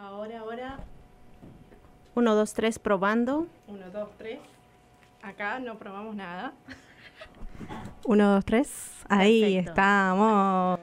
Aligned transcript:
Ahora, 0.00 0.40
ahora. 0.40 0.78
Uno, 2.14 2.34
dos, 2.34 2.54
tres, 2.54 2.78
probando. 2.78 3.46
Uno, 3.66 3.90
dos, 3.90 4.08
tres. 4.16 4.38
Acá 5.20 5.58
no 5.58 5.78
probamos 5.78 6.16
nada. 6.16 6.54
Uno, 8.06 8.32
dos, 8.32 8.44
tres. 8.46 8.92
Ahí 9.10 9.42
Perfecto. 9.42 9.70
estamos. 9.70 10.80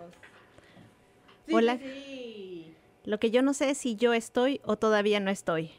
Sí, 1.47 1.53
Hola. 1.55 1.77
sí, 1.77 1.83
sí. 1.83 2.75
Lo 3.05 3.19
que 3.19 3.31
yo 3.31 3.41
no 3.41 3.55
sé 3.55 3.71
es 3.71 3.79
si 3.79 3.95
yo 3.95 4.13
estoy 4.13 4.61
o 4.63 4.77
todavía 4.77 5.19
no 5.19 5.31
estoy. 5.31 5.71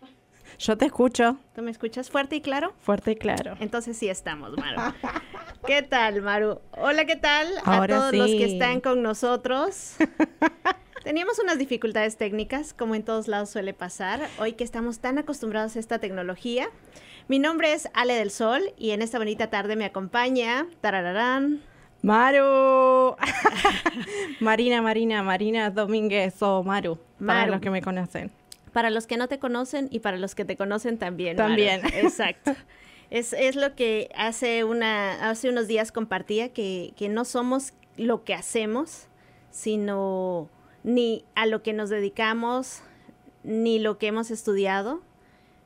Yo 0.59 0.77
te 0.77 0.87
escucho 0.87 1.37
¿Tú 1.55 1.63
me 1.63 1.71
escuchas 1.71 2.11
fuerte 2.11 2.35
y 2.35 2.41
claro? 2.41 2.73
fuerte 2.81 3.13
y 3.13 3.17
claro. 3.17 3.55
Entonces 3.61 3.97
sí 3.97 4.09
estamos, 4.09 4.51
Maru. 4.57 4.95
¿Qué 5.67 5.83
tal, 5.83 6.23
Maru? 6.23 6.61
Hola, 6.73 7.05
¿qué 7.05 7.15
tal 7.15 7.47
a 7.65 7.77
Ahora 7.77 7.99
todos 7.99 8.15
los 8.15 8.31
que 8.31 8.47
están 8.47 8.81
con 8.81 9.03
nosotros? 9.03 9.95
Teníamos 11.03 11.39
unas 11.39 11.59
dificultades 11.59 12.17
técnicas, 12.17 12.75
como 12.75 12.95
en 12.95 13.03
todos 13.03 13.29
lados 13.29 13.51
suele 13.51 13.73
pasar, 13.73 14.29
hoy 14.39 14.53
que 14.53 14.65
estamos 14.65 14.99
tan 14.99 15.19
acostumbrados 15.19 15.77
a 15.77 15.79
esta 15.79 15.99
tecnología. 15.99 16.69
Mi 17.29 17.39
nombre 17.39 17.73
es 17.73 17.89
Ale 17.95 18.15
del 18.15 18.31
Sol 18.31 18.63
y 18.77 18.91
en 18.91 19.03
esta 19.03 19.19
bonita 19.19 19.49
tarde 19.49 19.77
me 19.77 19.85
acompaña, 19.85 20.67
tarararán, 20.81 21.63
Maru. 22.03 23.17
Marina, 24.41 24.83
Marina, 24.83 25.23
Marina 25.23 25.71
Domínguez 25.71 26.41
o 26.43 26.63
Maru. 26.63 26.97
Para 27.19 27.41
Maru. 27.41 27.53
los 27.53 27.61
que 27.61 27.71
me 27.71 27.83
conocen. 27.83 28.31
para 28.73 28.91
los 28.91 29.07
que 29.07 29.17
no 29.17 29.29
te 29.29 29.39
conocen 29.39 29.89
y 29.91 30.01
para 30.01 30.17
los 30.17 30.35
que 30.35 30.45
te 30.45 30.57
conocen 30.57 30.99
también. 30.99 31.37
Maru. 31.37 31.49
También. 31.49 31.81
Exacto. 31.95 32.55
Es, 33.11 33.33
es 33.33 33.57
lo 33.57 33.75
que 33.75 34.11
hace, 34.15 34.65
una, 34.65 35.31
hace 35.31 35.49
unos 35.49 35.67
días 35.67 35.91
compartía, 35.93 36.53
que, 36.53 36.93
que 36.97 37.09
no 37.09 37.25
somos 37.25 37.73
lo 37.97 38.23
que 38.23 38.35
hacemos, 38.35 39.09
sino 39.51 40.49
ni 40.89 41.23
a 41.35 41.45
lo 41.45 41.63
que 41.63 41.75
nos 41.75 41.91
dedicamos, 41.91 42.81
ni 43.45 43.79
lo 43.79 43.99
que 43.99 44.07
hemos 44.07 44.31
estudiado, 44.31 45.03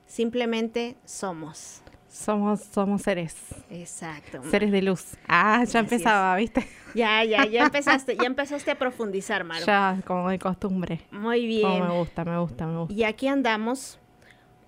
simplemente 0.04 0.96
somos. 1.04 1.80
Somos, 2.08 2.60
somos 2.60 3.02
seres. 3.02 3.36
Exacto. 3.70 4.42
Seres 4.50 4.72
de 4.72 4.82
luz. 4.82 5.14
Ah, 5.28 5.58
ya 5.58 5.62
Así 5.62 5.78
empezaba, 5.78 6.36
¿viste? 6.36 6.66
Ya, 6.96 7.24
ya, 7.24 7.46
ya 7.46 7.62
empezaste, 7.66 8.16
ya 8.16 8.24
empezaste 8.24 8.72
a 8.72 8.74
profundizar, 8.78 9.44
Maru. 9.44 9.64
Ya, 9.64 10.00
como 10.04 10.28
de 10.28 10.40
costumbre. 10.40 11.00
Muy 11.12 11.46
bien. 11.46 11.86
me 11.86 11.96
gusta, 11.96 12.24
me 12.24 12.38
gusta, 12.38 12.66
me 12.66 12.78
gusta. 12.80 12.92
Y 12.92 13.04
aquí 13.04 13.28
andamos 13.28 14.00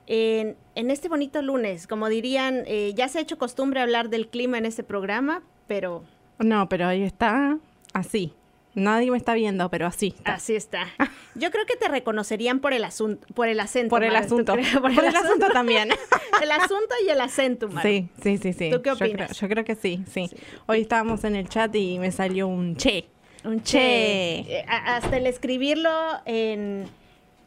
en, 0.06 0.56
en 0.77 0.91
este 0.93 1.09
bonito 1.09 1.43
lunes. 1.43 1.89
Como 1.89 2.09
dirían, 2.09 2.62
eh, 2.67 2.93
ya 2.95 3.09
se 3.09 3.19
ha 3.19 3.23
hecho 3.23 3.39
costumbre 3.39 3.81
hablar 3.81 4.09
del 4.09 4.28
clima 4.28 4.56
en 4.56 4.67
este 4.67 4.84
programa, 4.84 5.43
pero 5.67 6.05
No, 6.39 6.69
pero 6.69 6.87
ahí 6.87 7.03
está, 7.03 7.59
así. 7.93 8.34
Nadie 8.75 9.11
me 9.11 9.17
está 9.17 9.34
viendo, 9.34 9.69
pero 9.70 9.86
así. 9.86 10.08
está. 10.17 10.34
así 10.34 10.55
está. 10.56 10.86
Yo 11.36 11.50
creo 11.50 11.64
que 11.67 11.77
te 11.77 11.89
reconocerían 11.89 12.61
por 12.61 12.72
el 12.72 12.84
asunto, 12.84 13.27
por 13.34 13.48
el 13.48 13.61
acento. 13.61 13.91
Por 13.91 14.05
el 14.05 14.12
Maru, 14.12 14.27
¿tú 14.27 14.34
asunto. 14.34 14.53
Por, 14.81 14.91
el 14.91 15.16
asunto 15.16 15.47
también. 15.53 15.89
el 16.42 16.50
asunto 16.50 16.94
y 17.06 17.11
el 17.11 17.20
acento, 17.20 17.69
Maru. 17.69 17.89
Sí, 17.89 18.08
sí, 18.22 18.39
sí, 18.39 18.53
sí. 18.53 18.70
¿Tú 18.70 18.83
qué 18.83 18.91
Yo 18.91 18.97
creo- 18.97 19.08
opinas? 19.11 19.41
Yo 19.41 19.48
creo, 19.48 19.64
que 19.64 19.75
sí, 19.75 20.05
sí, 20.12 20.31
Hoy 20.66 20.81
estábamos 20.81 21.25
en 21.25 21.36
el 21.36 21.48
chat 21.48 21.75
y 21.75 21.98
me 21.98 22.11
salió 22.12 22.47
un 22.48 22.77
che. 22.77 23.06
Un 23.44 23.62
Che. 23.62 24.44
che. 24.44 24.58
Eh, 24.61 24.64
hasta 24.69 25.16
el 25.16 25.27
escribirlo 25.27 25.91
en 26.25 26.88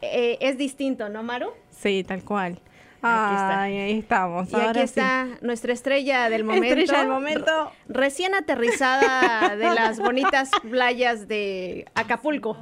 eh, 0.02 0.38
es 0.42 0.58
distinto, 0.58 1.10
¿no, 1.10 1.24
Maru? 1.24 1.52
Sí, 1.72 2.04
tal 2.04 2.24
cual. 2.24 2.60
Aquí 3.02 3.36
está. 3.36 3.62
Ay, 3.62 3.78
ahí 3.78 4.00
estamos. 4.00 4.52
Y 4.52 4.56
Ahora 4.56 4.70
aquí 4.72 4.80
sí. 4.80 4.86
está 4.86 5.28
nuestra 5.42 5.74
estrella 5.74 6.30
del 6.30 6.44
momento. 6.44 6.68
Estrella 6.68 7.00
del 7.00 7.08
momento. 7.10 7.72
Recién 7.88 8.34
aterrizada 8.36 9.56
de 9.56 9.66
las 9.74 10.00
bonitas 10.08 10.50
playas 10.70 11.28
de 11.28 11.86
Acapulco. 11.96 12.58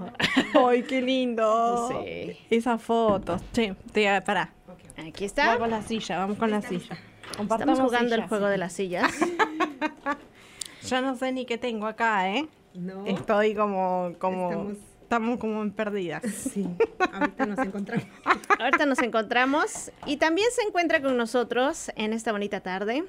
Ay, 0.67 0.83
qué 0.83 1.01
lindo. 1.01 1.89
Sí. 1.89 2.37
Esas 2.49 2.81
fotos. 2.81 3.41
Che, 3.53 3.75
te, 3.91 4.21
pará. 4.21 4.51
Aquí 4.97 5.25
está. 5.25 5.45
Vamos 5.45 5.59
con 5.61 5.69
la 5.71 5.81
silla, 5.81 6.17
vamos 6.17 6.37
con 6.37 6.51
la 6.51 6.61
silla. 6.61 6.97
Estamos 7.39 7.79
jugando 7.79 8.15
el 8.15 8.27
juego 8.27 8.47
de 8.47 8.57
las 8.57 8.73
sillas. 8.73 9.11
Yo 10.87 11.01
no 11.01 11.15
sé 11.15 11.31
ni 11.31 11.45
qué 11.45 11.57
tengo 11.57 11.87
acá, 11.87 12.29
¿eh? 12.29 12.45
No, 12.75 13.05
Estoy 13.05 13.55
como, 13.55 14.11
como, 14.19 14.49
Estamos- 14.51 14.77
estamos 15.05 15.37
como 15.39 15.61
en 15.61 15.71
perdidas. 15.71 16.23
sí, 16.33 16.65
ahorita 17.13 17.45
nos 17.45 17.59
encontramos. 17.59 18.05
Ahorita 18.59 18.85
nos 18.87 18.99
encontramos 18.99 19.91
y 20.07 20.17
también 20.17 20.47
se 20.51 20.63
encuentra 20.63 20.99
con 21.01 21.15
nosotros 21.15 21.91
en 21.95 22.11
esta 22.13 22.31
bonita 22.31 22.61
tarde, 22.61 23.03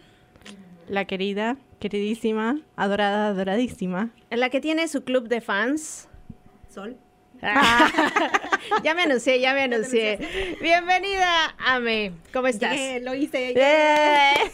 La 0.88 1.06
querida, 1.06 1.56
queridísima, 1.80 2.60
adorada, 2.76 3.28
adoradísima. 3.28 4.10
en 4.30 4.40
la 4.40 4.50
que 4.50 4.60
tiene 4.60 4.88
su 4.88 5.04
club 5.04 5.28
de 5.28 5.40
fans. 5.40 6.08
Sol. 6.68 6.96
Ah, 7.42 7.90
ya 8.84 8.94
me 8.94 9.02
anuncié, 9.02 9.40
ya 9.40 9.54
me 9.54 9.62
anuncié. 9.62 10.56
Bienvenida, 10.60 11.54
Ame. 11.58 12.12
¿Cómo 12.32 12.46
estás? 12.46 12.76
Lo 13.02 13.14
hice. 13.14 13.54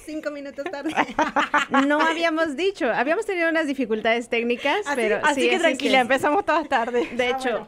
Cinco 0.05 0.31
minutos 0.31 0.65
tarde. 0.71 0.93
No 1.87 2.01
habíamos 2.01 2.57
dicho, 2.57 2.91
habíamos 2.93 3.25
tenido 3.27 3.49
unas 3.49 3.67
dificultades 3.67 4.29
técnicas, 4.29 4.83
¿Ah, 4.87 4.93
pero 4.95 5.21
Así 5.25 5.43
sí 5.43 5.51
que 5.51 5.59
tranquila, 5.59 6.01
empezamos 6.01 6.45
todas 6.45 6.69
tarde. 6.69 7.09
De 7.15 7.27
Ah, 7.27 7.31
hecho, 7.31 7.51
bueno. 7.51 7.67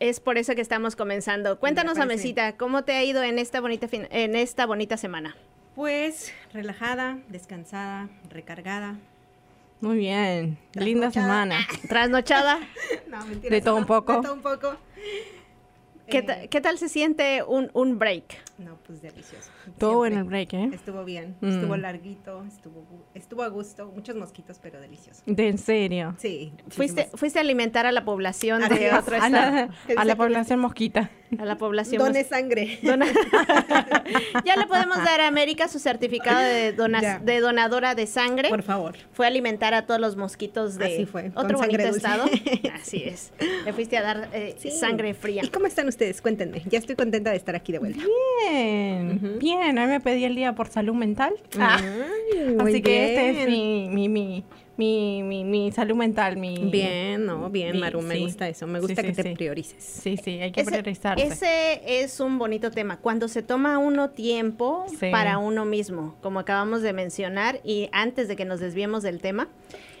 es 0.00 0.20
por 0.20 0.38
eso 0.38 0.54
que 0.54 0.60
estamos 0.62 0.96
comenzando. 0.96 1.58
Cuéntanos. 1.58 1.98
Amecita, 1.98 2.56
¿cómo 2.56 2.84
te 2.84 2.92
ha 2.92 3.04
ido 3.04 3.22
en 3.22 3.38
esta 3.38 3.60
bonita 3.60 3.88
en 3.92 4.36
esta 4.36 4.66
bonita 4.66 4.96
semana? 4.96 5.36
Pues 5.74 6.32
relajada, 6.52 7.18
descansada, 7.28 8.08
recargada. 8.30 8.96
Muy 9.82 9.98
bien, 9.98 10.58
linda 10.74 11.10
semana. 11.10 11.58
¿Trasnochada? 11.88 12.60
No, 13.08 13.26
mentira. 13.26 13.54
De 13.54 13.60
todo 13.60 13.76
un 13.76 13.84
poco. 13.84 14.14
De 14.14 14.22
todo 14.22 14.32
un 14.32 14.40
poco. 14.40 14.74
¿Qué, 16.12 16.18
Eh, 16.18 16.22
ta- 16.22 16.46
qué 16.46 16.60
tal 16.60 16.78
se 16.78 16.88
siente 16.88 17.42
un, 17.42 17.70
un 17.72 17.98
break? 17.98 18.24
No, 18.58 18.78
pues 18.86 19.02
delicioso. 19.02 19.50
Todo 19.78 20.02
Siempre. 20.04 20.12
en 20.12 20.18
el 20.18 20.24
break, 20.24 20.52
¿eh? 20.52 20.70
Estuvo 20.74 21.04
bien, 21.04 21.36
Mm. 21.40 21.48
estuvo 21.48 21.76
larguito, 21.76 22.44
estuvo, 22.46 22.84
estuvo 23.14 23.42
a 23.42 23.48
gusto, 23.48 23.90
muchos 23.92 24.14
mosquitos, 24.14 24.58
pero 24.62 24.80
delicioso. 24.80 25.22
De 25.26 25.48
en 25.48 25.58
serio. 25.58 26.14
Sí. 26.18 26.52
Fuiste, 26.68 27.08
fuiste 27.14 27.38
a 27.38 27.42
alimentar 27.42 27.86
a 27.86 27.92
la 27.92 28.04
población 28.04 28.60
de 28.68 28.92
otro 28.92 29.16
A 29.16 29.26
estado. 29.26 29.32
la, 29.56 29.68
¿Qué 29.86 29.94
a 29.96 30.04
la 30.04 30.14
población 30.16 30.60
mosquita. 30.60 31.10
A 31.38 31.44
la 31.46 31.56
población. 31.56 31.98
Done 32.02 32.20
mos- 32.20 32.28
sangre. 32.28 32.78
Dona- 32.82 33.06
ya 34.44 34.56
le 34.56 34.66
podemos 34.66 34.98
dar 34.98 35.20
a 35.22 35.26
América 35.28 35.66
su 35.68 35.78
certificado 35.78 36.40
de, 36.40 36.72
dona- 36.76 37.18
de 37.20 37.40
donadora 37.40 37.94
de 37.94 38.06
sangre. 38.06 38.48
Por 38.50 38.62
favor. 38.62 38.96
Fue 39.12 39.24
a 39.26 39.28
alimentar 39.28 39.72
a 39.74 39.86
todos 39.86 39.98
los 40.00 40.16
mosquitos 40.16 40.76
de 40.76 40.84
Así 40.86 41.06
fue, 41.06 41.32
otro 41.34 41.56
bonito 41.58 41.82
dulce. 41.84 41.96
estado. 41.96 42.24
Así 42.74 43.02
es. 43.04 43.32
Le 43.64 43.72
fuiste 43.72 43.96
a 43.96 44.02
dar 44.02 44.28
eh, 44.34 44.54
Sí. 44.58 44.70
sangre 44.70 45.14
fría. 45.14 45.42
¿Y 45.42 45.48
cómo 45.48 45.66
están 45.66 45.88
ustedes? 45.88 46.01
Cuéntenme. 46.22 46.62
Ya 46.68 46.78
estoy 46.78 46.96
contenta 46.96 47.30
de 47.30 47.36
estar 47.36 47.54
aquí 47.54 47.72
de 47.72 47.78
vuelta. 47.78 48.02
Bien, 48.50 49.20
Ujú. 49.22 49.38
bien. 49.38 49.78
A 49.78 49.86
mí 49.86 49.92
me 49.92 50.00
pedí 50.00 50.24
el 50.24 50.34
día 50.34 50.54
por 50.54 50.68
salud 50.68 50.94
mental. 50.94 51.34
Ay, 51.58 52.54
muy 52.58 52.70
Así 52.72 52.82
que 52.82 53.06
este 53.06 53.30
es 53.30 53.46
bien. 53.46 53.50
mi, 53.94 54.08
mi, 54.08 54.08
mi, 54.08 54.44
mi, 54.76 55.22
mi, 55.22 55.44
mi 55.44 55.72
salud 55.72 55.94
mental. 55.96 56.36
Mi... 56.36 56.56
Bien, 56.70 57.24
no, 57.24 57.48
bien, 57.50 57.72
Mi- 57.72 57.78
Maru, 57.80 58.02
me 58.02 58.16
sí. 58.16 58.20
gusta 58.22 58.48
eso. 58.48 58.66
Me 58.66 58.80
gusta 58.80 59.02
sí, 59.02 59.08
que 59.12 59.22
te 59.22 59.34
priorices. 59.34 59.82
Sí, 59.82 60.16
sí, 60.16 60.40
hay 60.40 60.50
que 60.52 60.62
Ese, 60.62 60.70
priorizarse. 60.70 61.24
ese 61.26 62.02
es 62.02 62.18
un 62.20 62.38
bonito 62.38 62.70
tema. 62.70 62.98
Cuando 62.98 63.28
se 63.28 63.42
toma 63.42 63.78
uno 63.78 64.10
tiempo 64.10 64.86
para 65.10 65.38
uno 65.38 65.64
mismo, 65.64 66.16
como 66.22 66.40
acabamos 66.40 66.82
de 66.82 66.92
mencionar, 66.92 67.60
y 67.64 67.88
antes 67.92 68.28
de 68.28 68.36
que 68.36 68.44
nos 68.44 68.60
desviemos 68.60 69.02
del 69.02 69.20
tema. 69.20 69.48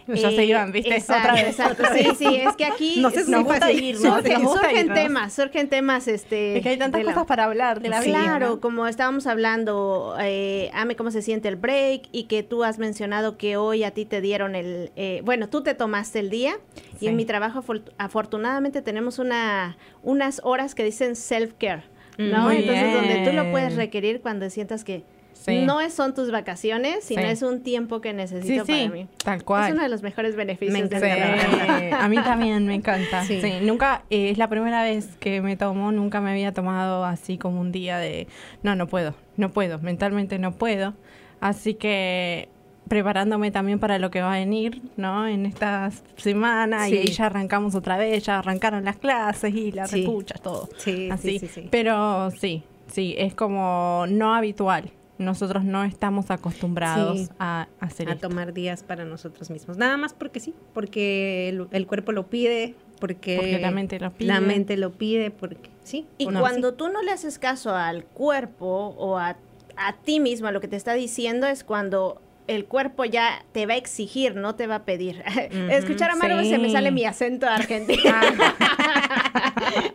Ya 0.08 0.30
se 0.30 0.44
iban, 0.44 0.72
¿viste? 0.72 0.94
Exacto, 0.96 1.28
Otra 1.30 1.34
vez. 1.42 1.50
exacto. 1.50 1.82
Sí, 1.94 2.08
sí, 2.18 2.36
es 2.36 2.56
que 2.56 2.64
aquí 2.64 2.96
No 3.00 3.10
sé 3.10 3.24
si 3.24 3.30
Nos 3.30 3.44
gusta 3.44 3.60
fácil. 3.60 3.84
irnos, 3.84 4.02
surgen, 4.02 4.32
nos 4.34 4.42
gusta 4.42 4.68
surgen 4.68 4.94
temas, 4.94 5.32
surgen 5.32 5.68
temas, 5.68 6.08
este. 6.08 6.56
Es 6.56 6.62
que 6.62 6.68
hay 6.70 6.76
tantas 6.78 7.02
la- 7.04 7.12
cosas 7.12 7.26
para 7.26 7.44
hablar 7.44 7.80
de 7.80 7.88
la 7.88 8.00
vida. 8.00 8.18
claro, 8.20 8.48
¿no? 8.50 8.60
como 8.60 8.86
estábamos 8.86 9.26
hablando, 9.26 10.16
eh, 10.20 10.70
Ame, 10.74 10.96
cómo 10.96 11.10
se 11.10 11.22
siente 11.22 11.48
el 11.48 11.56
break 11.56 12.08
y 12.12 12.24
que 12.24 12.42
tú 12.42 12.64
has 12.64 12.78
mencionado 12.78 13.36
que 13.38 13.56
hoy 13.56 13.84
a 13.84 13.90
ti 13.92 14.04
te 14.04 14.20
dieron 14.20 14.54
el, 14.54 14.90
eh, 14.96 15.20
bueno, 15.24 15.48
tú 15.48 15.62
te 15.62 15.74
tomaste 15.74 16.18
el 16.20 16.30
día 16.30 16.54
y 16.96 16.98
Sí. 17.00 17.06
en 17.08 17.16
mi 17.16 17.24
trabajo 17.24 17.60
afor- 17.62 17.92
afortunadamente 17.98 18.82
tenemos 18.82 19.18
una, 19.18 19.76
unas 20.02 20.40
horas 20.44 20.74
que 20.74 20.84
dicen 20.84 21.12
self-care, 21.16 21.82
¿no? 22.18 22.42
Muy 22.42 22.56
Entonces 22.58 22.92
donde 22.94 23.24
tú 23.24 23.32
lo 23.36 23.50
puedes 23.50 23.76
requerir 23.76 24.20
cuando 24.20 24.48
sientas 24.50 24.84
que 24.84 25.04
Sí. 25.44 25.64
no 25.66 25.80
es- 25.80 25.92
son 25.94 26.14
tus 26.14 26.30
vacaciones, 26.30 27.04
sino 27.04 27.22
Sí. 27.22 27.28
es 27.28 27.42
un 27.42 27.62
tiempo 27.62 28.00
que 28.00 28.12
necesito 28.12 28.64
sí, 28.64 28.72
para 28.72 28.88
mí. 28.94 29.06
tal 29.24 29.44
cual. 29.44 29.66
Es 29.68 29.72
uno 29.74 29.82
de 29.82 29.88
los 29.88 30.02
mejores 30.02 30.36
beneficios 30.36 30.72
Me 30.72 30.86
de 30.88 31.92
a 31.92 32.08
mí 32.08 32.16
también 32.22 32.66
me 32.66 32.74
encanta. 32.74 33.24
Nunca, 33.62 34.02
eh, 34.10 34.30
es 34.30 34.38
la 34.38 34.48
primera 34.48 34.82
vez 34.84 35.08
que 35.18 35.40
me 35.40 35.56
tomo, 35.56 35.90
nunca 35.92 36.20
me 36.20 36.30
había 36.30 36.52
tomado 36.52 37.04
así 37.04 37.38
como 37.38 37.60
un 37.60 37.72
día 37.72 37.98
de, 37.98 38.26
no, 38.62 38.76
no 38.76 38.86
puedo, 38.86 39.14
no 39.36 39.50
puedo, 39.50 39.78
mentalmente 39.80 40.38
no 40.38 40.52
puedo. 40.52 40.94
Así 41.40 41.74
que 41.74 42.48
preparándome 42.88 43.50
también 43.50 43.78
para 43.78 43.98
lo 43.98 44.10
que 44.10 44.20
va 44.20 44.34
a 44.34 44.38
venir, 44.38 44.82
¿no? 44.96 45.26
En 45.26 45.46
esta 45.46 45.90
semana 46.16 46.86
Sí. 46.86 46.94
y 46.94 46.98
ahí 46.98 47.06
ya 47.06 47.26
arrancamos 47.26 47.74
otra 47.74 47.96
vez, 47.96 48.24
ya 48.24 48.38
arrancaron 48.40 48.84
las 48.84 48.96
clases 48.96 49.54
y 49.54 49.72
las 49.72 49.90
Sí. 49.90 50.00
repuchas, 50.02 50.40
todo. 50.40 50.68
Sí, 50.78 51.08
así. 51.10 51.38
sí, 51.38 51.46
sí, 51.46 51.48
sí. 51.62 51.68
Pero 51.70 52.30
sí, 52.32 52.62
sí, 52.88 53.14
es 53.16 53.34
como 53.34 54.04
no 54.08 54.34
habitual. 54.34 54.90
Nosotros 55.24 55.64
no 55.64 55.84
estamos 55.84 56.30
acostumbrados 56.30 57.18
Sí. 57.18 57.28
a 57.38 57.68
hacer 57.80 58.08
a 58.08 58.12
esto. 58.12 58.28
tomar 58.28 58.52
días 58.52 58.82
para 58.82 59.04
nosotros 59.04 59.50
mismos. 59.50 59.76
Nada 59.78 59.96
más 59.96 60.12
porque 60.14 60.40
sí, 60.40 60.54
porque 60.74 61.48
el, 61.48 61.66
el 61.70 61.86
cuerpo 61.86 62.12
lo 62.12 62.26
pide, 62.28 62.74
porque, 63.00 63.36
Porque 63.36 63.58
la 63.58 63.70
mente 63.70 63.98
lo 63.98 64.10
pide. 64.12 64.28
La 64.28 64.40
mente 64.40 64.76
lo 64.76 64.92
pide, 64.92 65.30
porque 65.30 65.70
sí. 65.82 66.06
Y 66.18 66.26
no, 66.26 66.40
cuando 66.40 66.70
sí. 66.70 66.76
tú 66.78 66.88
no 66.88 67.02
le 67.02 67.10
haces 67.10 67.38
caso 67.38 67.74
al 67.74 68.04
cuerpo 68.04 68.94
o 68.98 69.18
a, 69.18 69.36
a 69.76 69.92
ti 70.04 70.20
mismo, 70.20 70.46
a 70.48 70.52
lo 70.52 70.60
que 70.60 70.68
te 70.68 70.76
está 70.76 70.92
diciendo, 70.94 71.46
es 71.46 71.64
cuando 71.64 72.20
el 72.48 72.64
cuerpo 72.64 73.04
ya 73.04 73.44
te 73.52 73.66
va 73.66 73.74
a 73.74 73.76
exigir, 73.76 74.34
no 74.36 74.54
te 74.56 74.66
va 74.66 74.76
a 74.76 74.84
pedir. 74.84 75.22
Escuchar 75.70 76.10
a 76.10 76.16
Maru 76.16 76.40
sí. 76.42 76.50
se 76.50 76.58
me 76.58 76.70
sale 76.70 76.90
mi 76.90 77.04
acento 77.04 77.46
argentino. 77.46 78.02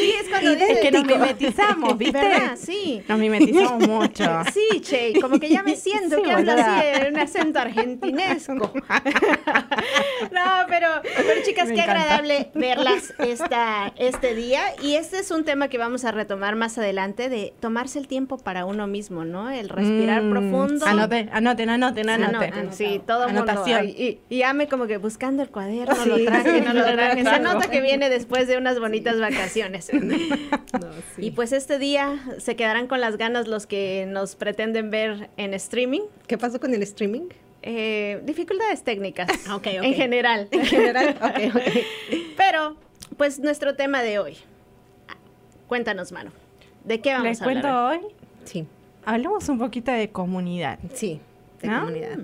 sí, 0.00 0.14
es 0.20 0.28
cuando 0.28 0.50
Es 0.52 0.78
que 0.80 0.90
nos 0.90 1.04
mimetizamos, 1.04 1.98
¿viste? 1.98 2.18
¿Verdad? 2.18 2.56
Sí. 2.56 3.02
Nos 3.08 3.18
mimetizamos 3.18 3.88
mucho. 3.88 4.24
Sí, 4.52 4.80
Che, 4.80 5.12
como 5.20 5.38
que 5.38 5.48
ya 5.48 5.62
me 5.62 5.76
siento 5.76 6.16
Sí, 6.16 6.22
que 6.22 6.34
boluda. 6.34 6.78
así 6.78 6.86
en 7.06 7.14
un 7.14 7.20
acento 7.20 7.58
argentinesco. 7.58 8.72
no, 10.32 10.42
pero, 10.68 10.88
pero 11.02 11.42
chicas, 11.44 11.68
Me 11.68 11.74
qué 11.74 11.80
encanta. 11.82 12.02
agradable 12.02 12.50
verlas 12.54 13.14
esta, 13.18 13.92
este 13.96 14.34
día. 14.34 14.62
Y 14.82 14.94
este 14.94 15.18
es 15.18 15.30
un 15.30 15.44
tema 15.44 15.68
que 15.68 15.78
vamos 15.78 16.04
a 16.04 16.12
retomar 16.12 16.56
más 16.56 16.78
adelante 16.78 17.28
de 17.28 17.54
tomarse 17.60 17.98
el 17.98 18.08
tiempo 18.08 18.38
para 18.38 18.64
uno 18.64 18.86
mismo, 18.86 19.24
¿no? 19.24 19.50
El 19.50 19.68
respirar 19.68 20.22
Mm, 20.22 20.30
profundo. 20.30 20.86
Anoten, 20.86 21.30
anoten, 21.32 21.68
anoten, 21.70 22.08
anoten. 22.10 22.36
Anoten, 22.52 22.72
sí, 22.72 23.00
todo 23.06 23.26
mundo. 23.28 23.42
Anotación. 23.42 23.80
ay, 23.80 24.20
Y, 24.30 24.36
y 24.36 24.42
ame 24.42 24.68
como 24.68 24.86
que 24.86 24.96
buscando 24.98 25.42
el 25.42 25.50
cuaderno, 25.50 25.94
Sí. 25.96 26.08
lo 26.08 26.24
traje, 26.24 26.60
no 26.62 26.72
lo 26.72 26.84
traje. 26.84 27.24
Se 27.24 27.40
nota 27.40 27.68
que 27.70 27.80
viene 27.80 28.08
después 28.10 28.46
de 28.48 28.56
unas 28.56 28.78
bonitas 28.78 29.18
vacaciones. 29.20 29.65
No, 30.80 30.92
sí. 31.14 31.26
Y 31.26 31.30
pues 31.30 31.52
este 31.52 31.78
día 31.78 32.18
se 32.38 32.54
quedarán 32.56 32.86
con 32.86 33.00
las 33.00 33.16
ganas 33.16 33.46
los 33.48 33.66
que 33.66 34.06
nos 34.08 34.36
pretenden 34.36 34.90
ver 34.90 35.30
en 35.36 35.54
streaming. 35.54 36.02
¿Qué 36.26 36.36
pasó 36.36 36.60
con 36.60 36.74
el 36.74 36.82
streaming? 36.82 37.28
Eh, 37.62 38.20
dificultades 38.24 38.82
técnicas 38.82 39.28
Ah, 39.48 39.56
ok, 39.56 39.66
ok. 39.78 39.84
en 39.84 39.94
general. 39.94 40.48
En 40.50 40.64
general. 40.66 41.16
Pero, 42.36 42.76
pues 43.16 43.38
nuestro 43.40 43.74
tema 43.74 44.02
de 44.02 44.18
hoy. 44.18 44.36
Cuéntanos, 45.68 46.12
Manu. 46.12 46.30
¿De 46.84 47.00
qué 47.00 47.10
vamos 47.12 47.24
Les 47.28 47.40
a 47.40 47.44
hablar? 47.44 47.62
cuento 47.62 47.86
hoy? 47.86 47.96
hoy. 47.98 48.14
Sí, 48.44 48.66
Hablemos 49.04 49.48
un 49.48 49.58
poquito 49.58 49.92
de 49.92 50.10
comunidad. 50.10 50.78
sí, 50.94 51.20
de 51.62 51.68
¿No? 51.68 51.80
comunidad. 51.80 52.18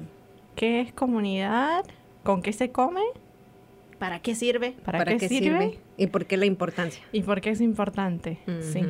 ¿Qué 0.57 0.81
es 0.81 0.93
comunidad? 0.93 1.85
¿Con 2.25 2.43
qué 2.43 2.53
se 2.53 2.71
come? 2.71 3.03
¿Para 4.03 4.19
qué 4.19 4.35
sirve? 4.35 4.75
¿Para, 4.85 5.05
qué, 5.05 5.29
sirve? 5.29 5.79
¿Y 5.97 6.09
por 6.09 6.27
qué 6.27 6.37
la 6.37 6.45
importancia? 6.45 7.01
¿Y 7.13 7.23
por 7.23 7.41
qué 7.41 7.51
es 7.51 7.61
importante? 7.61 8.37
Sí. 8.61 8.81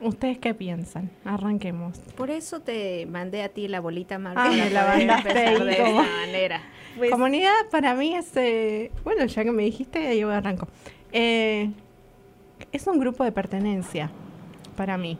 ¿Ustedes 0.00 0.38
qué 0.38 0.54
piensan? 0.54 1.10
Arranquemos. 1.26 1.98
Por 2.16 2.30
eso 2.30 2.60
te 2.60 3.04
mandé 3.04 3.42
a 3.42 3.50
ti 3.50 3.68
la 3.68 3.80
bolita. 3.80 4.14
Ah, 4.14 4.48
me 4.48 4.70
la 4.70 4.86
mandaste 4.86 5.34
de 5.34 5.72
esta 5.72 5.92
manera. 5.92 6.62
Pues, 6.96 7.10
Comunidad 7.10 7.52
para 7.70 7.94
mí 7.94 8.14
es, 8.14 8.34
eh, 8.38 8.90
bueno, 9.04 9.26
ya 9.26 9.44
que 9.44 9.52
me 9.52 9.62
dijiste, 9.62 10.18
yo 10.18 10.30
arranco. 10.30 10.68
Eh, 11.12 11.70
es 12.72 12.86
un 12.86 12.98
grupo 12.98 13.24
de 13.24 13.32
pertenencia 13.32 14.10
para 14.74 14.96
mí. 14.96 15.18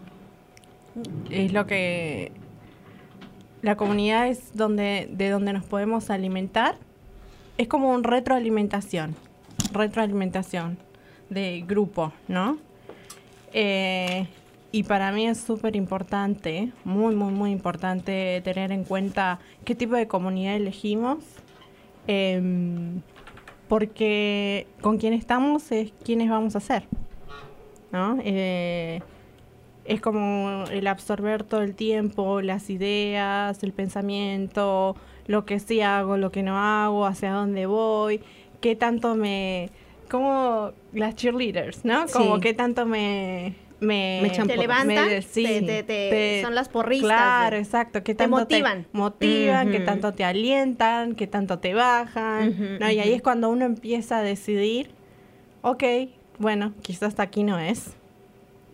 Es 1.29 1.53
lo 1.53 1.67
que 1.67 2.33
la 3.61 3.77
comunidad 3.77 4.29
es 4.29 4.57
donde 4.57 5.11
de 5.13 5.29
donde 5.29 5.53
nos 5.53 5.67
podemos 5.67 6.09
alimentar. 6.09 6.77
Es 7.59 7.69
como 7.69 7.91
un 7.91 8.03
retroalimentación, 8.03 9.15
retroalimentación 9.73 10.79
de 11.31 11.65
grupo, 11.67 12.13
¿no? 12.29 12.59
Eh, 13.53 14.27
y 14.71 14.85
para 14.85 15.13
mí 15.13 15.27
es 15.27 15.39
súper 15.39 15.77
importante, 15.77 16.73
muy, 16.85 17.15
muy, 17.15 17.33
muy 17.33 17.51
importante 17.51 18.41
tener 18.43 18.73
en 18.73 18.85
cuenta 18.85 19.39
qué 19.65 19.75
tipo 19.75 19.95
de 19.95 20.09
comunidad 20.09 20.57
elegimos, 20.57 21.19
em, 22.07 23.03
porque 23.69 24.67
con 24.81 24.99
quien 24.99 25.13
estamos 25.13 25.71
es 25.73 25.93
quienes 26.05 26.31
vamos 26.31 26.57
a 26.57 26.61
ser, 26.61 26.85
¿no? 27.93 28.19
Eh, 28.25 29.01
es 29.85 30.01
como 30.01 30.65
el 30.71 30.87
absorber 30.87 31.43
todo 31.45 31.63
el 31.63 31.75
tiempo 31.75 32.41
las 32.41 32.71
ideas, 32.71 33.63
el 33.63 33.73
pensamiento, 33.73 34.97
lo 35.27 35.45
que 35.45 35.61
sí 35.61 35.81
hago, 35.81 36.17
lo 36.17 36.31
que 36.31 36.43
no 36.43 36.59
hago, 36.59 37.07
hacia 37.07 37.33
dónde 37.33 37.67
voy, 37.67 38.21
qué 38.63 38.75
tanto 38.77 39.15
me... 39.15 39.69
como 40.11 40.73
las 40.95 41.15
cheerleaders, 41.17 41.85
¿no? 41.85 42.07
Como 42.11 42.37
Sí. 42.37 42.41
qué 42.41 42.55
tanto 42.55 42.87
me... 42.87 43.55
Me, 43.81 44.31
te 44.47 44.57
levantan, 44.57 45.09
me- 45.09 45.23
sí, 45.23 45.61
te, 45.67 45.83
te- 45.83 46.41
son 46.41 46.55
las 46.55 46.69
porristas. 46.69 47.09
Claro, 47.11 47.57
de- 47.57 47.63
exacto. 47.63 48.05
Que 48.05 48.15
te 48.15 48.19
tanto 48.19 48.37
motivan. 48.37 48.85
Te 48.85 48.89
motivan, 48.97 49.71
que 49.73 49.79
Ujú. 49.79 49.85
tanto 49.87 50.13
te 50.13 50.23
alientan, 50.25 51.17
que 51.17 51.27
tanto 51.27 51.59
te 51.59 51.75
bajan. 51.75 52.79
¿no? 52.79 52.89
Y 52.91 53.01
ahí 53.01 53.13
es 53.13 53.23
cuando 53.23 53.51
uno 53.51 53.65
empieza 53.65 54.19
a 54.19 54.23
decidir, 54.23 54.91
ok, 55.63 55.83
bueno, 56.39 56.75
quizás 56.83 57.09
hasta 57.09 57.25
aquí 57.25 57.43
no 57.43 57.59
es. 57.59 57.95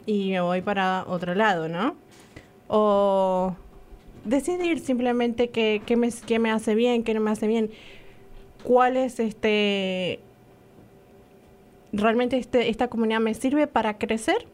Y 0.04 0.32
me 0.32 0.40
voy 0.42 0.60
para 0.60 1.04
otro 1.06 1.34
lado, 1.34 1.68
¿no? 1.70 1.96
O 2.66 3.54
decidir 4.24 4.78
simplemente 4.80 5.48
qué, 5.48 5.80
qué 5.86 5.96
me, 5.96 6.10
qué 6.26 6.38
me 6.38 6.50
hace 6.50 6.74
bien, 6.74 7.02
qué 7.02 7.14
no 7.14 7.20
me 7.20 7.30
hace 7.30 7.46
bien. 7.46 7.70
¿Cuál 8.68 8.98
es 8.98 9.18
este... 9.18 10.20
Realmente 11.90 12.36
este, 12.36 12.68
esta 12.68 12.88
comunidad 12.88 13.18
me 13.18 13.32
sirve 13.32 13.66
para 13.66 13.96
crecer, 13.96 14.46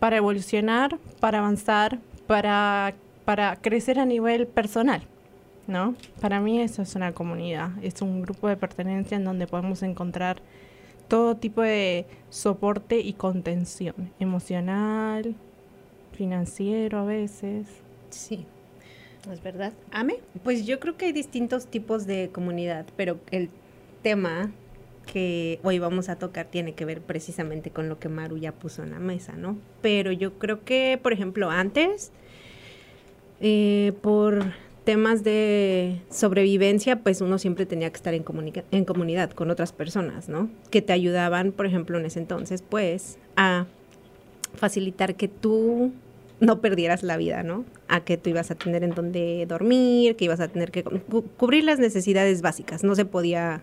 para 0.00 0.16
evolucionar, 0.16 0.98
para 1.20 1.38
avanzar, 1.38 2.00
para, 2.26 2.94
para 3.24 3.54
crecer 3.54 4.00
a 4.00 4.06
nivel 4.06 4.48
personal, 4.48 5.02
¿no? 5.68 5.94
Para 6.20 6.40
mí 6.40 6.60
eso 6.60 6.82
es 6.82 6.96
una 6.96 7.12
comunidad, 7.12 7.70
es 7.80 8.02
un 8.02 8.22
grupo 8.22 8.48
de 8.48 8.56
pertenencia 8.56 9.16
en 9.16 9.22
donde 9.22 9.46
podemos 9.46 9.84
encontrar 9.84 10.42
todo 11.06 11.36
tipo 11.36 11.62
de 11.62 12.06
soporte 12.28 12.98
y 12.98 13.12
contención 13.12 13.94
emocional, 14.18 15.36
financiero 16.10 16.98
a 16.98 17.04
veces. 17.04 17.68
Sí. 18.08 18.46
¿Es 19.30 19.40
verdad? 19.44 19.72
¿Ame? 19.92 20.16
Pues 20.42 20.66
yo 20.66 20.80
creo 20.80 20.96
que 20.96 21.04
hay 21.04 21.12
distintos 21.12 21.68
tipos 21.68 22.04
de 22.06 22.30
comunidad, 22.32 22.86
pero 22.96 23.20
el 23.30 23.48
tema 24.02 24.50
que 25.12 25.58
hoy 25.64 25.78
vamos 25.78 26.08
a 26.08 26.16
tocar 26.16 26.46
tiene 26.46 26.74
que 26.74 26.84
ver 26.84 27.00
precisamente 27.00 27.70
con 27.70 27.88
lo 27.88 27.98
que 27.98 28.08
Maru 28.08 28.36
ya 28.38 28.52
puso 28.52 28.82
en 28.82 28.90
la 28.92 28.98
mesa, 29.00 29.32
¿no? 29.32 29.58
Pero 29.82 30.12
yo 30.12 30.38
creo 30.38 30.64
que, 30.64 30.98
por 31.02 31.12
ejemplo, 31.12 31.50
antes, 31.50 32.12
eh, 33.40 33.92
por 34.02 34.44
temas 34.84 35.24
de 35.24 36.00
sobrevivencia, 36.10 36.96
pues 37.00 37.20
uno 37.20 37.38
siempre 37.38 37.66
tenía 37.66 37.90
que 37.90 37.96
estar 37.96 38.14
en, 38.14 38.24
en 38.70 38.84
comunidad 38.84 39.30
con 39.30 39.50
otras 39.50 39.72
personas, 39.72 40.28
¿no? 40.28 40.48
Que 40.70 40.82
te 40.82 40.92
ayudaban, 40.92 41.52
por 41.52 41.66
ejemplo, 41.66 41.98
en 41.98 42.06
ese 42.06 42.18
entonces, 42.18 42.62
pues, 42.62 43.18
a 43.36 43.66
facilitar 44.54 45.14
que 45.16 45.28
tú 45.28 45.92
no 46.40 46.60
perdieras 46.60 47.02
la 47.02 47.16
vida, 47.16 47.42
¿no? 47.42 47.64
A 47.88 48.00
que 48.04 48.16
tú 48.16 48.30
ibas 48.30 48.50
a 48.50 48.54
tener 48.54 48.82
en 48.84 48.90
dónde 48.94 49.44
dormir, 49.46 50.16
que 50.16 50.24
ibas 50.24 50.40
a 50.40 50.48
tener 50.48 50.70
que 50.70 50.82
cu- 50.84 51.24
cubrir 51.36 51.64
las 51.64 51.78
necesidades 51.78 52.42
básicas. 52.42 52.82
No 52.82 52.94
se 52.94 53.04
podía 53.04 53.60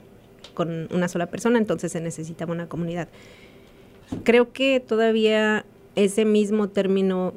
con 0.58 0.88
una 0.92 1.08
sola 1.08 1.28
persona, 1.28 1.60
entonces 1.60 1.92
se 1.92 2.02
necesitaba 2.02 2.52
una 2.52 2.68
comunidad. 2.68 3.10
Creo 4.24 4.52
que 4.54 4.80
todavía 4.80 5.68
ese 5.94 6.26
mismo 6.26 6.70
término 6.70 7.36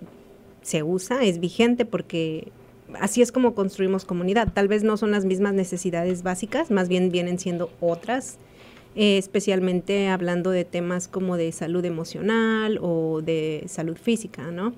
se 0.63 0.83
usa, 0.83 1.23
es 1.23 1.39
vigente 1.39 1.85
porque 1.85 2.51
así 2.99 3.21
es 3.21 3.31
como 3.31 3.55
construimos 3.55 4.07
comunidad. 4.07 4.55
Tal 4.55 4.69
vez 4.69 4.85
no 4.85 4.97
son 4.97 5.11
las 5.11 5.27
mismas 5.27 5.53
necesidades 5.53 6.23
básicas, 6.23 6.71
más 6.71 6.89
bien 6.89 7.11
vienen 7.11 7.39
siendo 7.39 7.71
otras, 7.83 8.39
eh, 8.97 9.19
especialmente 9.19 10.09
hablando 10.09 10.49
de 10.49 10.65
temas 10.65 11.07
como 11.07 11.37
de 11.37 11.53
salud 11.53 11.85
emocional 11.85 12.79
o 12.81 13.21
de 13.21 13.65
salud 13.67 13.99
física, 13.99 14.51
¿no? 14.51 14.73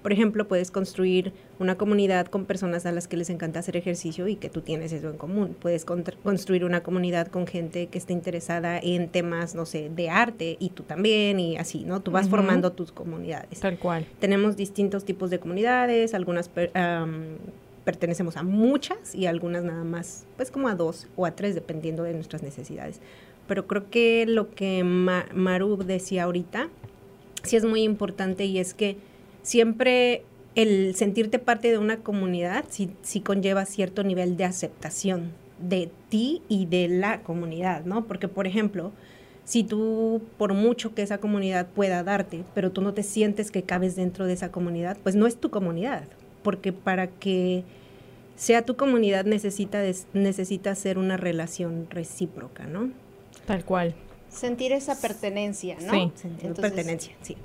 Por 0.00 0.12
ejemplo, 0.12 0.46
puedes 0.46 0.70
construir 0.70 1.32
una 1.60 1.76
comunidad 1.76 2.26
con 2.26 2.46
personas 2.46 2.86
a 2.86 2.90
las 2.92 3.06
que 3.06 3.16
les 3.16 3.30
encanta 3.30 3.60
hacer 3.60 3.76
ejercicio 3.76 4.26
y 4.26 4.34
que 4.36 4.48
tú 4.48 4.62
tienes 4.62 4.92
eso 4.92 5.08
en 5.10 5.16
común. 5.18 5.54
Puedes 5.60 5.84
construir 5.84 6.64
una 6.64 6.82
comunidad 6.82 7.28
con 7.28 7.46
gente 7.46 7.86
que 7.86 7.98
esté 7.98 8.12
interesada 8.14 8.78
en 8.82 9.08
temas, 9.08 9.54
no 9.54 9.66
sé, 9.66 9.90
de 9.94 10.10
arte 10.10 10.56
y 10.58 10.70
tú 10.70 10.82
también 10.84 11.38
y 11.38 11.56
así, 11.58 11.84
¿no? 11.84 12.00
Tú 12.00 12.10
vas 12.10 12.28
formando 12.28 12.72
tus 12.72 12.90
comunidades. 12.92 13.60
Tal 13.60 13.78
cual. 13.78 14.06
Tenemos 14.18 14.56
distintos 14.56 15.04
tipos 15.04 15.30
de 15.30 15.38
comunidades, 15.38 16.14
algunas 16.14 16.48
per- 16.48 16.72
pertenecemos 17.84 18.36
a 18.36 18.42
muchas 18.42 19.14
y 19.14 19.26
algunas 19.26 19.62
nada 19.64 19.84
más, 19.84 20.24
pues 20.36 20.50
como 20.50 20.68
a 20.68 20.74
dos 20.74 21.08
o 21.16 21.26
a 21.26 21.32
tres, 21.32 21.54
dependiendo 21.54 22.02
de 22.04 22.14
nuestras 22.14 22.42
necesidades. 22.42 23.00
Pero 23.46 23.66
creo 23.66 23.90
que 23.90 24.26
lo 24.26 24.50
que 24.54 24.84
Ma- 24.84 25.26
Maru 25.34 25.76
decía 25.78 26.24
ahorita 26.24 26.68
sí 27.42 27.56
es 27.56 27.64
muy 27.64 27.82
importante 27.82 28.44
y 28.44 28.58
es 28.58 28.74
que 28.74 28.96
siempre 29.42 30.22
el 30.54 30.94
sentirte 30.96 31.38
parte 31.38 31.70
de 31.70 31.78
una 31.78 31.98
comunidad 31.98 32.64
sí, 32.68 32.90
sí 33.02 33.20
conlleva 33.20 33.64
cierto 33.64 34.02
nivel 34.02 34.36
de 34.36 34.44
aceptación 34.44 35.32
de 35.60 35.90
ti 36.08 36.42
y 36.48 36.66
de 36.66 36.88
la 36.88 37.20
comunidad, 37.22 37.84
¿no? 37.84 38.06
Porque, 38.06 38.28
por 38.28 38.46
ejemplo, 38.46 38.92
si 39.44 39.62
tú, 39.64 40.22
por 40.38 40.54
mucho 40.54 40.94
que 40.94 41.02
esa 41.02 41.18
comunidad 41.18 41.66
pueda 41.68 42.02
darte, 42.02 42.44
pero 42.54 42.70
tú 42.72 42.80
no 42.82 42.94
te 42.94 43.02
sientes 43.02 43.50
que 43.50 43.62
cabes 43.62 43.94
dentro 43.96 44.26
de 44.26 44.32
esa 44.32 44.50
comunidad, 44.50 44.96
pues 45.02 45.14
no 45.16 45.26
es 45.26 45.36
tu 45.36 45.50
comunidad, 45.50 46.04
porque 46.42 46.72
para 46.72 47.08
que 47.08 47.62
sea 48.36 48.62
tu 48.64 48.76
comunidad 48.76 49.24
necesita, 49.26 49.80
des- 49.80 50.06
necesita 50.14 50.74
ser 50.74 50.96
una 50.98 51.16
relación 51.16 51.86
recíproca, 51.90 52.66
¿no? 52.66 52.90
Tal 53.46 53.64
cual. 53.64 53.94
sentir 54.30 54.72
esa 54.72 54.98
pertenencia, 55.00 55.76
¿no? 55.82 55.92
Sí, 55.92 56.12
Sentido 56.14 56.40
de 56.42 56.46
Entonces, 56.48 56.72
pertenencia, 56.72 57.12
sí. 57.22 57.36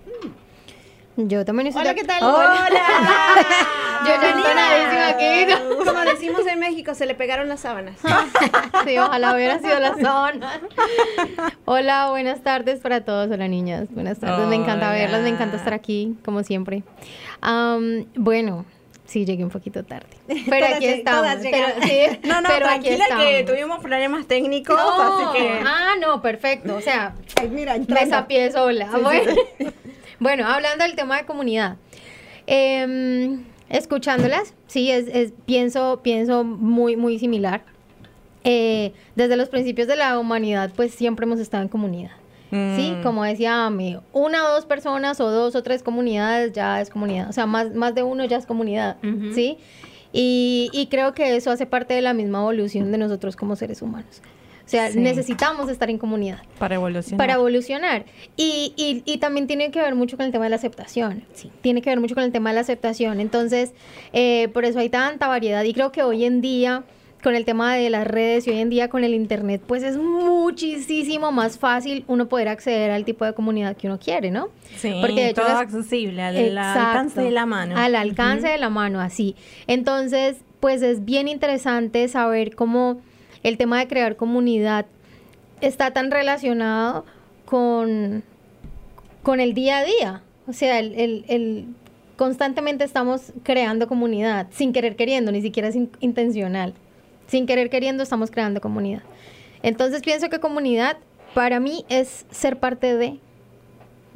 Yo 1.18 1.46
también 1.46 1.68
estoy 1.68 1.82
Hola, 1.84 1.94
¿qué 1.96 2.04
tal? 2.04 2.22
Hola. 2.24 2.68
Yo 4.06 4.12
ya 4.22 4.30
entonadísima 4.32 5.08
aquí. 5.10 5.66
Como 5.86 6.00
decimos 6.02 6.46
en 6.48 6.60
México, 6.60 6.94
se 6.94 7.06
le 7.06 7.16
pegaron 7.16 7.48
las 7.48 7.62
sábanas. 7.62 7.96
Sí, 8.86 8.98
ojalá 9.00 9.34
hubiera 9.34 9.58
sido 9.60 9.80
la 9.80 9.94
zona. 9.96 10.60
Hola, 11.66 12.10
buenas 12.12 12.42
tardes 12.44 12.82
para 12.82 13.02
todos. 13.04 13.32
Hola, 13.32 13.48
niñas. 13.48 13.88
Buenas 13.92 14.20
tardes. 14.20 14.48
Me 14.48 14.56
encanta 14.58 14.92
verlas, 14.92 15.22
me 15.24 15.30
encanta 15.30 15.56
estar 15.58 15.74
aquí, 15.74 16.16
como 16.24 16.44
siempre. 16.44 16.84
Am, 17.42 18.06
bueno, 18.16 18.66
sí, 19.06 19.26
llegué 19.26 19.44
un 19.44 19.50
poquito 19.50 19.84
tarde. 19.84 20.08
Pero 20.28 20.44
Todas 20.68 20.74
aquí 20.76 20.86
estamos. 20.88 21.22
todas 21.22 21.38
Pero, 21.42 21.68
sí, 21.82 22.20
No, 22.28 22.42
no, 22.42 22.50
pero 22.50 22.68
aquí 22.68 22.90
tranquila 22.90 23.06
que 23.18 23.40
estamos. 23.40 23.46
tuvimos 23.58 23.80
problemas 23.80 24.28
técnicos, 24.28 24.76
No, 24.78 25.30
así 25.30 25.38
que... 25.40 25.60
Ah, 25.66 25.94
no, 26.00 26.22
perfecto. 26.22 26.76
O 26.76 26.82
sea, 26.82 27.16
Ay, 27.40 27.50
mira, 27.50 27.78
me 27.88 28.06
sapié 28.06 28.52
sola. 28.52 28.88
bueno. 29.02 29.32
Bueno, 30.20 30.48
hablando 30.48 30.84
del 30.84 30.96
tema 30.96 31.18
de 31.18 31.26
comunidad. 31.26 31.78
em, 32.48 33.44
escuchándolas, 33.70 34.54
sí, 34.68 34.92
es, 34.92 35.08
es- 35.08 35.34
pienso, 35.46 36.02
pienso 36.04 36.44
muy, 36.44 36.96
muy 36.96 37.18
similar. 37.20 37.64
Eh, 38.44 38.94
desde 39.16 39.36
los 39.38 39.50
principios 39.50 39.88
de 39.88 39.96
la 39.96 40.20
humanidad, 40.20 40.72
pues 40.76 40.94
siempre 40.94 41.26
hemos 41.26 41.40
estado 41.40 41.64
en 41.64 41.70
comunidad. 41.70 42.12
Sí, 42.52 42.94
Mm. 42.96 43.02
como 43.04 43.24
decía 43.24 43.66
Ame, 43.66 44.00
una 44.14 44.46
o 44.48 44.54
dos 44.54 44.66
personas 44.66 45.20
o 45.20 45.30
dos 45.32 45.56
o 45.56 45.64
tres 45.64 45.82
comunidades 45.82 46.54
ya 46.54 46.80
es 46.80 46.90
comunidad. 46.92 47.28
O 47.28 47.34
sea, 47.34 47.48
más, 47.48 47.74
más 47.74 47.96
de 47.96 48.04
uno 48.04 48.24
ya 48.26 48.38
es 48.38 48.46
comunidad. 48.46 48.98
Sí. 49.34 49.58
Y, 50.14 50.70
y 50.72 50.86
creo 50.88 51.14
que 51.14 51.36
eso 51.36 51.50
hace 51.52 51.66
parte 51.66 51.96
de 51.96 52.02
la 52.02 52.14
misma 52.14 52.40
evolución 52.40 52.92
de 52.92 52.98
nosotros 53.00 53.36
como 53.36 53.56
seres 53.56 53.82
humanos. 53.82 54.22
O 54.66 54.68
sea, 54.68 54.92
Sí. 54.92 55.00
necesitamos 55.00 55.70
estar 55.70 55.90
en 55.92 55.98
comunidad 56.00 56.40
Para 56.58 56.76
evolucionar. 56.76 57.18
para 57.18 57.34
evolucionar. 57.34 58.06
Y, 58.36 58.74
y, 58.76 59.04
y 59.06 59.18
también 59.20 59.46
tiene 59.46 59.70
que 59.70 59.80
ver 59.80 59.94
mucho 59.94 60.18
con 60.18 60.26
el 60.26 60.32
tema 60.32 60.46
de 60.46 60.50
la 60.50 60.56
aceptación. 60.56 61.24
Sí. 61.34 61.52
Tiene 61.62 61.82
que 61.84 61.92
ver 61.92 62.00
mucho 62.00 62.16
con 62.16 62.24
el 62.24 62.32
tema 62.32 62.50
de 62.50 62.56
la 62.56 62.62
aceptación. 62.62 63.20
Entonces, 63.20 63.74
eh, 64.12 64.48
por 64.54 64.66
eso 64.66 64.80
hay 64.80 64.90
tanta 64.90 65.28
variedad. 65.28 65.64
Y 65.64 65.74
creo 65.74 65.92
que 65.92 66.02
hoy 66.02 66.26
en 66.26 66.42
día, 66.42 66.84
con 67.24 67.36
el 67.36 67.46
tema 67.46 67.76
de 67.76 67.90
las 67.92 68.08
redes 68.08 68.48
y 68.48 68.52
hoy 68.52 68.58
en 68.60 68.70
día 68.72 68.88
con 68.90 69.04
el 69.04 69.14
Internet, 69.14 69.62
pues 69.68 69.84
es 69.84 69.98
muchísimo 69.98 71.32
más 71.32 71.58
fácil 71.58 72.04
uno 72.08 72.28
poder 72.28 72.48
acceder 72.48 72.92
al 72.92 73.06
tipo 73.06 73.26
de 73.26 73.34
comunidad 73.34 73.76
que 73.78 73.88
uno 73.88 74.00
quiere, 74.00 74.32
¿no? 74.32 74.50
Sí, 74.78 74.94
Porque 75.02 75.14
de 75.22 75.30
hecho 75.30 75.42
todo 75.42 75.50
las- 75.54 75.62
accesible, 75.62 76.22
al 76.22 76.36
Exacto. 76.38 76.80
alcance 76.82 77.22
de 77.22 77.32
la 77.32 77.46
mano. 77.46 77.76
Al 77.78 77.96
alcance 77.96 78.48
de 78.48 78.58
la 78.58 78.70
mano, 78.70 79.00
así. 79.02 79.36
Entonces, 79.68 80.38
pues 80.60 80.82
es 80.82 81.04
bien 81.06 81.28
interesante 81.28 82.08
saber 82.08 82.56
cómo 82.56 82.98
el 83.48 83.58
tema 83.58 83.80
de 83.80 83.88
crear 83.88 84.16
comunidad 84.16 84.86
está 85.62 85.92
tan 85.92 86.12
relacionado 86.12 87.06
con, 87.46 88.24
con 89.24 89.40
el 89.40 89.54
día 89.54 89.80
a 89.80 89.84
día. 89.86 90.22
O 90.48 90.54
sea, 90.54 90.80
el, 90.80 90.94
el- 90.96 91.26
el- 91.28 91.66
constantemente 92.18 92.84
estamos 92.84 93.34
creando 93.44 93.88
comunidad, 93.88 94.48
sin 94.52 94.72
querer 94.74 94.96
queriendo, 94.96 95.32
ni 95.32 95.42
siquiera 95.42 95.68
es 95.70 95.76
in- 95.76 95.90
intencional. 96.00 96.74
Sin 97.28 97.46
querer 97.46 97.70
queriendo 97.70 98.04
estamos 98.04 98.32
creando 98.32 98.62
comunidad. 98.62 99.02
Entonces 99.64 100.02
pienso 100.02 100.30
que 100.30 100.40
comunidad 100.40 100.98
para 101.34 101.60
mí 101.60 101.86
es 101.90 102.26
ser 102.32 102.60
parte 102.60 102.96
de... 102.96 103.20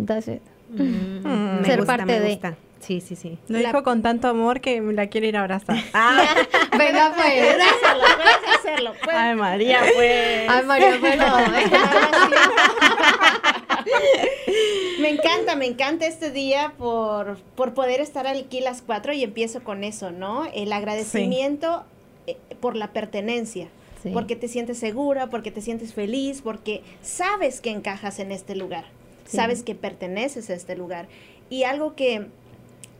That's 0.05 0.27
it. 0.27 0.41
Mm, 0.71 1.65
Ser 1.65 1.77
gusta, 1.79 1.97
parte 1.97 2.05
me 2.05 2.19
de. 2.19 2.39
Sí, 2.79 3.01
sí, 3.01 3.15
sí. 3.15 3.37
Lo 3.47 3.59
la- 3.59 3.69
dijo 3.69 3.83
con 3.83 4.01
tanto 4.01 4.27
amor 4.27 4.61
que 4.61 4.81
me 4.81 4.93
la 4.93 5.07
quiere 5.07 5.27
ir 5.27 5.37
a 5.37 5.41
abrazar. 5.41 5.75
Venga, 6.77 7.13
pues. 7.15 7.57
hacerlo, 7.59 8.03
puedes 8.17 8.57
hacerlo. 8.59 8.93
puedes- 9.03 9.19
Ay, 9.19 9.35
María, 9.35 9.79
pues. 9.95 10.49
Ay, 10.49 10.65
María, 10.65 10.97
pues 10.99 11.17
no. 11.17 11.37
Me 14.99 15.09
encanta, 15.09 15.55
me 15.55 15.65
encanta 15.65 16.05
este 16.05 16.31
día 16.31 16.73
por, 16.77 17.37
por 17.55 17.73
poder 17.73 18.01
estar 18.01 18.27
aquí 18.27 18.59
las 18.59 18.81
cuatro 18.81 19.13
y 19.13 19.23
empiezo 19.23 19.63
con 19.63 19.83
eso, 19.83 20.11
¿no? 20.11 20.45
El 20.53 20.73
agradecimiento 20.73 21.85
eh, 22.27 22.37
por 22.59 22.75
la 22.75 22.91
pertenencia. 22.91 23.69
Sí. 24.03 24.09
Porque 24.13 24.35
te 24.35 24.47
sientes 24.47 24.77
segura, 24.77 25.27
porque 25.27 25.51
te 25.51 25.61
sientes 25.61 25.93
feliz, 25.93 26.41
porque 26.41 26.83
sabes 27.01 27.61
que 27.61 27.69
encajas 27.71 28.19
en 28.19 28.31
este 28.31 28.55
lugar, 28.55 28.85
Sí. 29.25 29.37
sabes 29.37 29.63
que 29.63 29.75
perteneces 29.75 30.49
a 30.49 30.53
este 30.53 30.75
lugar. 30.75 31.07
Y 31.49 31.63
algo 31.63 31.95
que, 31.95 32.27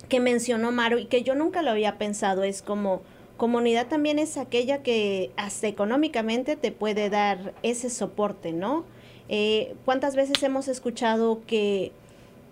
que 0.10 0.20
mencionó 0.20 0.72
Maru 0.72 0.98
y 0.98 1.06
que 1.06 1.24
yo 1.24 1.36
nunca 1.36 1.62
lo 1.62 1.72
había 1.72 1.98
pensado 1.98 2.44
es 2.44 2.62
como 2.62 3.02
comunidad 3.38 3.88
también 3.88 4.20
es 4.20 4.36
aquella 4.38 4.84
que 4.84 5.32
hasta 5.38 5.68
económicamente 5.68 6.56
te 6.58 6.72
puede 6.74 7.10
dar 7.10 7.54
ese 7.64 7.90
soporte, 7.90 8.52
¿no? 8.52 8.84
Eh, 9.30 9.76
¿Cuántas 9.86 10.16
veces 10.16 10.42
hemos 10.44 10.68
escuchado 10.68 11.42
que 11.48 11.92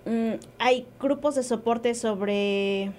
mm, 0.06 0.34
hay 0.60 0.86
grupos 1.02 1.36
de 1.36 1.44
soporte 1.44 1.94
sobre 1.96 2.92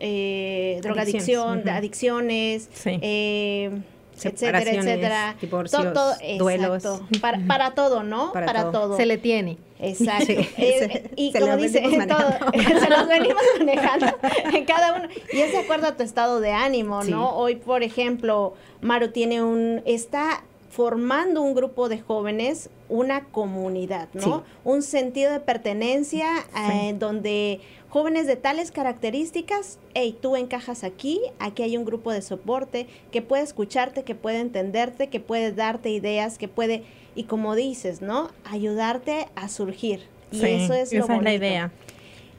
eh, 0.00 0.80
drogadicción, 0.82 1.66
adicciones, 1.68 2.68
Sí. 2.72 2.98
eh, 3.02 3.70
etcétera, 4.16 4.60
etcétera. 4.62 5.36
divorcios, 5.40 5.82
To- 5.82 5.92
todo- 5.92 6.14
duelos. 6.38 6.84
exacto. 6.84 7.06
Para, 7.20 7.38
para 7.46 7.70
todo, 7.74 8.02
¿no? 8.02 8.32
Para 8.34 8.46
Para, 8.46 8.62
todo. 8.64 8.72
todo. 8.88 8.96
Se 8.96 9.06
le 9.06 9.16
tiene. 9.18 9.56
Exacto. 9.80 10.26
Sí, 10.26 10.48
Eh, 10.58 10.78
se- 10.78 11.10
y 11.16 11.32
se 11.32 11.40
como 11.40 11.56
dice, 11.56 11.80
todo, 12.08 12.52
se 12.80 12.88
los 12.90 13.08
venimos 13.08 13.42
manejando 13.58 14.06
en 14.52 14.64
cada 14.64 14.94
uno. 14.94 15.08
Y 15.32 15.40
es 15.40 15.52
de 15.52 15.58
acuerdo 15.58 15.86
a 15.88 15.96
tu 15.96 16.02
estado 16.02 16.40
de 16.40 16.52
ánimo, 16.52 17.02
Sí. 17.02 17.10
¿no? 17.10 17.34
Hoy, 17.36 17.56
por 17.56 17.82
ejemplo, 17.82 18.54
Maru 18.80 19.08
tiene 19.08 19.42
un, 19.42 19.82
está 19.86 20.44
formando 20.70 21.42
un 21.42 21.54
grupo 21.54 21.88
de 21.88 21.98
jóvenes, 22.00 22.70
una 22.88 23.24
comunidad, 23.24 24.08
¿no? 24.14 24.22
Sí. 24.22 24.32
Un 24.64 24.82
sentido 24.82 25.32
de 25.32 25.40
pertenencia 25.40 26.28
eh, 26.72 26.94
donde 26.96 27.60
jóvenes 27.88 28.28
de 28.28 28.36
tales 28.36 28.70
características, 28.70 29.80
hey, 29.94 30.16
tú 30.20 30.36
encajas 30.36 30.84
aquí, 30.84 31.20
aquí 31.40 31.64
hay 31.64 31.76
un 31.76 31.84
grupo 31.84 32.12
de 32.12 32.22
soporte 32.22 32.86
que 33.10 33.20
puede 33.20 33.42
escucharte, 33.42 34.04
que 34.04 34.14
puede 34.14 34.38
entenderte, 34.38 35.08
que 35.08 35.18
puede 35.18 35.50
darte 35.50 35.90
ideas, 35.90 36.38
que 36.38 36.46
puede, 36.46 36.84
y 37.14 37.24
como 37.24 37.54
dices, 37.54 38.02
¿no? 38.02 38.30
Ayudarte 38.44 39.28
a 39.34 39.48
surgir. 39.48 40.00
Y 40.32 40.40
Sí, 40.40 40.46
eso 40.46 40.74
es 40.74 40.92
lo 40.92 41.04
esa 41.04 41.16
es 41.16 41.22
la 41.22 41.34
idea. 41.34 41.72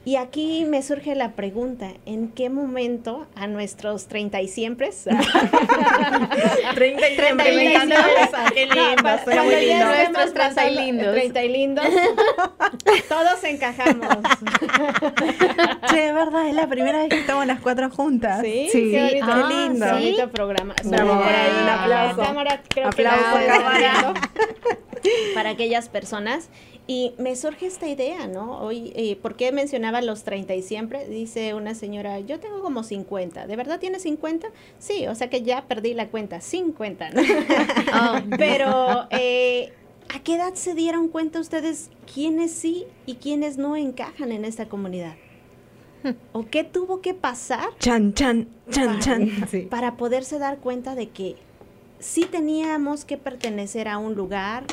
Y 0.04 0.16
aquí 0.16 0.64
me 0.68 0.82
surge 0.82 1.14
la 1.14 1.30
pregunta, 1.32 1.86
¿en 2.06 2.28
qué 2.32 2.50
momento 2.50 3.28
a 3.36 3.46
nuestros 3.46 4.08
30 4.08 4.40
y 4.42 4.48
siempre? 4.48 4.90
30 6.74 7.08
y 7.08 7.16
30 7.16 7.48
y 7.48 7.56
me 7.56 7.72
encanta 7.74 8.04
esa, 8.20 8.44
qué 8.52 8.66
lindo, 8.66 9.42
muy 9.44 9.54
lindo. 9.64 9.84
Nuestros 9.86 10.32
30 10.34 10.68
y 10.68 10.74
lindos. 10.74 11.12
30 11.12 11.44
y 11.44 11.48
lindos. 11.48 11.86
Todos 13.08 13.44
encajamos. 13.44 14.08
Che, 15.88 16.08
es 16.08 16.14
verdad, 16.14 16.48
es 16.48 16.54
la 16.54 16.66
primera 16.66 16.98
vez 16.98 17.08
que 17.08 17.20
estamos 17.20 17.46
las 17.46 17.60
cuatro 17.60 17.88
juntas. 17.90 18.40
Sí, 18.42 18.68
Sí. 18.72 18.90
qué 18.90 19.00
bonito, 19.20 19.26
Ah, 19.28 19.46
qué 19.48 19.54
lindo. 19.54 19.86
¿sí? 19.86 19.92
bonito 19.92 20.30
programa. 20.30 20.74
Bravo, 20.84 21.04
Bravo, 21.12 21.22
por 21.22 21.32
ahí, 21.32 21.50
un 21.62 21.68
aplauso. 21.68 22.16
la 22.20 22.26
cámara 22.26 22.60
creo 22.68 22.88
Aplauso, 22.88 23.38
que 23.38 23.46
la 23.46 23.56
cámara. 23.58 24.14
Para 25.34 25.50
aquellas 25.50 25.88
personas. 25.88 26.48
Y 26.86 27.14
me 27.16 27.36
surge 27.36 27.66
esta 27.66 27.86
idea, 27.86 28.26
¿no? 28.26 28.58
Hoy, 28.60 28.92
eh, 28.96 29.16
¿por 29.16 29.36
qué 29.36 29.52
mencionaba 29.52 30.02
los 30.02 30.24
30 30.24 30.54
y 30.54 30.62
siempre? 30.62 31.06
Dice 31.06 31.54
una 31.54 31.74
señora, 31.74 32.18
yo 32.20 32.40
tengo 32.40 32.60
como 32.60 32.82
50. 32.82 33.46
¿De 33.46 33.56
verdad 33.56 33.78
tiene 33.78 34.00
50? 34.00 34.48
Sí, 34.78 35.06
o 35.06 35.14
sea 35.14 35.30
que 35.30 35.42
ya 35.42 35.66
perdí 35.68 35.94
la 35.94 36.08
cuenta, 36.08 36.40
50. 36.40 37.10
¿no? 37.10 37.22
Pero, 38.36 39.06
eh, 39.10 39.72
¿a 40.12 40.20
qué 40.24 40.34
edad 40.34 40.54
se 40.54 40.74
dieron 40.74 41.08
cuenta 41.08 41.38
ustedes 41.38 41.90
quiénes 42.12 42.50
sí 42.50 42.86
y 43.06 43.14
quiénes 43.14 43.58
no 43.58 43.76
encajan 43.76 44.32
en 44.32 44.44
esta 44.44 44.68
comunidad? 44.68 45.14
¿O 46.32 46.46
qué 46.46 46.64
tuvo 46.64 47.00
que 47.00 47.14
pasar 47.14 47.68
Chan, 47.78 48.12
chan, 48.14 48.48
chan, 48.70 48.98
chan. 48.98 49.46
Sí. 49.50 49.62
para 49.70 49.96
poderse 49.96 50.40
dar 50.40 50.58
cuenta 50.58 50.96
de 50.96 51.10
que 51.10 51.36
sí 52.00 52.24
teníamos 52.24 53.04
que 53.04 53.16
pertenecer 53.18 53.86
a 53.86 53.98
un 53.98 54.16
lugar 54.16 54.64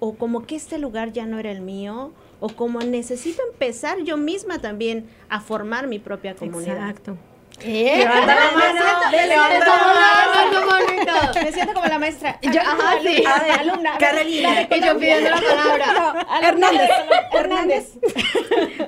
o 0.00 0.14
como 0.16 0.46
que 0.46 0.56
este 0.56 0.78
lugar 0.78 1.12
ya 1.12 1.26
no 1.26 1.38
era 1.38 1.50
el 1.50 1.60
mío 1.60 2.12
o 2.40 2.48
como 2.50 2.80
necesito 2.80 3.42
empezar 3.52 3.98
yo 4.04 4.16
misma 4.16 4.58
también 4.60 5.08
a 5.28 5.40
formar 5.40 5.86
mi 5.88 5.98
propia 5.98 6.34
comunidad. 6.34 6.76
Exacto. 6.90 7.16
¿Eh? 7.60 7.94
Levanta 7.98 8.34
la 8.36 8.50
mano, 8.52 8.80
siento- 8.80 9.10
me 9.10 9.26
levanta 9.26 9.50
siento- 9.50 9.64
Levanta 9.66 10.60
la 10.60 11.22
mano. 11.24 11.32
Me 11.44 11.52
siento 11.52 11.74
como 11.74 11.86
la 11.86 11.98
maestra. 11.98 12.38
Yo- 12.42 12.60
ajá, 12.60 12.92
sí. 13.02 13.24
Alumna. 13.58 13.90
a 13.94 13.98
ver, 13.98 14.10
Carolina. 14.10 14.62
Y 14.70 14.80
yo 14.84 14.96
pidiendo 14.98 15.30
la 15.30 15.40
palabra. 15.40 16.26
Hernández. 16.42 16.90
Hernández. 17.32 17.92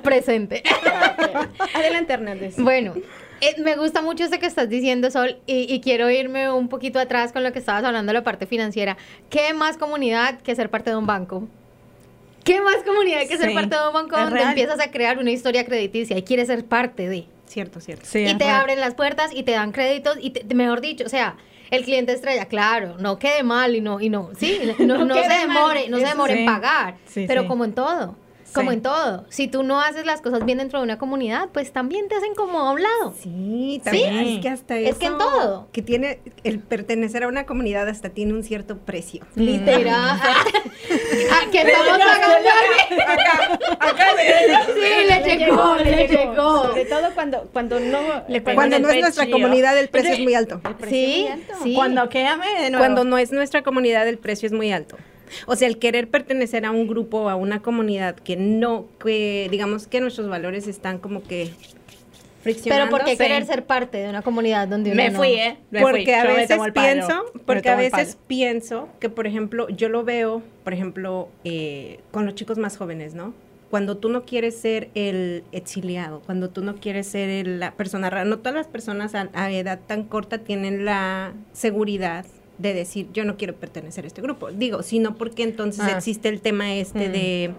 Presente. 0.03 0.63
Adelante, 1.73 2.13
Hernández. 2.13 2.55
Bueno, 2.57 2.93
eh, 3.41 3.55
me 3.61 3.75
gusta 3.75 4.01
mucho 4.01 4.23
eso 4.23 4.39
que 4.39 4.45
estás 4.45 4.69
diciendo, 4.69 5.11
Sol, 5.11 5.37
y, 5.45 5.71
y 5.73 5.81
quiero 5.81 6.09
irme 6.09 6.51
un 6.51 6.67
poquito 6.69 6.99
atrás 6.99 7.31
con 7.33 7.43
lo 7.43 7.51
que 7.51 7.59
estabas 7.59 7.83
hablando 7.83 8.11
de 8.11 8.19
la 8.19 8.23
parte 8.23 8.45
financiera. 8.45 8.97
¿Qué 9.29 9.53
más 9.53 9.77
comunidad 9.77 10.39
que 10.41 10.55
ser 10.55 10.69
parte 10.69 10.89
de 10.91 10.95
un 10.95 11.05
banco? 11.07 11.47
¿Qué 12.43 12.59
más 12.61 12.77
comunidad 12.85 13.21
que 13.27 13.37
ser 13.37 13.53
parte 13.53 13.75
de 13.75 13.87
un 13.87 13.93
banco 13.93 14.17
donde 14.17 14.31
real. 14.35 14.49
empiezas 14.49 14.79
a 14.79 14.89
crear 14.89 15.19
una 15.19 15.31
historia 15.31 15.63
crediticia 15.65 16.17
y 16.17 16.23
quieres 16.23 16.47
ser 16.47 16.65
parte 16.65 17.07
de? 17.07 17.25
Cierto, 17.45 17.79
cierto. 17.81 18.05
Sí, 18.05 18.19
y 18.19 18.33
te 18.37 18.45
real. 18.45 18.61
abren 18.61 18.79
las 18.79 18.95
puertas 18.95 19.31
y 19.33 19.43
te 19.43 19.51
dan 19.51 19.71
créditos 19.71 20.17
y 20.19 20.31
te- 20.31 20.55
mejor 20.55 20.81
dicho, 20.81 21.05
o 21.05 21.09
sea, 21.09 21.35
el 21.69 21.83
cliente 21.83 22.13
estrella, 22.13 22.45
claro, 22.45 22.95
no 22.97 23.19
quede 23.19 23.43
mal 23.43 23.75
y 23.75 23.81
no, 23.81 24.01
y 24.01 24.09
no, 24.09 24.31
sí, 24.37 24.57
no, 24.79 24.97
No 24.99 25.05
no 25.05 25.15
se 25.15 25.27
mal, 25.27 25.39
demore, 25.47 25.89
no 25.89 25.99
se 25.99 26.05
demore 26.05 26.39
en 26.39 26.45
pagar, 26.45 26.95
Sí, 27.05 27.25
pero 27.27 27.43
sí. 27.43 27.47
como 27.47 27.63
en 27.65 27.73
todo. 27.73 28.15
Como 28.53 28.71
Sí. 28.71 28.75
en 28.77 28.81
todo. 28.83 29.25
Si 29.29 29.47
tú 29.47 29.63
no 29.63 29.81
haces 29.81 30.05
las 30.05 30.21
cosas 30.21 30.45
bien 30.45 30.57
dentro 30.57 30.79
de 30.79 30.83
una 30.85 30.97
comunidad, 30.97 31.49
pues 31.53 31.71
también 31.71 32.07
te 32.07 32.15
hacen 32.15 32.35
como 32.35 32.59
a 32.59 32.71
un 32.71 32.81
lado. 32.81 33.13
Sí, 33.21 33.81
también 33.83 34.25
Sí. 34.25 34.35
es 34.35 34.41
que 34.41 34.49
hasta 34.49 34.77
Es 34.77 34.89
eso. 34.91 34.99
que 34.99 35.05
en 35.07 35.17
todo. 35.17 35.67
Que 35.71 35.81
tiene, 35.81 36.19
el 36.43 36.59
pertenecer 36.59 37.23
a 37.23 37.27
una 37.27 37.45
comunidad 37.45 37.87
hasta 37.89 38.09
tiene 38.09 38.33
un 38.33 38.43
cierto 38.43 38.77
precio. 38.77 39.25
Literal. 39.35 39.95
¿A 40.19 40.19
quién 41.51 41.67
estamos 41.67 41.97
pagando? 41.97 42.37
Sí, 44.73 45.07
le 45.07 45.37
llegó, 45.37 45.75
le 45.77 46.07
llegó. 46.07 46.63
Sobre 46.67 46.85
todo 46.85 47.13
cuando, 47.13 47.49
cuando 47.53 47.79
no... 47.79 47.99
Le 48.27 48.43
Cuando 48.43 48.79
no 48.79 48.89
es 48.89 49.01
nuestra 49.01 49.29
comunidad, 49.29 49.77
el 49.77 49.89
precio 49.89 50.13
es 50.13 50.19
muy 50.19 50.33
alto. 50.35 50.61
Sí, 50.89 51.27
sí. 51.63 51.73
Cuando 51.75 52.09
quédame 52.09 52.47
de 52.61 52.69
nuevo. 52.71 52.79
Cuando 52.83 53.03
no 53.03 53.17
es 53.17 53.31
nuestra 53.31 53.61
comunidad, 53.63 54.07
el 54.07 54.17
precio 54.17 54.47
es 54.47 54.53
muy 54.53 54.71
alto. 54.71 54.97
O 55.47 55.55
sea, 55.55 55.67
el 55.67 55.77
querer 55.79 56.09
pertenecer 56.09 56.65
a 56.65 56.71
un 56.71 56.87
grupo 56.87 57.21
o 57.21 57.29
a 57.29 57.35
una 57.35 57.61
comunidad 57.61 58.15
que 58.15 58.35
no, 58.35 58.85
que 59.03 59.47
digamos 59.51 59.87
que 59.87 60.01
nuestros 60.01 60.27
valores 60.29 60.67
están 60.67 60.97
como 60.99 61.23
que 61.23 61.51
Pero 62.43 62.55
friccionando. 62.55 62.89
¿por 62.97 63.05
qué 63.05 63.11
Sí. 63.11 63.17
querer 63.17 63.45
ser 63.45 63.65
parte 63.65 63.99
de 63.99 64.09
una 64.09 64.21
comunidad 64.23 64.67
donde 64.67 64.91
uno 64.91 65.03
me 65.03 65.09
no? 65.11 65.17
fui, 65.19 65.33
¿eh? 65.33 65.57
Me 65.69 65.81
porque 65.81 66.03
fui. 66.05 66.13
a 66.13 66.23
veces 66.23 66.59
pienso, 66.73 67.23
porque 67.45 67.69
a 67.69 67.75
veces 67.75 68.17
pienso 68.27 68.89
que, 68.99 69.09
por 69.09 69.27
ejemplo, 69.27 69.69
yo 69.69 69.89
lo 69.89 70.03
veo, 70.03 70.41
por 70.63 70.73
ejemplo, 70.73 71.29
eh, 71.43 71.99
con 72.11 72.25
los 72.25 72.33
chicos 72.35 72.57
más 72.57 72.77
jóvenes, 72.77 73.13
¿no? 73.13 73.33
Cuando 73.69 73.95
tú 73.97 74.09
no 74.09 74.23
quieres 74.25 74.57
ser 74.59 74.89
el 74.95 75.43
exiliado, 75.53 76.21
cuando 76.25 76.49
tú 76.49 76.61
no 76.61 76.75
quieres 76.75 77.07
ser 77.07 77.29
el- 77.29 77.59
la 77.61 77.71
persona 77.71 78.09
rara, 78.09 78.25
no 78.25 78.39
todas 78.39 78.55
las 78.55 78.67
personas 78.67 79.15
a, 79.15 79.29
a 79.33 79.49
edad 79.51 79.79
tan 79.87 80.03
corta 80.03 80.39
tienen 80.39 80.83
la 80.83 81.33
seguridad 81.53 82.25
de 82.61 82.73
decir 82.73 83.07
yo 83.13 83.25
no 83.25 83.37
quiero 83.37 83.55
pertenecer 83.55 84.03
a 84.03 84.07
este 84.07 84.21
grupo. 84.21 84.51
Digo, 84.51 84.83
sino 84.83 85.15
porque 85.15 85.43
entonces 85.43 85.83
Ah. 85.85 85.97
existe 85.97 86.29
el 86.29 86.41
tema 86.41 86.73
este 86.73 87.09
Mm. 87.09 87.11
de, 87.11 87.51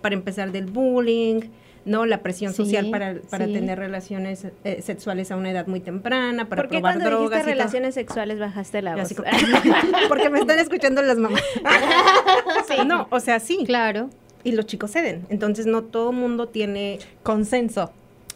para 0.00 0.14
empezar, 0.14 0.52
del 0.52 0.66
bullying, 0.66 1.40
¿no? 1.84 2.06
La 2.06 2.22
presión 2.22 2.52
Sí, 2.52 2.58
social 2.64 2.90
para, 2.90 3.16
para 3.28 3.46
sí. 3.46 3.52
tener 3.54 3.78
relaciones 3.78 4.46
eh, 4.64 4.82
sexuales 4.82 5.30
a 5.32 5.36
una 5.36 5.50
edad 5.50 5.66
muy 5.66 5.80
temprana, 5.80 6.48
para 6.48 6.62
¿Por 6.62 6.68
qué 6.70 6.76
probar 6.76 6.94
cuando 6.98 7.10
drogas 7.10 7.30
dijiste 7.30 7.50
y 7.50 7.52
todo. 7.54 7.58
relaciones 7.58 7.94
sexuales 7.94 8.38
bajaste 8.38 8.82
la 8.82 8.92
voz? 8.96 9.02
así 9.04 9.14
porque 10.08 10.30
me 10.30 10.38
están 10.38 10.58
escuchando 10.60 11.02
las 11.02 11.18
mamás. 11.18 11.42
No, 12.86 13.06
o 13.10 13.20
sea, 13.20 13.38
sí. 13.40 13.64
Claro. 13.66 14.10
Y 14.44 14.52
los 14.52 14.66
chicos 14.66 14.90
ceden. 14.92 15.24
Entonces, 15.28 15.66
no 15.66 15.82
todo 15.82 16.12
mundo 16.12 16.48
tiene 16.48 16.98
Consenso. 17.22 17.92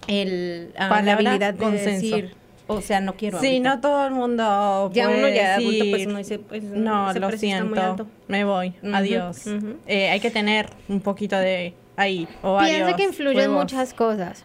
el, 0.09 0.73
ah, 0.79 1.03
la 1.03 1.15
habilidad 1.15 1.55
de 1.55 1.59
consenso. 1.59 2.17
decir, 2.17 2.35
o 2.69 2.81
sea, 2.81 3.01
no 3.01 3.15
quiero 3.15 3.39
Sí, 3.41 3.47
ahorita. 3.47 3.75
no 3.77 3.81
todo 3.81 4.07
el 4.07 4.13
mundo 4.13 4.91
Ya 4.93 5.07
puede 5.07 5.19
uno 5.19 5.29
ya 5.29 5.55
adulto, 5.55 5.71
decir, 5.73 5.91
pues 5.91 6.07
uno 6.07 6.19
dice, 6.19 6.39
pues, 6.39 6.63
no, 6.65 7.11
ese 7.11 7.21
lo 7.21 7.29
precio 7.29 7.49
está 7.49 7.65
muy 7.65 7.75
siento, 7.75 7.91
alto". 8.03 8.07
me 8.29 8.45
voy, 8.45 8.75
adiós. 8.93 9.43
Eh, 9.87 10.09
hay 10.11 10.21
que 10.21 10.31
tener 10.31 10.69
un 10.89 11.01
poquito 11.01 11.37
de 11.37 11.75
ahí, 11.97 12.29
o 12.43 12.59
Pienso 12.59 12.81
varios 12.83 12.97
que 12.97 13.03
influyen 13.05 13.37
huevos. 13.51 13.57
muchas 13.65 13.95
cosas. 13.95 14.45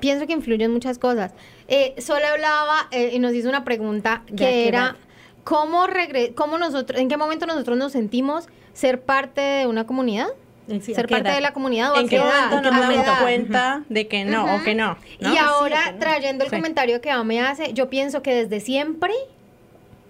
Pienso 0.00 0.26
que 0.26 0.32
influyen 0.32 0.72
muchas 0.72 0.98
cosas. 0.98 1.32
Eh, 1.68 1.94
Sole 1.98 2.24
hablaba 2.26 2.88
eh, 2.92 3.10
y 3.12 3.18
nos 3.18 3.32
hizo 3.34 3.48
una 3.48 3.64
pregunta 3.64 4.22
¿De 4.28 4.34
a 4.44 4.48
que 4.48 4.68
era 4.68 4.96
cómo 5.44 5.86
regre 5.86 6.32
cómo 6.34 6.58
nosotros, 6.58 7.00
en 7.00 7.08
qué 7.08 7.16
momento 7.16 7.46
nosotros 7.46 7.76
nos 7.78 7.92
sentimos 7.92 8.46
ser 8.72 9.00
parte 9.02 9.40
de 9.40 9.66
una 9.66 9.86
comunidad, 9.86 10.28
Sí, 10.80 10.92
¿a 10.92 10.94
ser 10.96 11.08
parte 11.08 11.28
edad? 11.28 11.34
de 11.34 11.40
la 11.40 11.52
comunidad 11.52 11.92
o 11.92 11.96
a 11.96 12.00
¿En 12.00 12.08
qué 12.08 12.18
momento 12.18 12.56
¿A 12.56 12.60
nos 12.60 12.80
damos 12.80 13.04
edad? 13.04 13.22
cuenta 13.22 13.84
de 13.88 14.06
que 14.08 14.24
no 14.24 14.54
o 14.56 14.62
que 14.62 14.74
no? 14.74 14.96
¿no? 15.20 15.34
Y 15.34 15.36
ahora, 15.36 15.84
Sí, 15.86 15.92
¿no? 15.94 15.98
trayendo 15.98 16.44
el 16.44 16.50
Sí. 16.50 16.56
comentario 16.56 17.00
que 17.00 17.12
me 17.24 17.40
hace, 17.40 17.72
yo 17.72 17.90
pienso 17.90 18.22
que 18.22 18.34
desde 18.34 18.60
siempre 18.60 19.12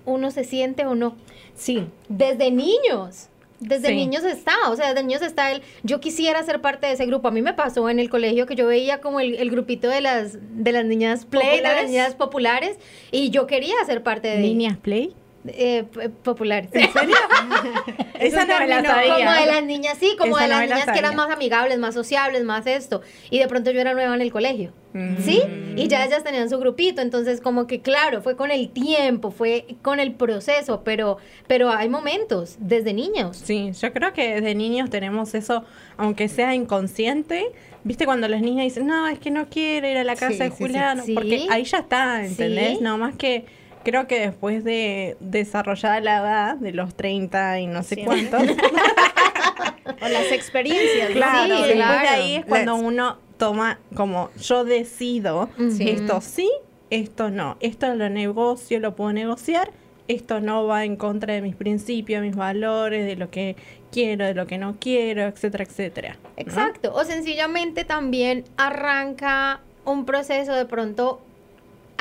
uno 0.05 0.31
se 0.31 0.45
siente 0.45 0.85
o 0.87 0.95
no. 0.95 1.17
Sí, 1.55 1.87
Desde 2.09 2.51
niños. 2.51 3.29
Desde 3.61 3.89
Sí. 3.89 3.95
niños 3.95 4.25
está, 4.25 4.55
o 4.71 4.77
sea, 4.77 4.89
desde 4.95 5.03
niños 5.03 5.21
está 5.21 5.53
el, 5.53 5.61
yo 5.83 6.01
quisiera 6.01 6.43
ser 6.43 6.63
parte 6.63 6.87
de 6.87 6.95
ese 6.95 7.05
grupo. 7.05 7.29
A 7.29 7.31
mí 7.31 7.43
me 7.43 7.53
pasó 7.53 7.91
en 7.91 7.99
el 7.99 8.09
colegio 8.09 8.47
que 8.47 8.55
yo 8.55 8.67
veía 8.67 9.03
como 9.03 9.21
el, 9.21 9.35
el 9.35 9.51
grupito 9.51 9.89
de 9.89 10.01
las, 10.01 10.39
de 10.41 10.73
las 10.73 10.87
niñas 10.87 11.27
play, 11.27 11.59
de 11.59 11.63
las 11.63 11.85
niñas 11.87 12.15
populares, 12.15 12.79
y 13.13 13.29
yo 13.29 13.47
quería 13.47 13.75
ser 13.85 14.03
parte 14.03 14.29
de 14.29 14.39
Niñas 14.39 14.79
Play. 14.79 15.15
Eh, 15.47 15.85
p- 15.93 16.09
populares. 16.11 16.71
Esa 18.21 18.45
no 18.45 18.59
me 18.59 18.67
la 18.69 18.83
Como 18.83 19.33
de 19.33 19.47
las 19.47 19.65
niñas, 19.65 19.97
sí, 19.99 20.15
como 20.19 20.37
Esa 20.37 20.45
de 20.47 20.53
no 20.53 20.59
las 20.61 20.69
la 20.69 20.75
niñas 20.77 20.93
que 20.93 20.99
eran 20.99 21.17
más 21.17 21.31
amigables, 21.31 21.79
más 21.79 21.95
sociables, 21.95 22.45
más 22.45 22.67
esto. 22.67 23.01
Y 23.31 23.39
de 23.39 23.49
pronto 23.49 23.71
yo 23.71 23.81
era 23.81 23.95
nueva 23.95 24.15
en 24.15 24.21
el 24.21 24.31
colegio. 24.31 24.73
Mm. 24.93 25.17
¿Sí? 25.23 25.41
Y 25.77 25.87
ya 25.89 26.05
ellas 26.05 26.25
tenían 26.25 26.51
su 26.51 26.59
grupito, 26.59 27.01
entonces 27.01 27.41
como 27.41 27.67
que 27.69 27.81
claro, 27.81 28.23
fue 28.23 28.35
con 28.37 28.51
el 28.51 28.71
tiempo, 28.71 29.31
fue 29.31 29.65
con 29.83 30.01
el 30.01 30.13
proceso, 30.13 30.83
pero, 30.85 31.19
pero 31.47 31.71
hay 31.71 31.89
momentos 31.89 32.57
desde 32.59 32.93
niños. 32.93 33.37
Sí, 33.37 33.71
yo 33.81 33.93
creo 33.93 34.13
que 34.13 34.35
desde 34.35 34.55
niños 34.57 34.91
tenemos 34.91 35.35
eso, 35.35 35.65
aunque 35.97 36.29
sea 36.29 36.55
inconsciente. 36.55 37.47
¿Viste 37.85 38.05
cuando 38.05 38.29
los 38.29 38.41
niños 38.43 38.65
dicen, 38.65 38.87
no, 38.89 39.07
es 39.09 39.19
que 39.21 39.31
no 39.31 39.49
quiero 39.49 39.89
ir 39.89 39.97
a 39.97 40.05
la 40.05 40.15
casa 40.17 40.33
Sí, 40.33 40.39
de 40.39 40.51
sí, 40.51 40.57
sí. 40.59 40.63
Julián? 40.65 41.03
Sí. 41.05 41.15
Porque 41.15 41.47
ahí 41.51 41.65
ya 41.65 41.79
está, 41.79 42.25
¿entendés? 42.27 42.79
Sí. 42.79 42.85
No 42.85 42.99
más 42.99 43.15
que 43.15 43.47
creo 43.83 44.07
que 44.07 44.21
después 44.21 44.63
de 44.65 45.17
desarrollada 45.21 46.01
la 46.01 46.19
edad 46.19 46.57
de 46.57 46.73
los 46.73 46.95
30 46.95 47.61
y 47.61 47.67
no 47.67 47.83
sé 47.83 47.97
Sí. 47.97 48.03
cuántos, 48.05 48.43
O 50.03 50.09
las 50.09 50.31
experiencias, 50.33 51.11
claro, 51.11 51.45
Sí, 51.45 51.51
después 51.63 51.75
claro. 51.75 52.01
de 52.03 52.09
ahí 52.09 52.35
es 52.37 52.45
cuando 52.47 52.77
Let's- 52.77 52.85
uno 52.85 53.19
toma 53.39 53.79
como 53.95 54.31
yo 54.41 54.65
decido 54.65 55.49
esto 55.79 56.21
sí, 56.21 56.49
esto 56.91 57.31
no, 57.31 57.57
esto 57.61 57.95
lo 57.95 58.09
negocio, 58.11 58.81
lo 58.81 58.95
puedo 58.97 59.13
negociar, 59.13 59.71
esto 60.09 60.41
no 60.41 60.67
va 60.67 60.85
en 60.85 60.97
contra 60.97 61.35
de 61.35 61.41
mis 61.43 61.55
principios, 61.57 62.23
mis 62.23 62.35
valores, 62.37 63.07
de 63.07 63.17
lo 63.17 63.31
que 63.31 63.57
quiero, 63.93 64.25
de 64.27 64.35
lo 64.35 64.47
que 64.47 64.59
no 64.59 64.77
quiero, 64.81 65.23
etcétera, 65.25 65.65
etcétera. 65.65 66.17
¿no? 66.23 66.31
Exacto. 66.37 66.93
O 66.95 67.05
sencillamente 67.05 67.85
también 67.85 68.45
arranca 68.57 69.61
un 69.85 70.05
proceso 70.05 70.53
de 70.55 70.65
pronto 70.67 71.21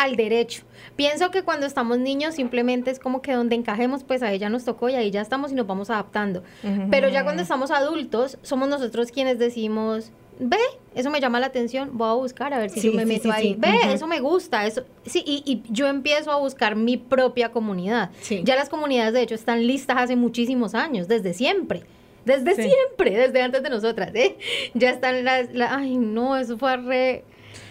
al 0.02 0.16
derecho. 0.16 0.64
Pienso 0.96 1.30
que 1.32 1.44
cuando 1.44 1.66
estamos 1.66 1.98
niños 2.00 2.36
simplemente 2.36 2.90
es 2.92 3.00
como 3.00 3.22
que 3.22 3.34
donde 3.34 3.56
encajemos, 3.56 4.04
pues 4.04 4.24
a 4.24 4.32
ella 4.32 4.50
nos 4.50 4.66
tocó 4.66 4.90
y 4.90 4.96
ahí 4.96 5.12
ya 5.12 5.22
estamos 5.22 5.52
y 5.52 5.56
nos 5.56 5.68
vamos 5.68 5.90
adaptando. 5.90 6.44
Pero 6.90 7.10
ya 7.10 7.24
cuando 7.24 7.42
estamos 7.44 7.72
adultos, 7.72 8.38
somos 8.42 8.70
nosotros 8.70 9.12
quienes 9.12 9.40
decimos, 9.40 10.12
ve, 10.40 10.58
eso 10.96 11.10
me 11.10 11.20
llama 11.20 11.40
la 11.40 11.48
atención, 11.48 11.90
voy 11.94 12.10
a 12.10 12.14
buscar 12.14 12.54
a 12.54 12.60
ver 12.60 12.70
si 12.70 12.80
Sí, 12.80 12.88
yo 12.88 12.94
me 12.94 13.04
sí, 13.04 13.08
meto 13.10 13.24
sí, 13.24 13.30
ahí. 13.32 13.56
Ve, 13.58 13.94
eso 13.94 14.08
me 14.08 14.20
gusta, 14.22 14.66
eso 14.66 14.84
sí, 15.06 15.22
y, 15.26 15.44
y 15.46 15.64
yo 15.70 15.88
empiezo 15.88 16.32
a 16.32 16.38
buscar 16.40 16.76
mi 16.76 16.96
propia 16.98 17.52
comunidad. 17.52 18.10
Ya 18.44 18.56
las 18.56 18.70
comunidades 18.70 19.14
de 19.14 19.22
hecho 19.22 19.36
están 19.36 19.68
listas 19.68 19.98
hace 20.00 20.16
muchísimos 20.16 20.76
años, 20.76 21.08
desde 21.08 21.34
siempre. 21.34 21.84
Desde 22.26 22.54
siempre, 22.56 23.18
desde 23.18 23.42
antes 23.42 23.64
de 23.64 23.70
nosotras, 23.70 24.12
¿eh? 24.14 24.38
Ya 24.74 24.92
están 24.92 25.24
las, 25.26 25.52
la- 25.54 25.76
ay 25.76 25.98
no, 25.98 26.38
eso 26.38 26.58
fue 26.58 26.78
re 26.78 27.24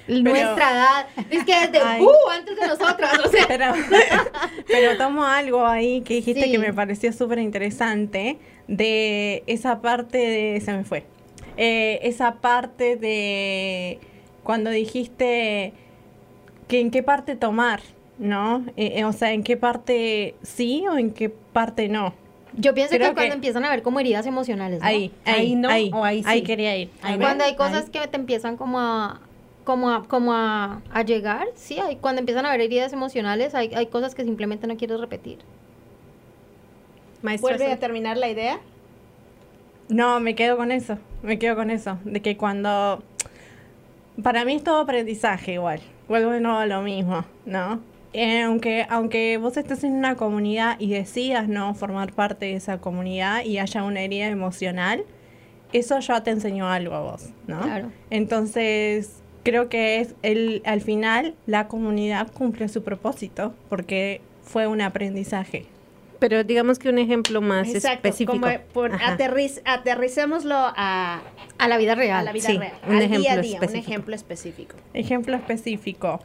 nuestra 0.08 0.72
edad. 0.72 1.06
Es 1.30 1.44
que 1.44 1.54
desde 1.68 2.02
uh, 2.02 2.10
antes 2.30 2.58
de 2.58 2.66
nosotras, 2.66 3.18
o 3.24 3.28
sea, 3.28 3.44
Pero, 3.46 3.66
pero 4.66 4.96
tomo 4.98 5.24
algo 5.24 5.66
ahí 5.66 6.00
que 6.02 6.14
dijiste 6.14 6.44
Sí. 6.44 6.52
que 6.52 6.58
me 6.58 6.72
pareció 6.72 7.12
súper 7.12 7.38
interesante 7.38 8.38
de 8.66 9.42
esa 9.46 9.80
parte 9.80 10.18
de... 10.18 10.60
Se 10.60 10.72
me 10.72 10.84
fue. 10.84 11.04
Eh, 11.56 11.98
esa 12.02 12.36
parte 12.36 12.96
de 12.96 13.98
cuando 14.42 14.70
dijiste 14.70 15.72
que 16.68 16.80
en 16.80 16.90
qué 16.90 17.02
parte 17.02 17.34
tomar, 17.36 17.80
¿no? 18.18 18.64
Eh, 18.76 18.94
eh, 18.96 19.04
o 19.04 19.12
sea, 19.12 19.32
en 19.32 19.42
qué 19.42 19.56
parte 19.56 20.34
sí 20.42 20.84
o 20.90 20.96
en 20.98 21.10
qué 21.12 21.28
parte 21.30 21.88
no. 21.88 22.14
yo 22.54 22.74
pienso 22.74 22.94
Creo 22.94 23.08
que 23.08 23.14
cuando 23.14 23.30
que- 23.30 23.34
empiezan 23.36 23.64
a 23.64 23.70
ver 23.70 23.82
como 23.82 23.98
heridas 24.00 24.26
emocionales, 24.26 24.80
¿no? 24.80 24.86
Ahí, 24.86 25.10
ahí, 25.24 25.34
Ahí 25.34 25.54
no, 25.56 25.68
ahí, 25.68 25.90
o 25.92 26.04
ahí 26.04 26.22
sí. 26.22 26.42
quería 26.42 26.76
ir. 26.76 26.90
Ahí 27.02 27.18
Cuando 27.18 27.44
ver, 27.44 27.52
hay 27.52 27.56
cosas 27.56 27.84
ahí. 27.86 27.90
que 27.90 28.06
te 28.06 28.16
empiezan 28.16 28.56
como 28.56 28.80
a 28.80 29.20
como 29.68 29.90
a, 29.90 30.08
como 30.08 30.32
a, 30.32 30.80
a 30.90 31.02
llegar, 31.02 31.46
sí, 31.54 31.78
hay, 31.78 31.96
cuando 31.96 32.20
empiezan 32.20 32.46
a 32.46 32.48
haber 32.48 32.62
heridas 32.62 32.94
emocionales, 32.94 33.54
hay, 33.54 33.70
hay 33.74 33.88
cosas 33.88 34.14
que 34.14 34.24
simplemente 34.24 34.66
no 34.66 34.78
quieres 34.78 34.98
repetir. 34.98 35.40
Maestra, 37.20 37.50
¿Vuelve 37.50 37.70
a 37.70 37.78
terminar 37.78 38.16
la 38.16 38.30
idea? 38.30 38.60
No, 39.90 40.20
me 40.20 40.34
quedo 40.34 40.56
con 40.56 40.72
eso, 40.72 40.96
me 41.22 41.38
quedo 41.38 41.54
con 41.54 41.68
eso, 41.68 41.98
de 42.04 42.22
que 42.22 42.38
cuando... 42.38 43.02
Para 44.22 44.46
mí 44.46 44.54
es 44.54 44.64
todo 44.64 44.78
aprendizaje 44.78 45.52
igual, 45.52 45.80
vuelvo 46.08 46.30
de 46.30 46.40
nuevo 46.40 46.56
a 46.56 46.64
lo 46.64 46.80
mismo, 46.80 47.26
¿no? 47.44 47.82
Eh, 48.14 48.40
aunque, 48.40 48.86
aunque 48.88 49.36
vos 49.36 49.58
estés 49.58 49.84
en 49.84 49.92
una 49.92 50.16
comunidad 50.16 50.80
y 50.80 50.88
decidas 50.88 51.46
no 51.46 51.74
formar 51.74 52.14
parte 52.14 52.46
de 52.46 52.54
esa 52.54 52.78
comunidad 52.78 53.44
y 53.44 53.58
haya 53.58 53.84
una 53.84 54.00
herida 54.00 54.28
emocional, 54.28 55.04
eso 55.74 55.98
ya 56.00 56.22
te 56.22 56.30
enseñó 56.30 56.70
algo 56.70 56.94
a 56.94 57.00
vos, 57.02 57.28
¿no? 57.46 57.60
Claro. 57.60 57.92
Entonces, 58.08 59.22
creo 59.48 59.68
que 59.68 60.00
es 60.00 60.14
el, 60.22 60.62
al 60.64 60.80
final 60.80 61.34
la 61.46 61.68
comunidad 61.68 62.30
cumple 62.32 62.68
su 62.68 62.82
propósito 62.82 63.54
porque 63.68 64.20
fue 64.44 64.66
un 64.66 64.80
aprendizaje. 64.80 65.64
Pero 66.18 66.42
digamos 66.44 66.78
que 66.78 66.88
un 66.88 66.98
ejemplo 66.98 67.40
más 67.40 67.68
Exacto, 67.68 68.08
específico. 68.08 68.32
como 68.32 68.46
por 68.72 68.92
aterriz, 69.02 69.62
aterricémoslo 69.64 70.54
a, 70.56 71.20
A 71.58 71.68
la 71.68 71.76
vida 71.78 71.94
real. 71.94 72.18
a 72.18 72.22
la 72.24 72.32
vida 72.32 72.48
sí, 72.48 72.58
real, 72.58 72.72
un 72.86 72.96
al 72.96 73.02
ejemplo 73.02 73.20
día 73.20 73.32
a 73.32 73.36
día, 73.36 73.56
un 73.58 73.64
específico. 73.64 73.90
ejemplo 73.90 74.14
específico. 74.14 74.76
Ejemplo 74.94 75.36
específico. 75.36 76.20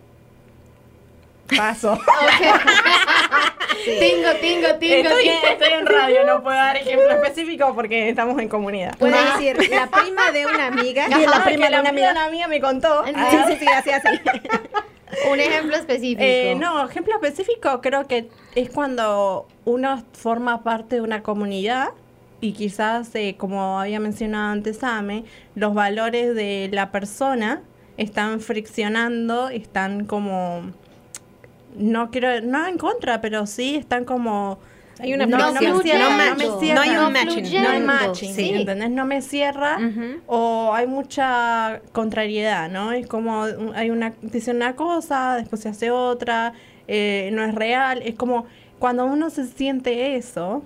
Paso. 1.57 1.97
Tingo, 3.85 4.29
tingo, 4.41 4.75
tingo, 4.79 4.95
Estoy, 5.09 5.23
tingo. 5.23 5.47
estoy 5.51 5.69
en 5.73 5.85
radio, 5.85 6.25
no 6.25 6.43
puedo 6.43 6.55
dar 6.55 6.77
ejemplo 6.77 7.09
específico 7.11 7.73
porque 7.75 8.09
estamos 8.09 8.39
en 8.41 8.47
comunidad. 8.49 8.97
Puede 8.97 9.15
decir, 9.33 9.69
la 9.69 9.87
prima 9.87 10.31
de 10.31 10.45
una 10.45 10.67
amiga. 10.67 11.05
Ajá, 11.05 11.19
la 11.19 11.43
prima 11.43 11.69
de 11.69 11.79
una 11.79 11.89
amiga. 11.89 12.11
una 12.11 12.25
amiga 12.25 12.47
me 12.47 12.59
contó. 12.61 13.03
Sí, 13.05 13.11
Ah. 13.15 13.45
sí, 13.47 13.55
sí, 13.59 13.67
así, 13.67 13.89
así. 13.91 14.07
Un 15.31 15.39
ejemplo 15.39 15.75
específico. 15.75 16.21
Eh, 16.23 16.55
no, 16.57 16.83
ejemplo 16.85 17.13
específico 17.13 17.81
creo 17.81 18.07
que 18.07 18.29
es 18.55 18.69
cuando 18.71 19.47
uno 19.63 20.03
forma 20.13 20.63
parte 20.63 20.95
de 20.95 21.01
una 21.01 21.21
comunidad 21.21 21.89
y 22.41 22.53
quizás, 22.53 23.13
eh, 23.13 23.35
como 23.37 23.79
había 23.79 23.99
mencionado 23.99 24.51
antes 24.51 24.83
Ame, 24.83 25.23
los 25.55 25.73
valores 25.75 26.33
de 26.35 26.67
la 26.73 26.91
persona 26.91 27.61
están 27.95 28.41
friccionando, 28.41 29.49
están 29.49 30.05
como, 30.05 30.63
no 31.75 32.09
quiero, 32.11 32.41
no 32.41 32.65
en 32.67 32.77
contra, 32.77 33.21
pero 33.21 33.45
sí 33.45 33.75
están 33.75 34.05
como... 34.05 34.59
Hay 34.99 35.11
una 35.15 35.25
no, 35.25 35.37
no 35.37 35.53
me 35.59 35.81
cierra, 35.81 36.09
No 36.29 36.35
me 36.35 36.45
No 36.45 36.59
cierra. 36.59 36.81
hay 36.83 36.89
un 36.97 37.13
matching. 37.13 37.63
No 37.63 37.69
hay 37.69 37.81
matching, 37.81 38.33
sí. 38.33 38.49
¿entendés? 38.53 38.91
No 38.91 39.05
me 39.05 39.21
cierra 39.23 39.79
o 40.27 40.71
hay 40.73 40.85
mucha 40.85 41.81
contrariedad, 41.91 42.69
¿no? 42.69 42.91
Es 42.91 43.07
como 43.07 43.43
hay 43.73 43.89
una 43.89 44.13
dice 44.21 44.51
una 44.51 44.75
cosa, 44.75 45.35
después 45.37 45.61
se 45.63 45.69
hace 45.69 45.89
otra, 45.89 46.53
eh, 46.87 47.31
no 47.33 47.43
es 47.43 47.55
real, 47.55 48.03
es 48.05 48.13
como 48.15 48.45
cuando 48.77 49.05
uno 49.05 49.31
se 49.31 49.47
siente 49.47 50.15
eso, 50.15 50.61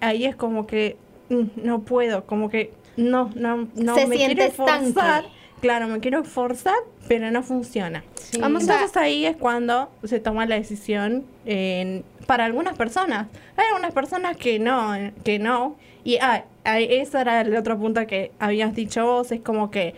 ahí 0.00 0.24
es 0.24 0.36
como 0.36 0.66
que 0.66 0.96
mm, 1.28 1.42
no 1.62 1.80
puedo, 1.82 2.24
como 2.24 2.48
que 2.48 2.72
no 2.96 3.30
no 3.34 3.68
no 3.74 3.94
Se 3.94 4.06
me 4.06 4.16
siente 4.16 4.36
quiero 4.36 4.50
estanque. 4.52 4.92
forzar, 4.94 5.24
claro, 5.60 5.88
me 5.88 6.00
quiero 6.00 6.24
forzar, 6.24 6.74
pero 7.08 7.30
no 7.30 7.42
funciona. 7.42 8.04
Vamos 8.40 8.68
a- 8.68 8.74
Entonces 8.74 8.96
ahí 8.96 9.24
es 9.26 9.36
cuando 9.36 9.90
se 10.04 10.20
toma 10.20 10.46
la 10.46 10.56
decisión 10.56 11.24
en- 11.44 12.04
para 12.26 12.44
algunas 12.44 12.76
personas. 12.76 13.28
Hay 13.56 13.66
algunas 13.68 13.92
personas 13.92 14.36
que 14.36 14.58
no, 14.58 14.92
que 15.24 15.38
no. 15.38 15.76
Y 16.04 16.18
ah, 16.18 16.44
ah, 16.64 16.80
ese 16.80 17.20
era 17.20 17.40
el 17.40 17.56
otro 17.56 17.78
punto 17.78 18.06
que 18.06 18.32
habías 18.38 18.74
dicho 18.74 19.04
vos, 19.06 19.30
es 19.32 19.40
como 19.40 19.70
que 19.70 19.94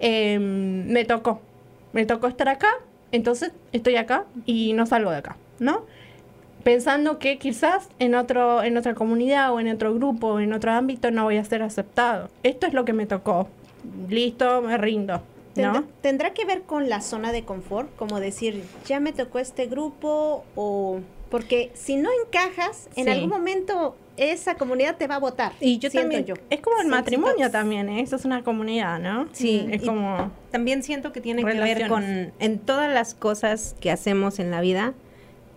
eh, 0.00 0.38
me 0.38 1.04
tocó. 1.04 1.40
Me 1.92 2.04
tocó 2.06 2.26
estar 2.28 2.48
acá, 2.48 2.68
entonces 3.12 3.52
estoy 3.72 3.96
acá 3.96 4.24
y 4.46 4.72
no 4.74 4.86
salgo 4.86 5.10
de 5.10 5.16
acá, 5.18 5.36
¿no? 5.58 5.86
Pensando 6.64 7.18
que 7.18 7.38
quizás 7.38 7.88
en 7.98 8.14
otro, 8.14 8.62
en 8.62 8.76
otra 8.76 8.94
comunidad 8.94 9.52
o 9.54 9.60
en 9.60 9.68
otro 9.70 9.94
grupo 9.94 10.26
o 10.34 10.40
en 10.40 10.52
otro 10.52 10.72
ámbito 10.72 11.10
no 11.10 11.24
voy 11.24 11.36
a 11.38 11.44
ser 11.44 11.62
aceptado. 11.62 12.28
Esto 12.42 12.66
es 12.66 12.74
lo 12.74 12.84
que 12.84 12.92
me 12.92 13.06
tocó. 13.06 13.48
Listo, 14.08 14.62
me 14.62 14.76
rindo. 14.78 15.22
¿Tendrá, 15.54 15.72
¿No? 15.80 15.86
tendrá 16.02 16.34
que 16.34 16.44
ver 16.44 16.62
con 16.62 16.88
la 16.88 17.00
zona 17.00 17.32
de 17.32 17.44
confort, 17.44 17.94
como 17.96 18.20
decir, 18.20 18.62
ya 18.86 19.00
me 19.00 19.12
tocó 19.12 19.38
este 19.40 19.66
grupo 19.66 20.44
o 20.54 21.00
porque 21.30 21.70
si 21.74 21.96
no 21.96 22.08
encajas, 22.24 22.88
en 22.96 23.04
Sí. 23.04 23.10
algún 23.10 23.28
momento 23.28 23.96
esa 24.16 24.54
comunidad 24.54 24.96
te 24.96 25.06
va 25.06 25.16
a 25.16 25.18
votar. 25.18 25.52
Y 25.60 25.78
yo 25.78 25.90
siento 25.90 26.10
también- 26.10 26.24
yo. 26.24 26.34
Es 26.48 26.60
como 26.60 26.76
el 26.78 26.84
Sí, 26.84 26.88
matrimonio 26.88 27.50
también, 27.50 27.88
¿eh? 27.88 28.00
Eso 28.00 28.16
es 28.16 28.24
una 28.24 28.42
comunidad, 28.42 28.98
¿no? 28.98 29.28
Sí, 29.32 29.66
Es 29.70 29.82
y- 29.82 29.86
como... 29.86 30.30
También 30.50 30.82
siento 30.82 31.12
que 31.12 31.20
tiene 31.20 31.42
que 31.42 31.46
ver 31.46 31.78
Relaciones. 31.78 31.88
con, 31.88 32.32
en 32.40 32.58
todas 32.60 32.92
las 32.92 33.14
cosas 33.14 33.76
que 33.80 33.90
hacemos 33.90 34.38
en 34.38 34.50
la 34.50 34.60
vida, 34.60 34.94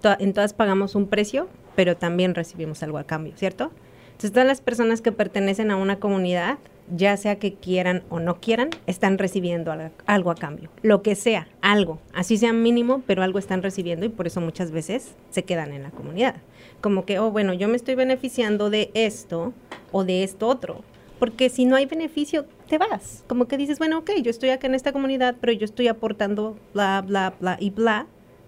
to- 0.02 0.15
en 0.20 0.34
todas 0.34 0.54
pagamos 0.54 0.94
un 0.96 1.08
precio, 1.08 1.48
pero 1.76 1.96
también 1.96 2.36
recibimos 2.36 2.84
algo 2.84 2.98
a 2.98 3.04
cambio, 3.06 3.34
¿cierto? 3.38 3.72
Entonces 4.08 4.32
todas 4.34 4.48
las 4.48 4.62
personas 4.62 5.02
que 5.02 5.12
pertenecen 5.12 5.72
a 5.72 5.78
una 5.78 6.00
comunidad, 6.00 6.58
ya 6.96 7.18
sea 7.18 7.38
que 7.38 7.54
quieran 7.54 8.04
o 8.10 8.20
no 8.20 8.40
quieran, 8.40 8.70
están 8.86 9.18
recibiendo 9.18 9.74
algo, 10.06 10.32
a 10.32 10.36
cambio. 10.36 10.70
Lo 10.82 11.02
que 11.02 11.16
sea, 11.16 11.48
algo, 11.62 12.00
así 12.14 12.38
sea 12.38 12.54
mínimo, 12.54 13.02
pero 13.08 13.24
algo 13.24 13.40
están 13.40 13.64
recibiendo 13.64 14.06
y 14.06 14.10
por 14.10 14.28
eso 14.28 14.42
muchas 14.42 14.72
veces 14.72 15.16
se 15.30 15.44
quedan 15.44 15.74
en 15.74 15.84
la 15.84 15.92
comunidad. 15.92 16.36
Como 16.82 17.06
que, 17.06 17.20
oh, 17.20 17.32
bueno, 17.32 17.54
yo 17.54 17.68
me 17.68 17.76
estoy 17.76 17.96
beneficiando 17.96 18.70
de 18.70 18.92
esto 18.94 19.54
o 19.92 20.04
de 20.04 20.24
esto 20.24 20.48
otro. 20.48 20.84
Porque 21.20 21.50
si 21.50 21.66
no 21.66 21.76
hay 21.76 21.86
beneficio, 21.86 22.46
te 22.68 22.80
vas. 22.80 23.24
Como 23.28 23.46
que 23.46 23.58
dices, 23.58 23.78
bueno, 23.78 24.00
ok, 24.00 24.12
yo 24.24 24.32
estoy 24.32 24.50
acá 24.50 24.66
en 24.66 24.74
esta 24.74 24.92
comunidad, 24.92 25.36
pero 25.40 25.54
yo 25.54 25.66
estoy 25.66 25.88
aportando 25.88 26.58
bla, 26.74 27.04
bla, 27.06 27.36
bla 27.40 27.58
y 27.60 27.70
bla, 27.70 28.08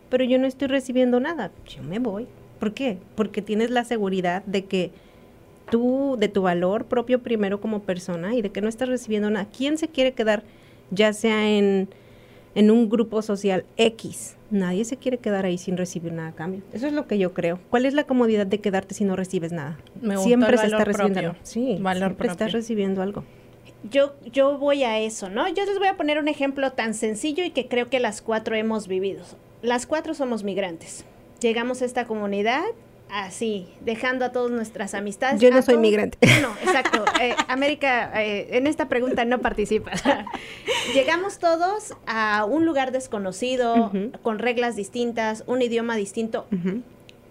pero 0.09 0.23
yo 0.23 0.39
no 0.39 0.47
estoy 0.47 0.67
recibiendo 0.67 1.19
nada. 1.19 1.51
Yo 1.67 1.83
me 1.83 1.99
voy. 1.99 2.27
¿Por 2.59 2.73
qué? 2.73 2.97
Porque 3.15 3.41
tienes 3.41 3.69
la 3.69 3.83
seguridad 3.83 4.43
de 4.45 4.65
que 4.65 4.91
tú, 5.73 6.17
de 6.19 6.27
tu 6.27 6.43
valor 6.43 6.85
propio 6.85 7.23
primero 7.23 7.59
como 7.59 7.79
persona 7.81 8.35
y 8.35 8.43
de 8.43 8.51
que 8.51 8.61
no 8.61 8.69
estás 8.69 8.87
recibiendo 8.89 9.31
nada. 9.31 9.47
¿Quién 9.57 9.79
se 9.79 9.87
quiere 9.87 10.11
quedar, 10.11 10.43
ya 10.91 11.13
sea 11.13 11.49
en, 11.49 11.89
en 12.53 12.69
un 12.69 12.89
grupo 12.89 13.23
social 13.23 13.65
X? 13.77 14.35
Nadie 14.51 14.85
se 14.85 14.97
quiere 14.97 15.17
quedar 15.17 15.45
ahí 15.47 15.57
sin 15.57 15.75
recibir 15.75 16.13
nada 16.13 16.29
a 16.29 16.31
cambio. 16.33 16.61
Eso 16.73 16.85
es 16.85 16.93
lo 16.93 17.07
que 17.07 17.17
yo 17.17 17.33
creo. 17.33 17.59
¿Cuál 17.71 17.87
es 17.87 17.95
la 17.95 18.03
comodidad 18.03 18.45
de 18.45 18.59
quedarte 18.59 18.93
si 18.93 19.03
no 19.03 19.15
recibes 19.15 19.51
nada? 19.51 19.79
Me 19.99 20.15
siempre 20.17 20.59
se 20.59 20.67
está 20.67 20.85
recibiendo 20.85 21.13
propio. 21.15 21.29
algo. 21.31 21.39
Sí, 21.41 21.77
Valor 21.81 22.09
siempre 22.09 22.27
estás 22.27 22.37
propio. 22.37 22.53
recibiendo 22.59 23.01
algo. 23.01 23.23
Yo, 23.89 24.13
yo 24.31 24.59
voy 24.59 24.83
a 24.83 24.99
eso, 24.99 25.31
¿no? 25.31 25.47
Yo 25.49 25.65
les 25.65 25.79
voy 25.79 25.87
a 25.87 25.97
poner 25.97 26.19
un 26.19 26.27
ejemplo 26.27 26.71
tan 26.73 26.93
sencillo 26.93 27.43
y 27.43 27.49
que 27.49 27.67
creo 27.67 27.89
que 27.89 27.99
las 27.99 28.21
cuatro 28.21 28.55
hemos 28.55 28.87
vivido. 28.87 29.23
Las 29.63 29.87
cuatro 29.87 30.13
somos 30.13 30.43
migrantes. 30.43 31.03
Llegamos 31.41 31.81
a 31.81 31.85
esta 31.85 32.05
comunidad 32.05 32.61
así, 33.13 33.67
dejando 33.81 34.25
a 34.25 34.31
todas 34.31 34.51
nuestras 34.51 34.95
amistades. 34.95 35.39
Yo 35.39 35.51
no 35.51 35.61
soy 35.61 35.77
migrante. 35.77 36.17
No, 36.41 36.49
exacto. 36.61 37.05
Eh, 37.21 37.35
América, 37.47 38.11
eh, 38.21 38.57
en 38.57 38.67
esta 38.67 38.89
pregunta 38.89 39.23
no 39.23 39.39
participa. 39.39 39.91
Llegamos 40.93 41.37
todos 41.37 41.93
a 42.05 42.43
un 42.43 42.65
lugar 42.65 42.91
desconocido, 42.91 43.91
con 44.23 44.39
reglas 44.39 44.75
distintas, 44.75 45.43
un 45.47 45.61
idioma 45.61 45.95
distinto, 45.95 46.47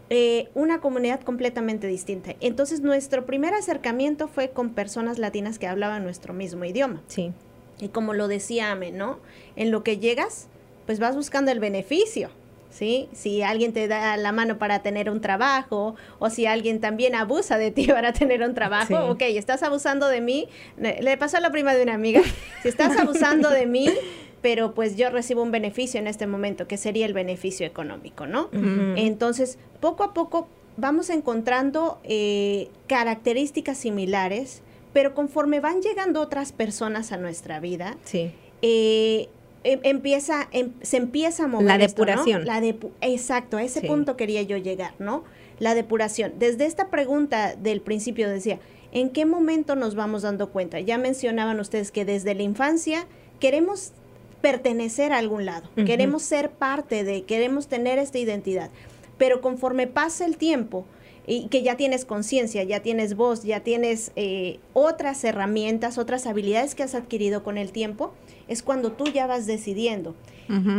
eh, 0.09 0.49
una 0.55 0.81
comunidad 0.81 1.21
completamente 1.21 1.89
distinta. 1.89 2.35
Entonces, 2.41 2.81
nuestro 2.81 3.27
primer 3.27 3.53
acercamiento 3.55 4.29
fue 4.29 4.51
con 4.51 4.71
personas 4.71 5.19
latinas 5.19 5.59
que 5.59 5.67
hablaban 5.67 6.05
nuestro 6.05 6.33
mismo 6.33 6.65
idioma. 6.65 7.03
Sí. 7.09 7.33
Y 7.81 7.89
como 7.89 8.15
lo 8.15 8.29
decía 8.29 8.71
Ame, 8.71 8.93
¿no? 8.93 9.19
En 9.57 9.71
lo 9.71 9.83
que 9.83 9.99
llegas, 9.99 10.47
pues 10.87 11.01
vas 11.01 11.17
buscando 11.17 11.51
el 11.51 11.61
beneficio, 11.61 12.31
¿sí? 12.73 13.09
Si 13.13 13.43
alguien 13.43 13.73
te 13.73 13.87
da 13.87 14.17
la 14.17 14.33
mano 14.33 14.59
para 14.59 14.83
tener 14.83 15.09
un 15.11 15.21
trabajo, 15.21 15.95
o 16.19 16.31
si 16.31 16.47
alguien 16.47 16.81
también 16.81 17.15
abusa 17.15 17.59
de 17.59 17.71
ti 17.71 17.87
para 17.89 18.13
tener 18.13 18.43
un 18.43 18.55
trabajo, 18.55 18.87
Sí. 18.89 18.95
ok, 18.95 19.23
estás 19.37 19.63
abusando 19.63 20.09
de 20.09 20.21
mí. 20.21 20.49
Le 20.77 21.17
pasó 21.17 21.37
a 21.37 21.41
la 21.41 21.51
prima 21.51 21.75
de 21.75 21.83
una 21.85 21.95
amiga, 21.95 22.23
si 22.63 22.69
estás 22.69 22.97
abusando 22.97 23.51
de 23.51 23.67
mí, 23.67 23.89
pero 24.43 24.75
pues 24.75 24.97
yo 24.97 25.11
recibo 25.11 25.43
un 25.43 25.53
beneficio 25.53 26.01
en 26.01 26.09
este 26.09 26.27
momento, 26.27 26.67
que 26.67 26.77
sería 26.77 27.07
el 27.07 27.13
beneficio 27.15 27.65
económico, 27.65 28.27
¿no? 28.27 28.49
Entonces, 28.97 29.59
poco 29.81 30.03
a 30.03 30.13
poco 30.15 30.49
vamos 30.77 31.11
encontrando 31.11 32.01
eh, 32.03 32.69
características 32.89 33.77
similares, 33.79 34.63
pero 34.93 35.15
conforme 35.15 35.61
van 35.61 35.81
llegando 35.83 36.21
otras 36.21 36.53
personas 36.53 37.13
a 37.13 37.19
nuestra 37.19 37.61
vida, 37.61 37.97
Sí. 38.05 38.33
eh, 38.63 39.29
empieza, 39.65 40.49
em- 40.53 40.73
se 40.83 40.97
empieza 40.97 41.45
a 41.45 41.47
mover 41.49 41.67
La 41.67 41.77
esto, 41.77 42.05
¿no? 42.05 42.11
depuración. 42.11 42.45
La 42.45 42.61
depu- 42.61 42.91
Exacto, 43.01 43.57
a 43.57 43.63
ese 43.63 43.81
Sí. 43.81 43.87
punto 43.87 44.17
quería 44.17 44.43
yo 44.43 44.57
llegar, 44.57 44.95
¿no? 44.99 45.25
La 45.59 45.75
depuración. 45.75 46.33
Desde 46.39 46.67
esta 46.67 46.89
pregunta 46.89 47.55
del 47.57 47.81
principio 47.81 48.29
decía, 48.29 48.59
¿en 48.93 49.11
qué 49.11 49.25
momento 49.27 49.77
nos 49.77 49.95
vamos 49.95 50.23
dando 50.23 50.51
cuenta? 50.51 50.81
Ya 50.81 50.99
mencionaban 50.99 51.61
ustedes 51.61 51.93
que 51.93 52.05
desde 52.05 52.35
la 52.35 52.43
infancia 52.43 53.07
queremos 53.41 53.93
pertenecer 54.41 55.13
a 55.13 55.19
algún 55.19 55.45
lado, 55.47 55.69
queremos 55.87 56.23
ser 56.23 56.51
parte 56.51 57.05
de, 57.05 57.23
queremos 57.23 57.69
tener 57.69 57.99
esta 58.01 58.19
identidad, 58.19 58.71
pero 59.17 59.41
conforme 59.41 59.87
pasa 59.87 60.25
el 60.27 60.37
tiempo 60.37 60.85
y 61.29 61.47
que 61.47 61.63
ya 61.63 61.77
tienes 61.77 62.05
conciencia, 62.05 62.65
ya 62.65 62.81
tienes 62.81 63.15
voz, 63.15 63.45
ya 63.45 63.61
tienes 63.61 64.11
eh, 64.17 64.59
otras 64.73 65.23
herramientas, 65.23 65.97
otras 65.97 66.27
habilidades 66.27 66.75
que 66.75 66.83
has 66.83 66.97
adquirido 66.97 67.45
con 67.45 67.57
el 67.57 67.71
tiempo, 67.71 68.13
es 68.49 68.63
cuando 68.63 68.93
tú 68.93 69.05
ya 69.05 69.27
vas 69.27 69.47
decidiendo. 69.47 70.15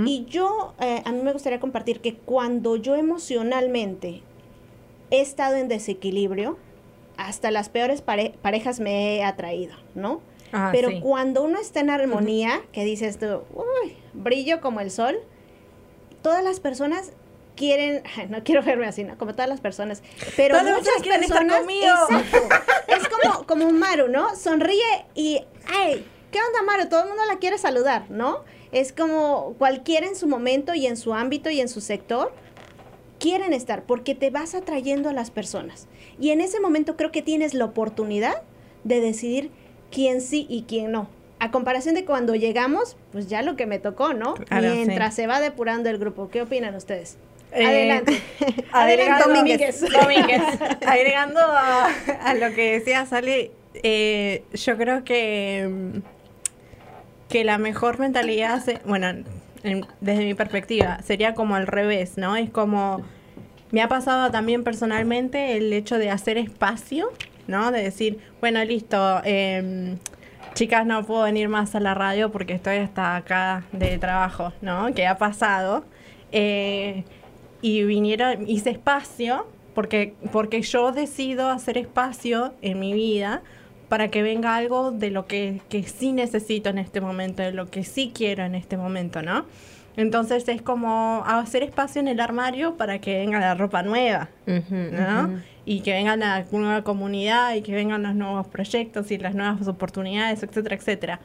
Y 0.05 0.25
yo, 0.29 0.75
eh, 0.79 1.01
a 1.03 1.11
mí 1.11 1.21
me 1.23 1.33
gustaría 1.33 1.59
compartir 1.59 1.99
que 1.99 2.13
cuando 2.13 2.75
yo 2.75 2.93
emocionalmente 2.95 4.21
he 5.09 5.19
estado 5.21 5.55
en 5.55 5.67
desequilibrio, 5.67 6.57
hasta 7.17 7.49
las 7.49 7.69
peores 7.69 8.01
pare- 8.03 8.35
parejas 8.43 8.79
me 8.79 9.15
he 9.15 9.23
atraído, 9.23 9.73
¿no? 9.95 10.21
Ah, 10.51 10.69
Pero 10.71 10.89
sí. 10.89 10.99
cuando 11.01 11.41
uno 11.43 11.59
está 11.59 11.79
en 11.79 11.89
armonía, 11.89 12.61
que 12.71 12.83
dices 12.85 13.17
tú, 13.17 13.41
uy, 13.55 13.95
brillo 14.13 14.61
como 14.61 14.79
el 14.79 14.91
sol, 14.91 15.17
todas 16.21 16.43
las 16.43 16.59
personas 16.59 17.11
quieren, 17.55 18.03
no 18.29 18.43
quiero 18.43 18.61
verme 18.61 18.85
así, 18.85 19.03
¿no? 19.03 19.17
Como 19.17 19.31
todas 19.33 19.49
las 19.49 19.61
personas, 19.61 20.03
pero 20.35 20.59
Todas 20.59 20.71
muchas 20.77 20.93
personas 21.01 21.21
estar 21.21 21.39
personas, 21.39 21.59
conmigo. 21.61 21.93
exacto, 22.09 22.47
es 22.89 23.07
como, 23.07 23.47
como 23.47 23.65
un 23.65 23.79
Maru, 23.79 24.07
¿no? 24.07 24.35
Sonríe 24.35 25.05
y, 25.15 25.39
ay, 25.67 26.05
¿qué 26.33 26.39
onda 26.39 26.63
Maru? 26.65 26.89
Todo 26.89 27.03
el 27.03 27.09
mundo 27.09 27.23
la 27.27 27.37
quiere 27.37 27.57
saludar, 27.57 28.09
¿no? 28.09 28.43
Es 28.73 28.91
como 28.91 29.55
cualquiera 29.59 30.07
en 30.07 30.15
su 30.15 30.27
momento 30.27 30.73
y 30.73 30.87
en 30.87 30.97
su 30.97 31.13
ámbito 31.13 31.49
y 31.49 31.61
en 31.61 31.69
su 31.69 31.79
sector, 31.79 32.33
quieren 33.19 33.53
estar 33.53 33.83
porque 33.83 34.15
te 34.15 34.31
vas 34.31 34.55
atrayendo 34.55 35.09
a 35.09 35.13
las 35.13 35.29
personas. 35.31 35.87
Y 36.19 36.31
en 36.31 36.41
ese 36.41 36.59
momento 36.59 36.97
creo 36.97 37.11
que 37.11 37.21
tienes 37.21 37.53
la 37.53 37.65
oportunidad 37.65 38.41
de 38.83 38.99
decidir 38.99 39.51
quién 39.91 40.21
sí 40.21 40.47
y 40.49 40.63
quién 40.63 40.91
no. 40.91 41.07
A 41.39 41.51
comparación 41.51 41.93
de 41.93 42.03
cuando 42.03 42.35
llegamos, 42.35 42.97
pues 43.11 43.27
ya 43.27 43.43
lo 43.43 43.55
que 43.55 43.67
me 43.67 43.77
tocó, 43.77 44.13
¿no? 44.13 44.33
Claro, 44.33 44.73
Mientras 44.73 45.13
se 45.13 45.27
va 45.27 45.39
depurando 45.39 45.89
el 45.89 45.99
grupo. 45.99 46.29
¿Qué 46.29 46.41
opinan 46.41 46.73
ustedes? 46.73 47.17
Eh, 47.51 47.65
Adelante. 47.65 48.21
agregando, 48.71 49.27
Domínguez. 49.27 49.81
Domínguez. 50.01 50.41
agregando 50.85 51.39
a, 51.41 51.89
a 52.23 52.33
lo 52.33 52.55
que 52.55 52.79
decía 52.79 53.05
Sale, 53.05 53.51
eh, 53.75 54.43
yo 54.53 54.77
creo 54.77 55.03
que, 55.03 55.67
mm, 55.69 56.12
que 57.33 57.43
la 57.43 57.57
mejor 57.57 57.97
mentalidad, 57.97 58.61
se- 58.63 58.79
bueno, 58.85 59.07
en- 59.63 59.85
desde 60.01 60.23
mi 60.23 60.35
perspectiva, 60.35 60.99
sería 61.01 61.33
como 61.33 61.55
al 61.55 61.65
revés, 61.65 62.15
¿no? 62.15 62.35
Es 62.35 62.51
como, 62.51 63.01
me 63.71 63.81
ha 63.81 63.87
pasado 63.87 64.29
también 64.29 64.63
personalmente 64.63 65.57
el 65.57 65.73
hecho 65.73 65.97
de 65.97 66.11
hacer 66.11 66.37
espacio, 66.37 67.09
¿no? 67.47 67.71
De 67.71 67.81
decir, 67.81 68.19
bueno, 68.39 68.63
listo, 68.63 69.19
em, 69.23 69.97
chicas, 70.53 70.85
no 70.85 71.03
puedo 71.07 71.23
venir 71.23 71.49
más 71.49 71.73
a 71.73 71.79
la 71.79 71.95
radio 71.95 72.31
porque 72.31 72.53
estoy 72.53 72.77
hasta 72.77 73.15
acá 73.15 73.63
de 73.71 73.97
trabajo, 73.97 74.53
¿no? 74.61 74.93
Que 74.93 75.07
ha 75.07 75.17
pasado. 75.17 75.85
Eh, 76.31 77.03
y 77.63 77.83
vinieron, 77.83 78.47
hice 78.47 78.69
espacio 78.69 79.47
porque, 79.73 80.13
porque 80.31 80.61
yo 80.61 80.91
decido 80.91 81.49
hacer 81.49 81.79
espacio 81.79 82.53
en 82.61 82.79
mi 82.79 82.93
vida 82.93 83.41
para 83.93 84.07
que 84.07 84.23
venga 84.23 84.55
algo 84.55 84.89
de 84.89 85.11
lo 85.11 85.27
que, 85.27 85.61
que 85.69 85.83
sí 85.83 86.13
necesito 86.13 86.71
en 86.71 86.79
este 86.79 86.99
momento, 86.99 87.43
de 87.43 87.51
lo 87.51 87.69
que 87.69 87.83
sí 87.83 88.11
quiero 88.11 88.43
en 88.43 88.55
este 88.55 88.75
momento, 88.75 89.21
¿no? 89.21 89.45
Entonces 89.95 90.47
es 90.49 90.63
como 90.63 91.23
hacer 91.27 91.61
espacio 91.61 92.01
en 92.01 92.07
el 92.07 92.19
armario 92.19 92.75
para 92.75 92.97
que 92.97 93.19
venga 93.19 93.39
la 93.39 93.53
ropa 93.53 93.83
nueva, 93.83 94.29
¿no? 94.47 95.39
Y 95.63 95.81
que 95.81 95.93
venga 95.93 96.15
la 96.15 96.43
nueva 96.51 96.81
comunidad 96.83 97.53
y 97.53 97.61
que 97.61 97.75
vengan 97.75 98.01
los 98.01 98.15
nuevos 98.15 98.47
proyectos 98.47 99.11
y 99.11 99.19
las 99.19 99.35
nuevas 99.35 99.67
oportunidades, 99.67 100.41
etcétera, 100.41 100.75
etcétera. 100.75 101.19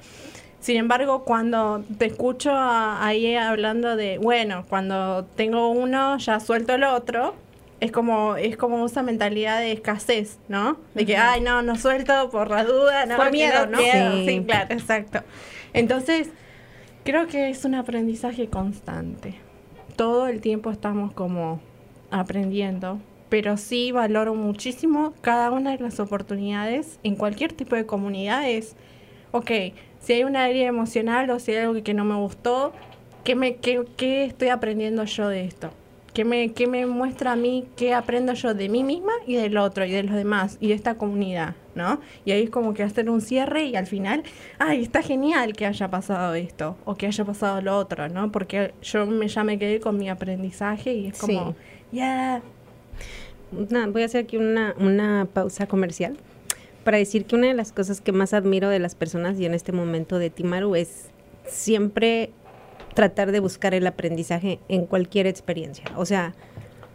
Sin 0.60 0.76
embargo, 0.76 1.24
cuando 1.24 1.82
te 1.96 2.04
escucho 2.04 2.52
ahí 2.54 3.34
hablando 3.34 3.96
de, 3.96 4.18
bueno, 4.18 4.66
cuando 4.68 5.24
tengo 5.24 5.70
uno 5.70 6.18
ya 6.18 6.38
suelto 6.38 6.74
el 6.74 6.84
otro, 6.84 7.34
es 7.80 7.92
como 7.92 8.36
es 8.36 8.56
como 8.56 8.84
esa 8.86 9.02
mentalidad 9.02 9.60
de 9.60 9.72
escasez, 9.72 10.38
¿no? 10.48 10.78
De 10.94 11.06
que, 11.06 11.16
ay, 11.16 11.40
no, 11.40 11.62
no 11.62 11.76
suelto 11.76 12.30
por 12.30 12.50
la 12.50 12.64
duda, 12.64 13.06
no, 13.06 13.16
Por 13.16 13.30
miedo, 13.30 13.66
¿no? 13.66 13.78
quiero". 13.78 14.16
Sí. 14.16 14.24
sí, 14.26 14.42
claro, 14.44 14.74
exacto. 14.74 15.20
Entonces, 15.72 16.30
creo 17.04 17.26
que 17.26 17.50
es 17.50 17.64
un 17.64 17.74
aprendizaje 17.74 18.48
constante. 18.48 19.34
Todo 19.96 20.28
el 20.28 20.40
tiempo 20.40 20.70
estamos 20.70 21.12
como 21.12 21.60
aprendiendo, 22.10 23.00
pero 23.28 23.56
sí 23.56 23.92
valoro 23.92 24.34
muchísimo 24.34 25.12
cada 25.20 25.50
una 25.50 25.72
de 25.72 25.78
las 25.78 26.00
oportunidades 26.00 26.98
en 27.02 27.16
cualquier 27.16 27.52
tipo 27.52 27.76
de 27.76 27.86
comunidad. 27.86 28.48
Es, 28.48 28.74
ok, 29.32 29.50
si 30.00 30.12
hay 30.14 30.24
una 30.24 30.44
área 30.44 30.66
emocional 30.68 31.30
o 31.30 31.38
si 31.38 31.52
hay 31.52 31.58
algo 31.58 31.74
que, 31.74 31.82
que 31.82 31.94
no 31.94 32.04
me 32.04 32.16
gustó, 32.16 32.72
¿qué, 33.24 33.34
me, 33.34 33.56
qué, 33.56 33.84
qué 33.96 34.24
estoy 34.24 34.48
aprendiendo 34.48 35.04
yo 35.04 35.28
de 35.28 35.44
esto? 35.44 35.70
¿Qué 36.18 36.24
me, 36.24 36.52
¿Qué 36.52 36.66
me 36.66 36.84
muestra 36.84 37.30
a 37.30 37.36
mí? 37.36 37.68
¿Qué 37.76 37.94
aprendo 37.94 38.32
yo 38.32 38.52
de 38.52 38.68
mí 38.68 38.82
misma 38.82 39.12
y 39.24 39.36
del 39.36 39.56
otro 39.56 39.84
y 39.84 39.92
de 39.92 40.02
los 40.02 40.16
demás 40.16 40.56
y 40.58 40.66
de 40.66 40.74
esta 40.74 40.96
comunidad? 40.96 41.54
¿no? 41.76 42.00
Y 42.24 42.32
ahí 42.32 42.42
es 42.42 42.50
como 42.50 42.74
que 42.74 42.82
hacer 42.82 43.08
un 43.08 43.20
cierre 43.20 43.66
y 43.66 43.76
al 43.76 43.86
final, 43.86 44.24
ay, 44.58 44.82
está 44.82 45.00
genial 45.00 45.52
que 45.52 45.64
haya 45.64 45.88
pasado 45.88 46.34
esto 46.34 46.76
o 46.84 46.96
que 46.96 47.06
haya 47.06 47.24
pasado 47.24 47.60
lo 47.60 47.76
otro, 47.78 48.08
¿no? 48.08 48.32
Porque 48.32 48.74
yo 48.82 49.06
me, 49.06 49.28
ya 49.28 49.44
me 49.44 49.60
quedé 49.60 49.78
con 49.78 49.96
mi 49.96 50.10
aprendizaje 50.10 50.92
y 50.92 51.06
es 51.06 51.18
como, 51.20 51.54
ya, 51.92 52.42
Una- 53.52 53.86
voy 53.86 54.02
a 54.02 54.06
hacer 54.06 54.24
aquí 54.24 54.38
una, 54.38 54.74
una 54.80 55.28
pausa 55.32 55.68
comercial 55.68 56.16
para 56.82 56.98
decir 56.98 57.26
que 57.26 57.36
una 57.36 57.46
de 57.46 57.54
las 57.54 57.70
cosas 57.70 58.00
que 58.00 58.10
más 58.10 58.34
admiro 58.34 58.68
de 58.70 58.80
las 58.80 58.96
personas 58.96 59.38
y 59.38 59.46
en 59.46 59.54
este 59.54 59.70
momento 59.70 60.18
de 60.18 60.30
Timaru 60.30 60.74
es 60.74 61.10
siempre 61.46 62.32
tratar 62.94 63.32
de 63.32 63.40
buscar 63.40 63.74
el 63.74 63.86
aprendizaje 63.86 64.58
en 64.68 64.86
cualquier 64.86 65.26
experiencia. 65.26 65.84
O 65.96 66.04
sea, 66.04 66.34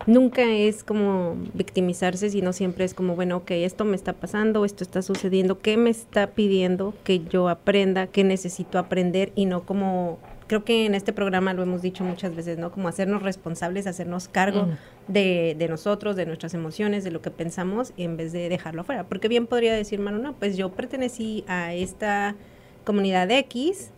nunca 0.06 0.44
es 0.44 0.84
como 0.84 1.38
victimizarse, 1.54 2.30
sino 2.30 2.52
siempre 2.52 2.84
es 2.86 2.94
como, 2.94 3.16
bueno, 3.16 3.38
ok, 3.38 3.52
esto 3.52 3.86
me 3.86 3.96
está 3.96 4.14
pasando, 4.14 4.66
esto 4.66 4.84
está 4.84 5.02
sucediendo, 5.02 5.60
¿qué 5.60 5.78
me 5.78 5.90
está 5.90 6.28
pidiendo 6.28 6.94
que 7.04 7.20
yo 7.24 7.48
aprenda, 7.50 8.08
qué 8.08 8.24
necesito 8.24 8.80
aprender? 8.80 9.32
Y 9.36 9.46
no 9.46 9.66
como, 9.66 10.20
creo 10.48 10.66
que 10.66 10.86
en 10.86 10.94
este 10.94 11.14
programa 11.14 11.54
lo 11.54 11.64
hemos 11.64 11.82
dicho 11.82 12.04
muchas 12.04 12.36
veces, 12.36 12.58
¿no? 12.58 12.72
Como 12.72 12.90
hacernos 12.90 13.24
responsables, 13.24 13.88
hacernos 13.88 14.28
cargo 14.28 14.64
Mm. 14.64 15.12
de, 15.14 15.56
de 15.58 15.68
nosotros, 15.70 16.18
de 16.18 16.26
nuestras 16.26 16.54
emociones, 16.54 17.06
de 17.06 17.12
lo 17.12 17.22
que 17.22 17.32
pensamos, 17.32 17.94
en 17.96 18.18
vez 18.18 18.34
de 18.34 18.50
dejarlo 18.50 18.82
afuera. 18.82 19.06
Porque 19.06 19.30
bien 19.30 19.48
podría 19.48 19.74
decir, 19.74 20.00
Manu, 20.00 20.22
no, 20.22 20.34
pues 20.34 20.58
yo 20.58 20.70
pertenecí 20.74 21.46
a 21.48 21.74
esta 21.74 22.36
comunidad 22.84 23.32
X 23.32 23.92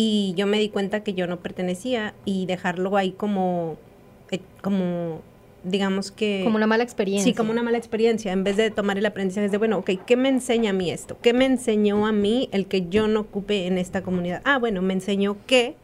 y 0.00 0.32
yo 0.36 0.46
me 0.46 0.60
di 0.60 0.68
cuenta 0.68 1.02
que 1.02 1.12
yo 1.12 1.26
no 1.26 1.40
pertenecía 1.40 2.14
y 2.24 2.46
dejarlo 2.46 2.96
ahí 2.96 3.10
como, 3.10 3.76
eh, 4.30 4.38
como 4.62 5.22
digamos 5.64 6.12
que... 6.12 6.42
Como 6.44 6.54
una 6.54 6.68
mala 6.68 6.84
experiencia. 6.84 7.24
Sí, 7.28 7.36
como 7.36 7.50
una 7.50 7.64
mala 7.64 7.78
experiencia, 7.78 8.30
en 8.30 8.44
vez 8.44 8.56
de 8.56 8.70
tomar 8.70 8.96
el 8.96 9.04
aprendizaje 9.04 9.48
de, 9.48 9.58
bueno, 9.58 9.78
ok, 9.78 9.90
¿qué 10.06 10.16
me 10.16 10.28
enseña 10.28 10.70
a 10.70 10.72
mí 10.72 10.92
esto? 10.92 11.18
¿Qué 11.20 11.32
me 11.32 11.46
enseñó 11.46 12.06
a 12.06 12.12
mí 12.12 12.48
el 12.52 12.66
que 12.66 12.86
yo 12.88 13.08
no 13.08 13.18
ocupe 13.18 13.66
en 13.66 13.76
esta 13.76 14.02
comunidad? 14.02 14.40
Ah, 14.44 14.58
bueno, 14.58 14.82
me 14.82 14.94
enseñó 14.94 15.36
que 15.48 15.74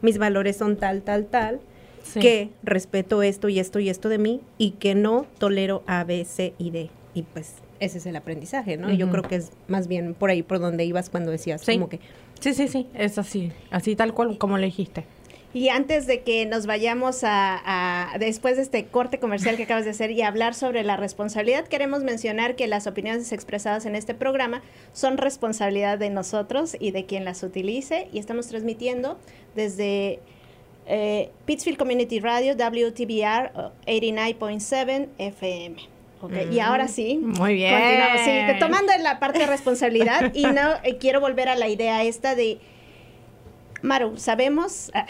mis 0.00 0.16
valores 0.16 0.56
son 0.56 0.76
tal, 0.76 1.02
tal, 1.02 1.26
tal, 1.26 1.60
sí. 2.02 2.18
que 2.18 2.48
respeto 2.62 3.22
esto 3.22 3.50
y 3.50 3.58
esto 3.58 3.78
y 3.78 3.90
esto 3.90 4.08
de 4.08 4.16
mí 4.16 4.40
y 4.56 4.70
que 4.70 4.94
no 4.94 5.26
tolero 5.36 5.82
A, 5.86 6.02
B, 6.04 6.24
C 6.24 6.54
y 6.56 6.70
D. 6.70 6.88
Y 7.12 7.24
pues 7.24 7.56
ese 7.78 7.98
es 7.98 8.06
el 8.06 8.16
aprendizaje, 8.16 8.76
¿no? 8.76 8.90
Y 8.90 8.96
yo 8.96 9.10
creo 9.10 9.22
que 9.22 9.36
es 9.36 9.52
más 9.68 9.86
bien 9.86 10.14
por 10.14 10.30
ahí 10.30 10.42
por 10.42 10.60
donde 10.60 10.84
ibas 10.84 11.10
cuando 11.10 11.30
decías 11.30 11.60
Sí. 11.60 11.74
como 11.74 11.90
que... 11.90 12.00
Sí, 12.40 12.54
sí, 12.54 12.68
sí, 12.68 12.86
es 12.94 13.18
así, 13.18 13.52
así 13.70 13.94
tal 13.96 14.12
cual 14.14 14.38
como 14.38 14.56
lo 14.58 14.64
dijiste. 14.64 15.04
Y 15.52 15.68
antes 15.68 16.06
de 16.06 16.20
que 16.22 16.46
nos 16.46 16.66
vayamos 16.66 17.24
a, 17.24 18.12
a- 18.12 18.18
después 18.18 18.56
de 18.56 18.62
este 18.62 18.86
corte 18.86 19.18
comercial 19.18 19.56
que 19.56 19.64
acabas 19.64 19.84
de 19.84 19.90
hacer 19.90 20.12
y 20.12 20.22
hablar 20.22 20.54
sobre 20.54 20.84
la 20.84 20.96
responsabilidad, 20.96 21.66
queremos 21.66 22.04
mencionar 22.04 22.54
que 22.54 22.68
las 22.68 22.86
opiniones 22.86 23.32
expresadas 23.32 23.84
en 23.84 23.96
este 23.96 24.14
programa 24.14 24.62
son 24.92 25.16
responsabilidad 25.18 25.98
de 25.98 26.08
nosotros 26.10 26.76
y 26.78 26.92
de 26.92 27.04
quien 27.04 27.24
las 27.24 27.42
utilice 27.42 28.06
y 28.12 28.20
estamos 28.20 28.46
transmitiendo 28.46 29.18
desde 29.56 30.20
eh, 30.86 31.30
Pittsfield 31.46 31.78
Community 31.78 32.20
Radio, 32.20 32.54
WTBR 32.54 33.50
oh, 33.56 33.72
89.7 33.86 35.08
FM. 35.18 35.76
Ok, 36.22 36.32
Y 36.52 36.60
ahora 36.60 36.86
sí, 36.88 37.18
Muy 37.22 37.54
bien. 37.54 37.72
Continuamos, 37.74 38.20
sí, 38.20 38.30
que 38.46 38.56
tomando 38.60 38.92
la 39.02 39.18
parte 39.18 39.38
de 39.40 39.46
responsabilidad 39.46 40.34
y 40.34 40.44
no 40.44 40.74
eh, 40.84 40.96
quiero 40.98 41.20
volver 41.20 41.48
a 41.48 41.56
la 41.56 41.68
idea 41.68 42.02
esta 42.04 42.34
de 42.34 42.58
Maru, 43.82 44.18
sabemos 44.18 44.90
a, 44.94 45.06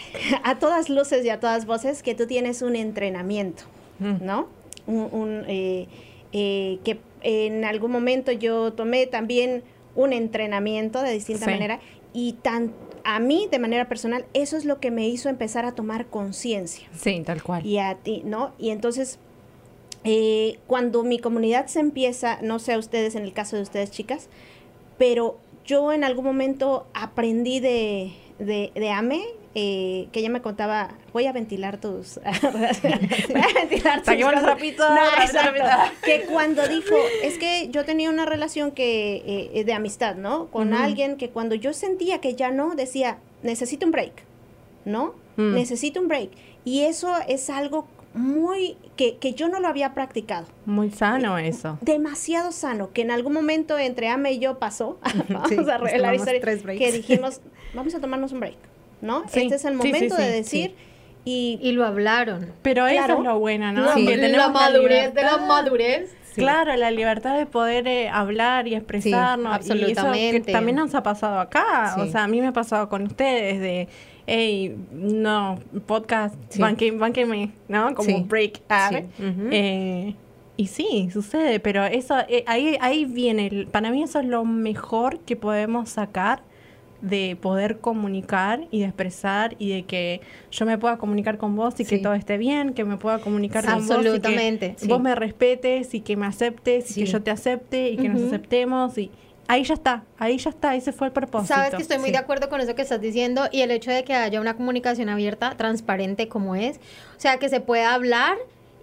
a 0.49 0.59
todas 0.61 0.89
luces 0.89 1.25
y 1.25 1.29
a 1.31 1.41
todas 1.41 1.67
voces 1.67 2.03
que 2.03 2.15
tú 2.15 2.27
tienes 2.27 2.63
un 2.63 2.77
entrenamiento, 2.77 3.65
Mm. 3.99 4.25
¿no? 4.25 4.49
Un, 4.87 5.09
un, 5.13 5.45
eh, 5.47 5.87
eh, 6.33 6.79
que 6.85 6.99
en 7.23 7.65
algún 7.67 7.91
momento 7.91 8.33
yo 8.33 8.73
tomé 8.73 9.07
también 9.07 9.63
un 9.95 10.13
entrenamiento 10.15 11.03
de 11.03 11.13
distinta 11.13 11.45
Sí. 11.45 11.51
manera 11.51 11.81
y 12.15 12.33
tan 12.35 12.73
a 13.05 13.19
mí 13.21 13.47
de 13.51 13.59
manera 13.59 13.89
personal 13.89 14.25
eso 14.33 14.57
es 14.57 14.65
lo 14.65 14.79
que 14.81 14.91
me 14.91 15.07
hizo 15.09 15.29
empezar 15.29 15.65
a 15.67 15.73
tomar 15.73 16.07
conciencia 16.07 16.89
Sí, 16.97 17.21
tal 17.27 17.43
cual. 17.43 17.67
y 17.67 17.77
a 17.79 17.95
ti, 17.97 18.23
¿no? 18.25 18.53
Y 18.59 18.71
entonces, 18.71 19.19
eh, 20.05 20.59
cuando 20.67 21.03
mi 21.03 21.19
comunidad 21.19 21.67
se 21.67 21.81
empieza, 21.81 22.39
no 22.43 22.59
sé 22.59 22.73
a 22.73 22.79
ustedes, 22.79 23.15
en 23.15 23.25
el 23.25 23.33
caso 23.33 23.57
de 23.57 23.63
ustedes 23.63 23.91
chicas, 23.91 24.29
pero 24.99 25.39
yo 25.65 25.93
en 25.93 26.05
algún 26.05 26.25
momento 26.25 26.87
aprendí 26.95 27.61
de, 27.61 28.13
de, 28.39 28.73
de 28.75 28.91
Ame, 28.91 29.23
eh, 29.55 30.09
que 30.13 30.21
ella 30.21 30.31
me 30.31 30.41
contaba, 30.43 30.97
voy 31.13 31.27
a 31.27 31.33
ventilar 31.33 31.81
tus... 31.81 32.21
voy 32.43 33.43
a 33.43 33.55
ventilar 33.55 34.03
tus 34.05 34.15
los 34.15 34.25
cosas". 34.25 34.43
trapitos, 34.43 34.87
No. 34.95 36.01
Que 36.05 36.23
cuando 36.23 36.67
dijo, 36.69 36.95
es 37.23 37.37
que 37.39 37.69
yo 37.71 37.85
tenía 37.85 38.11
una 38.11 38.27
relación 38.27 38.71
que 38.71 39.51
eh, 39.53 39.65
de 39.65 39.73
amistad, 39.73 40.15
¿no? 40.15 40.47
Con 40.47 40.73
Ujú. 40.73 40.83
alguien 40.83 41.17
que 41.17 41.31
cuando 41.31 41.55
yo 41.57 41.73
sentía 41.73 42.21
que 42.21 42.35
ya 42.35 42.51
no, 42.51 42.75
decía, 42.75 43.19
necesito 43.43 43.87
un 43.87 43.93
break, 43.93 44.23
¿no? 44.85 45.15
Mm. 45.37 45.55
Necesito 45.55 46.01
un 46.01 46.09
break. 46.09 46.31
Y 46.65 46.83
eso 46.83 47.13
es 47.27 47.51
algo 47.51 47.87
muy 48.15 48.77
que, 48.97 49.17
que 49.19 49.33
yo 49.35 49.49
no 49.49 49.61
lo 49.61 49.69
había 49.69 49.95
practicado. 49.95 50.47
Muy 50.67 50.91
sano 50.91 51.39
eso. 51.39 51.79
Demasiado 51.81 52.53
sano, 52.53 52.91
que 52.93 53.03
en 53.03 53.11
algún 53.11 53.33
momento 53.33 53.79
entre 53.79 54.09
Ame 54.09 54.33
y 54.33 54.39
yo 54.39 54.59
pasó, 54.59 54.99
vamos 55.29 55.49
Sí, 55.49 55.57
a 55.59 55.79
revelar 55.79 56.15
historia, 56.15 56.41
tres 56.41 56.63
breaks. 56.63 56.79
que 56.85 56.93
dijimos, 56.93 57.41
vamos 57.75 57.95
a 57.95 58.01
tomarnos 58.01 58.33
un 58.33 58.41
break, 58.41 58.57
¿no? 59.01 59.25
Sí, 59.29 59.43
este 59.43 59.55
es 59.57 59.65
el 59.65 59.75
sí, 59.75 59.83
sí, 59.83 59.87
momento 59.93 60.17
sí, 60.17 60.23
de 60.23 60.29
sí. 60.31 60.37
decir 60.37 60.75
y 61.25 61.59
Y 61.63 61.73
lo 61.73 61.85
hablaron. 61.87 62.53
Pero 62.63 62.87
eso 62.87 62.97
Claro. 63.05 63.19
es 63.19 63.25
lo 63.25 63.39
bueno, 63.39 63.73
¿no? 63.73 63.95
Que 63.95 64.17
la 64.17 64.49
madurez 64.49 65.15
de 65.15 65.23
la 65.23 65.37
madurez. 65.39 66.17
Claro, 66.35 66.75
la 66.77 66.91
libertad 66.91 67.37
de 67.37 67.45
poder 67.45 67.87
eh, 67.89 68.09
hablar 68.09 68.67
y 68.69 68.75
expresarnos. 68.77 69.59
Y 69.67 69.73
eso 69.73 69.75
que 69.75 69.85
absolutamente. 69.93 70.53
también 70.53 70.77
nos 70.77 70.95
ha 70.95 71.03
pasado 71.03 71.41
acá. 71.41 71.93
Sí. 71.97 72.01
O 72.03 72.07
sea, 72.07 72.25
a 72.25 72.29
mí 72.29 72.41
me 72.41 72.47
ha 72.47 72.53
pasado 72.53 72.89
con 72.89 73.03
ustedes 73.03 73.61
de, 73.61 73.89
hey, 74.31 74.77
no, 74.93 75.59
podcast, 75.87 76.35
Sí. 76.49 76.61
banque, 76.61 76.91
bánqueme, 76.93 77.51
¿no? 77.69 77.95
Como 77.95 78.09
Sí. 78.09 78.25
break. 78.29 78.61
Sí. 78.91 78.97
Ujú. 79.23 79.49
Eh, 79.51 80.15
y 80.57 80.67
sí, 80.67 81.09
sucede, 81.13 81.59
pero 81.59 81.85
eso, 81.85 82.15
eh, 82.29 82.45
ahí, 82.47 82.77
ahí 82.81 83.05
viene, 83.07 83.47
el- 83.49 83.67
para 83.67 83.91
mí 83.91 84.03
eso 84.03 84.21
es 84.21 84.27
lo 84.27 84.45
mejor 84.45 85.19
que 85.21 85.35
podemos 85.37 85.89
sacar 85.91 86.43
de 87.03 87.35
poder 87.41 87.79
comunicar 87.79 88.67
y 88.71 88.81
de 88.81 88.85
expresar 88.85 89.57
y 89.59 89.71
de 89.71 89.85
que 89.85 90.21
yo 90.51 90.67
me 90.67 90.77
pueda 90.77 90.99
comunicar 90.99 91.39
con 91.39 91.57
vos 91.57 91.81
y 91.81 91.87
que 91.87 91.97
todo 91.97 92.13
esté 92.13 92.37
bien, 92.37 92.75
que 92.75 92.85
me 92.85 92.99
pueda 92.99 93.21
comunicar 93.21 93.65
con 93.65 93.87
vos 93.87 94.05
y 94.05 94.21
que 94.21 94.75
sí. 94.77 94.87
vos 94.87 95.01
me 95.01 95.15
respetes 95.15 95.95
y 95.95 96.01
que 96.03 96.17
me 96.17 96.27
aceptes 96.27 96.91
y 96.97 97.01
que 97.01 97.07
yo 97.07 97.23
te 97.23 97.31
acepte 97.31 97.89
y 97.91 97.97
que 97.97 98.11
nos 98.11 98.21
aceptemos 98.23 98.99
y 98.99 99.11
ahí 99.51 99.65
ya 99.65 99.75
está, 99.75 100.05
ahí 100.19 100.39
ya 100.39 100.51
está, 100.51 100.75
ese 100.77 100.93
fue 100.93 101.09
el 101.09 101.13
propósito. 101.13 101.55
Sabes 101.55 101.75
que 101.75 101.83
estoy 101.83 101.99
muy 101.99 102.07
Sí. 102.07 102.13
de 102.13 102.19
acuerdo 102.19 102.49
con 102.49 102.61
eso 102.61 102.75
que 102.75 102.83
estás 102.83 103.01
diciendo 103.01 103.49
y 103.51 103.63
el 103.63 103.71
hecho 103.71 103.91
de 103.91 104.05
que 104.05 104.15
haya 104.15 104.41
una 104.41 104.55
comunicación 104.55 105.09
abierta, 105.09 105.57
transparente 105.57 106.29
como 106.29 106.55
es, 106.55 106.77
o 106.77 107.21
sea, 107.21 107.39
que 107.39 107.49
se 107.49 107.61
pueda 107.61 107.93
hablar 107.95 108.37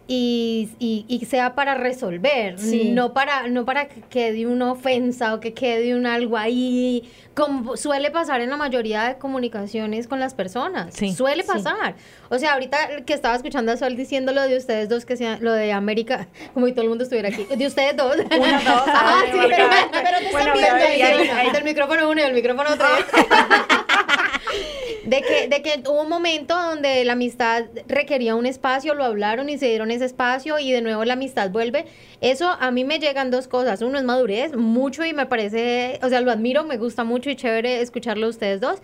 y, 0.07 0.69
y- 0.79 1.05
y 1.07 1.25
sea 1.25 1.53
para 1.53 1.73
resolver, 1.75 2.57
Sí. 2.57 2.91
no 2.93 3.13
para 3.13 3.47
no 3.47 3.65
para 3.65 3.87
que 3.89 4.01
quede 4.09 4.45
una 4.47 4.71
ofensa 4.71 5.33
o 5.33 5.39
que 5.41 5.53
quede 5.53 5.95
un 5.95 6.05
algo 6.05 6.37
ahí, 6.37 7.09
como 7.35 7.75
suele 7.77 8.09
pasar 8.09 8.39
en 8.41 8.49
la 8.49 8.57
mayoría 8.57 9.03
de 9.03 9.17
comunicaciones 9.17 10.07
con 10.07 10.19
las 10.19 10.33
personas, 10.33 10.95
Sí. 10.95 11.13
suele 11.13 11.43
Sí. 11.43 11.49
pasar. 11.51 11.95
O 12.29 12.39
sea, 12.39 12.53
ahorita 12.53 13.03
que 13.05 13.13
estaba 13.13 13.35
escuchando 13.35 13.71
a 13.71 13.77
Sol 13.77 13.95
diciendo 13.97 14.31
lo 14.31 14.41
de 14.43 14.57
ustedes 14.57 14.87
dos, 14.89 15.05
que 15.05 15.17
sea 15.17 15.37
lo 15.41 15.51
de 15.51 15.73
América, 15.73 16.27
como 16.53 16.65
si 16.67 16.71
todo 16.71 16.83
el 16.83 16.89
mundo 16.89 17.03
estuviera 17.03 17.27
aquí, 17.29 17.45
de 17.55 17.67
ustedes 17.67 17.95
dos. 17.97 18.15
Uno, 18.39 18.59
dos, 18.63 18.83
Ah, 18.87 19.23
tres, 19.29 19.33
sí, 19.33 19.39
pero, 19.49 19.67
pero 19.91 20.17
te 20.19 20.31
Bueno, 20.31 20.53
están 20.53 20.57
viendo 20.57 20.75
ahí, 20.85 21.01
ahí, 21.01 21.23
sí, 21.25 21.29
ahí. 21.31 21.51
del 21.51 21.63
micrófono 21.65 22.09
uno 22.09 22.19
y 22.21 22.23
del 22.23 22.33
micrófono 22.33 22.69
tres. 22.77 23.05
De 25.07 25.21
que, 25.21 25.47
de 25.47 25.61
que 25.61 25.89
hubo 25.89 26.01
un 26.01 26.09
momento 26.09 26.53
donde 26.53 27.05
la 27.05 27.13
amistad 27.13 27.63
requería 27.87 28.35
un 28.35 28.45
espacio, 28.45 28.93
lo 28.93 29.05
hablaron 29.05 29.47
y 29.47 29.57
se 29.57 29.67
dieron 29.67 29.89
ese 29.89 30.03
espacio 30.03 30.59
y 30.59 30.69
de 30.73 30.81
nuevo 30.81 31.05
la 31.05 31.13
amistad 31.13 31.49
vuelve. 31.49 31.85
Eso 32.19 32.49
a 32.49 32.71
mí 32.71 32.83
me 32.83 32.99
llegan 32.99 33.31
dos 33.31 33.47
cosas. 33.47 33.81
Uno 33.81 33.97
es 33.97 34.03
madurez, 34.03 34.53
mucho 34.53 35.05
y 35.05 35.13
me 35.13 35.25
parece, 35.25 35.97
o 36.03 36.09
sea, 36.09 36.19
lo 36.19 36.29
admiro, 36.29 36.65
me 36.65 36.75
gusta 36.75 37.05
mucho 37.05 37.29
y 37.29 37.37
chévere 37.37 37.79
escucharlo 37.79 38.25
a 38.25 38.29
ustedes 38.29 38.59
dos. 38.59 38.79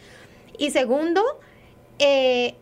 Y 0.58 0.72
segundo, 0.72 1.22
eh, 2.00 2.56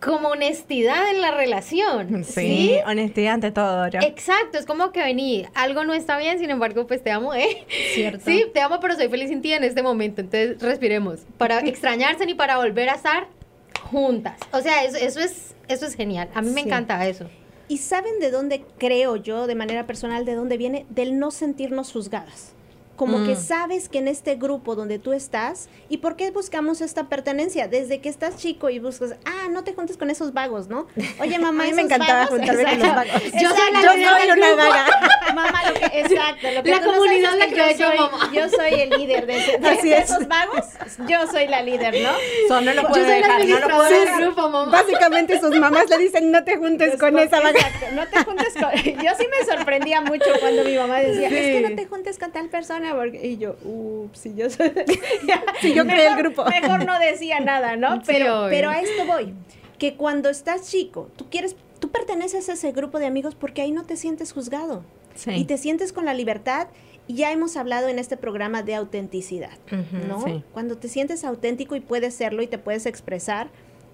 como 0.00 0.28
honestidad 0.28 1.10
en 1.10 1.20
la 1.20 1.30
relación. 1.30 2.24
Sí, 2.24 2.76
honestidad 2.86 3.34
ante 3.34 3.50
todo, 3.50 3.76
Dora. 3.76 4.00
Exacto, 4.00 4.58
es 4.58 4.66
como 4.66 4.92
que 4.92 5.00
vení, 5.00 5.46
algo 5.54 5.84
no 5.84 5.94
está 5.94 6.16
bien, 6.18 6.38
sin 6.38 6.50
embargo, 6.50 6.86
pues 6.86 7.02
te 7.02 7.10
amo, 7.10 7.34
¿eh? 7.34 7.66
Cierto. 7.94 8.24
Sí, 8.24 8.46
te 8.52 8.60
amo, 8.60 8.80
pero 8.80 8.94
soy 8.94 9.08
feliz 9.08 9.28
sin 9.28 9.42
ti 9.42 9.52
en 9.52 9.64
este 9.64 9.82
momento, 9.82 10.20
entonces 10.20 10.60
respiremos. 10.60 11.20
Para 11.38 11.60
extrañarse 11.60 12.26
ni 12.26 12.34
para 12.34 12.56
volver 12.56 12.88
a 12.88 12.94
estar 12.94 13.28
juntas. 13.90 14.38
O 14.52 14.60
sea, 14.60 14.84
eso, 14.84 14.96
eso 14.96 15.20
es, 15.20 15.54
eso 15.68 15.86
es 15.86 15.94
genial. 15.94 16.28
A 16.34 16.42
mí 16.42 16.50
me 16.50 16.62
encanta 16.62 17.06
eso. 17.06 17.26
¿Y 17.68 17.78
saben 17.78 18.18
de 18.18 18.30
dónde 18.30 18.64
creo 18.78 19.16
yo, 19.16 19.46
de 19.46 19.54
manera 19.54 19.86
personal, 19.86 20.24
de 20.24 20.34
dónde 20.34 20.56
viene? 20.56 20.86
Del 20.88 21.18
no 21.18 21.30
sentirnos 21.30 21.92
juzgadas. 21.92 22.54
Como 23.00 23.24
que 23.24 23.32
Mm. 23.32 23.40
sabes 23.42 23.88
que 23.88 23.96
en 23.96 24.08
este 24.08 24.34
grupo 24.34 24.74
donde 24.76 24.98
tú 24.98 25.14
estás, 25.14 25.70
¿y 25.88 25.96
por 25.98 26.16
qué 26.16 26.30
buscamos 26.30 26.82
esta 26.82 27.08
pertenencia? 27.08 27.66
Desde 27.66 28.02
que 28.02 28.10
estás 28.10 28.36
chico 28.36 28.68
y 28.68 28.78
buscas, 28.78 29.14
ah, 29.24 29.48
no 29.50 29.64
te 29.64 29.72
juntes 29.72 29.96
con 29.96 30.10
esos 30.10 30.34
vagos, 30.34 30.68
¿no? 30.68 30.86
Oye, 31.18 31.38
mamá, 31.38 31.64
A 31.64 31.66
mí 31.68 31.72
me 31.72 31.80
encantaba 31.80 32.24
vagos. 32.24 32.30
juntarme 32.38 32.62
con 32.62 32.78
los 32.78 32.88
Exacto. 32.88 33.10
vagos. 33.10 33.32
Yo 33.40 33.48
soy 33.48 33.72
la 33.72 34.34
una 34.34 34.54
vaga. 34.54 34.86
Mamá, 35.34 35.62
lo 35.68 35.74
que, 35.74 35.86
exacto. 36.00 36.50
Lo 36.54 36.62
que 36.62 36.70
La 36.72 36.80
no 36.80 36.92
comunidad 36.92 37.34
la 37.38 37.44
es 37.44 37.54
que 37.54 37.56
yo 37.58 37.70
yo, 37.78 37.86
soy, 37.86 37.98
mamá. 37.98 38.30
yo 38.34 38.48
soy 38.50 38.80
el 38.80 38.90
líder 38.90 39.26
de, 39.26 39.36
ese- 39.38 39.58
de- 39.58 39.68
Así 39.78 39.88
de 39.88 39.98
es. 39.98 40.10
esos 40.10 40.26
vagos. 40.28 40.64
Yo 41.08 41.26
soy 41.28 41.46
la 41.46 41.62
líder, 41.62 41.94
¿no? 42.02 42.10
So, 42.48 42.60
no 42.60 42.74
lo 42.74 42.82
Yo 42.82 42.88
puedo 42.88 43.04
soy 43.04 43.20
la 43.20 43.26
dejar, 43.38 43.46
no 43.46 43.58
lo 43.60 43.68
puedo 43.76 44.00
dejar. 44.00 44.20
grupo, 44.24 44.48
mamá. 44.50 44.72
Básicamente 44.72 45.38
sus 45.40 45.56
mamás 45.58 45.88
le 45.88 45.98
dicen 45.98 46.30
no 46.32 46.42
te 46.44 46.56
juntes 46.58 46.98
con 46.98 47.16
esa 47.18 47.38
vaga. 47.40 47.58
Exacto, 47.60 47.86
no 47.94 48.06
te 48.08 48.24
juntes 48.24 48.54
con... 48.54 48.72
Yo 49.04 49.10
sí 49.16 49.26
me 49.30 49.46
sorprendía 49.56 50.00
mucho 50.00 50.24
cuando 50.40 50.64
mi 50.64 50.76
mamá 50.76 50.98
decía, 50.98 51.28
es 51.28 51.32
que 51.32 51.60
no 51.70 51.76
te 51.76 51.86
juntes 51.86 52.18
con 52.18 52.32
tal 52.32 52.48
persona, 52.48 52.89
porque... 52.94 53.26
y 53.26 53.38
yo, 53.38 53.56
ups, 53.64 54.18
si 54.18 54.34
yo 54.34 54.50
soy... 54.50 54.72
Si 55.60 55.74
yo 55.74 55.84
creé 55.86 56.08
el 56.08 56.16
grupo. 56.16 56.44
Mejor 56.44 56.84
no 56.84 56.98
decía 56.98 57.40
nada, 57.40 57.76
¿no? 57.76 58.02
Pero, 58.06 58.46
pero 58.48 58.70
a 58.70 58.80
esto 58.80 59.04
voy, 59.06 59.34
que 59.78 59.94
cuando 59.94 60.28
estás 60.28 60.70
chico, 60.70 61.10
tú 61.16 61.28
quieres... 61.30 61.56
Tú 61.78 61.90
perteneces 61.90 62.48
a 62.50 62.52
ese 62.52 62.72
grupo 62.72 62.98
de 62.98 63.06
amigos 63.06 63.34
porque 63.34 63.62
ahí 63.62 63.72
no 63.72 63.84
te 63.84 63.96
sientes 63.96 64.32
juzgado. 64.32 64.84
Sí. 65.14 65.30
Y 65.30 65.44
te 65.46 65.56
sientes 65.56 65.94
con 65.94 66.04
la 66.04 66.12
libertad. 66.12 66.68
Y 67.06 67.14
ya 67.14 67.32
hemos 67.32 67.56
hablado 67.56 67.88
en 67.88 67.98
este 67.98 68.16
programa 68.18 68.62
de 68.62 68.74
autenticidad, 68.74 69.58
¿no? 70.06 70.22
sí. 70.22 70.44
Cuando 70.52 70.76
te 70.76 70.86
sientes 70.88 71.24
auténtico 71.24 71.74
y 71.74 71.80
puedes 71.80 72.14
serlo 72.14 72.42
y 72.42 72.46
te 72.46 72.58
puedes 72.58 72.86
expresar. 72.86 73.48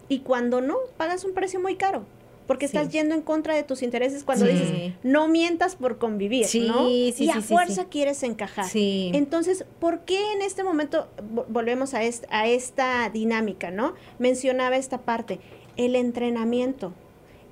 Y 0.08 0.18
cuando 0.18 0.60
no, 0.60 0.76
pagas 0.96 1.24
un 1.24 1.32
precio 1.32 1.60
muy 1.60 1.76
caro. 1.76 2.04
Porque 2.46 2.68
Sí. 2.68 2.76
estás 2.76 2.92
yendo 2.92 3.14
en 3.14 3.22
contra 3.22 3.54
de 3.54 3.62
tus 3.64 3.82
intereses 3.82 4.22
cuando 4.24 4.46
Sí. 4.46 4.52
dices, 4.52 4.92
no 5.02 5.26
mientas 5.28 5.74
por 5.76 5.98
convivir, 5.98 6.46
Sí, 6.46 6.60
¿no? 6.68 6.86
sí, 6.88 7.14
y 7.18 7.30
a 7.30 7.40
fuerza 7.40 7.82
sí. 7.82 7.88
quieres 7.90 8.22
encajar. 8.22 8.66
Sí. 8.68 9.10
Entonces, 9.14 9.64
¿por 9.80 10.00
qué 10.00 10.32
en 10.32 10.42
este 10.42 10.62
momento 10.62 11.08
vo- 11.34 11.44
volvemos 11.48 11.94
a, 11.94 12.02
est- 12.04 12.24
a 12.30 12.46
esta 12.46 13.08
dinámica, 13.10 13.70
¿no? 13.70 13.94
Mencionaba 14.18 14.76
esta 14.76 14.98
parte, 14.98 15.40
el 15.76 15.96
entrenamiento, 15.96 16.92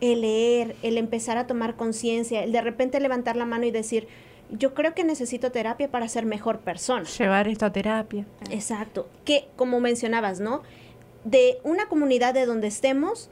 el 0.00 0.20
leer, 0.22 0.76
el 0.82 0.96
empezar 0.98 1.38
a 1.38 1.46
tomar 1.46 1.76
conciencia, 1.76 2.44
el 2.44 2.52
de 2.52 2.60
repente 2.60 3.00
levantar 3.00 3.36
la 3.36 3.46
mano 3.46 3.64
y 3.66 3.70
decir, 3.70 4.06
yo 4.50 4.74
creo 4.74 4.94
que 4.94 5.02
necesito 5.04 5.50
terapia 5.50 5.90
para 5.90 6.06
ser 6.08 6.26
mejor 6.26 6.60
persona. 6.60 7.04
Llevar 7.18 7.48
esto 7.48 7.66
a 7.66 7.72
terapia. 7.72 8.26
Exacto. 8.50 9.08
Que, 9.24 9.48
como 9.56 9.80
mencionabas, 9.80 10.38
¿no? 10.40 10.62
De 11.24 11.58
una 11.64 11.86
comunidad 11.88 12.34
de 12.34 12.44
donde 12.46 12.66
estemos, 12.68 13.30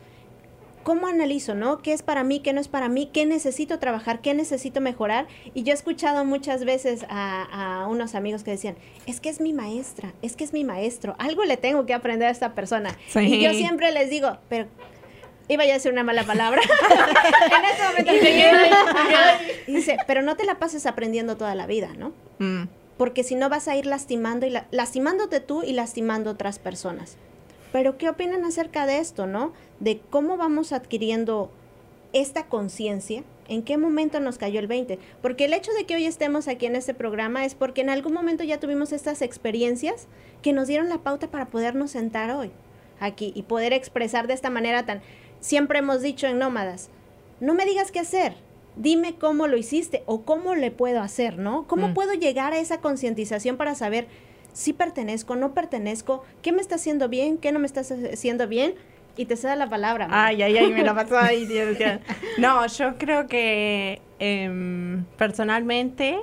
¿cómo 0.82 1.06
analizo, 1.06 1.54
no? 1.54 1.78
¿Qué 1.82 1.92
es 1.92 2.02
para 2.02 2.24
mí, 2.24 2.40
qué 2.40 2.52
no 2.52 2.60
es 2.60 2.68
para 2.68 2.88
mí? 2.88 3.10
¿Qué 3.12 3.26
necesito 3.26 3.78
trabajar? 3.78 4.20
¿Qué 4.20 4.34
necesito 4.34 4.80
mejorar? 4.80 5.26
Y 5.54 5.62
yo 5.62 5.72
he 5.72 5.74
escuchado 5.74 6.24
muchas 6.24 6.64
veces 6.64 7.04
a, 7.08 7.82
a 7.82 7.86
unos 7.88 8.14
amigos 8.14 8.42
que 8.44 8.50
decían, 8.52 8.76
es 9.06 9.20
que 9.20 9.28
es 9.28 9.40
mi 9.40 9.52
maestra, 9.52 10.12
es 10.22 10.36
que 10.36 10.44
es 10.44 10.52
mi 10.52 10.64
maestro, 10.64 11.14
algo 11.18 11.44
le 11.44 11.56
tengo 11.56 11.86
que 11.86 11.94
aprender 11.94 12.28
a 12.28 12.30
esta 12.30 12.54
persona. 12.54 12.96
Sí. 13.08 13.20
Y 13.20 13.40
yo 13.42 13.52
siempre 13.52 13.90
les 13.92 14.10
digo, 14.10 14.38
pero... 14.48 14.66
Iba 15.48 15.64
ya 15.66 15.72
a 15.72 15.74
decir 15.74 15.92
una 15.92 16.04
mala 16.04 16.22
palabra. 16.22 16.60
en 17.46 17.64
este 17.64 17.82
momento. 17.82 18.12
Y 19.66 19.74
dice, 19.74 19.96
pero 20.06 20.22
no 20.22 20.36
te 20.36 20.44
la 20.44 20.58
pases 20.58 20.86
aprendiendo 20.86 21.36
toda 21.36 21.54
la 21.54 21.66
vida, 21.66 21.90
¿no? 21.98 22.12
Mm. 22.38 22.68
porque 22.96 23.24
si 23.24 23.34
no 23.34 23.48
vas 23.48 23.66
a 23.68 23.76
ir 23.76 23.84
lastimando 23.86 24.46
y 24.46 24.50
la- 24.50 24.66
lastimándote 24.70 25.40
tú 25.40 25.62
y 25.64 25.72
lastimando 25.72 26.30
otras 26.30 26.58
personas. 26.60 27.16
Pero 27.72 27.96
¿qué 27.98 28.08
opinan 28.08 28.44
acerca 28.44 28.86
de 28.86 28.98
esto, 28.98 29.26
no? 29.26 29.52
De 29.80 30.00
cómo 30.10 30.36
vamos 30.36 30.72
adquiriendo 30.72 31.50
esta 32.12 32.46
conciencia, 32.46 33.24
en 33.48 33.62
qué 33.62 33.78
momento 33.78 34.20
nos 34.20 34.38
cayó 34.38 34.60
el 34.60 34.66
20. 34.66 34.98
Porque 35.22 35.46
el 35.46 35.54
hecho 35.54 35.72
de 35.72 35.84
que 35.84 35.94
hoy 35.96 36.04
estemos 36.04 36.46
aquí 36.48 36.66
en 36.66 36.76
este 36.76 36.92
programa 36.94 37.44
es 37.44 37.54
porque 37.54 37.80
en 37.80 37.88
algún 37.90 38.12
momento 38.12 38.44
ya 38.44 38.60
tuvimos 38.60 38.92
estas 38.92 39.22
experiencias 39.22 40.06
que 40.42 40.52
nos 40.52 40.68
dieron 40.68 40.88
la 40.90 40.98
pauta 40.98 41.28
para 41.30 41.46
podernos 41.46 41.92
sentar 41.92 42.30
hoy 42.30 42.50
aquí 43.00 43.32
y 43.34 43.42
poder 43.42 43.72
expresar 43.72 44.26
de 44.26 44.34
esta 44.34 44.50
manera 44.50 44.84
tan... 44.84 45.00
Siempre 45.40 45.80
hemos 45.80 46.02
dicho 46.02 46.26
en 46.28 46.38
Nómadas, 46.38 46.88
no 47.40 47.54
me 47.54 47.64
digas 47.64 47.90
qué 47.90 47.98
hacer, 47.98 48.34
dime 48.76 49.16
cómo 49.16 49.48
lo 49.48 49.56
hiciste 49.56 50.04
o 50.06 50.22
cómo 50.22 50.54
le 50.54 50.70
puedo 50.70 51.00
hacer, 51.00 51.36
¿no? 51.38 51.66
¿Cómo 51.66 51.88
Mm. 51.88 51.94
puedo 51.94 52.12
llegar 52.12 52.52
a 52.52 52.58
esa 52.60 52.80
concientización 52.80 53.56
para 53.56 53.74
saber 53.74 54.06
si 54.52 54.72
pertenezco, 54.72 55.36
no 55.36 55.52
pertenezco, 55.52 56.24
qué 56.42 56.52
me 56.52 56.60
está 56.60 56.76
haciendo 56.76 57.08
bien, 57.08 57.38
qué 57.38 57.52
no 57.52 57.58
me 57.58 57.66
está 57.66 57.80
haciendo 57.80 58.48
bien? 58.48 58.74
Y 59.16 59.26
te 59.26 59.36
ceda 59.36 59.56
la 59.56 59.68
palabra. 59.68 60.08
Ay, 60.10 60.40
ay, 60.42 60.56
ay, 60.56 60.72
me 60.72 60.82
la 60.82 60.94
pasó 60.94 61.18
ahí. 61.18 61.44
Dios, 61.46 61.76
Dios. 61.76 62.00
No, 62.38 62.66
yo 62.66 62.96
creo 62.96 63.26
que 63.26 64.00
em, 64.18 65.04
personalmente, 65.18 66.18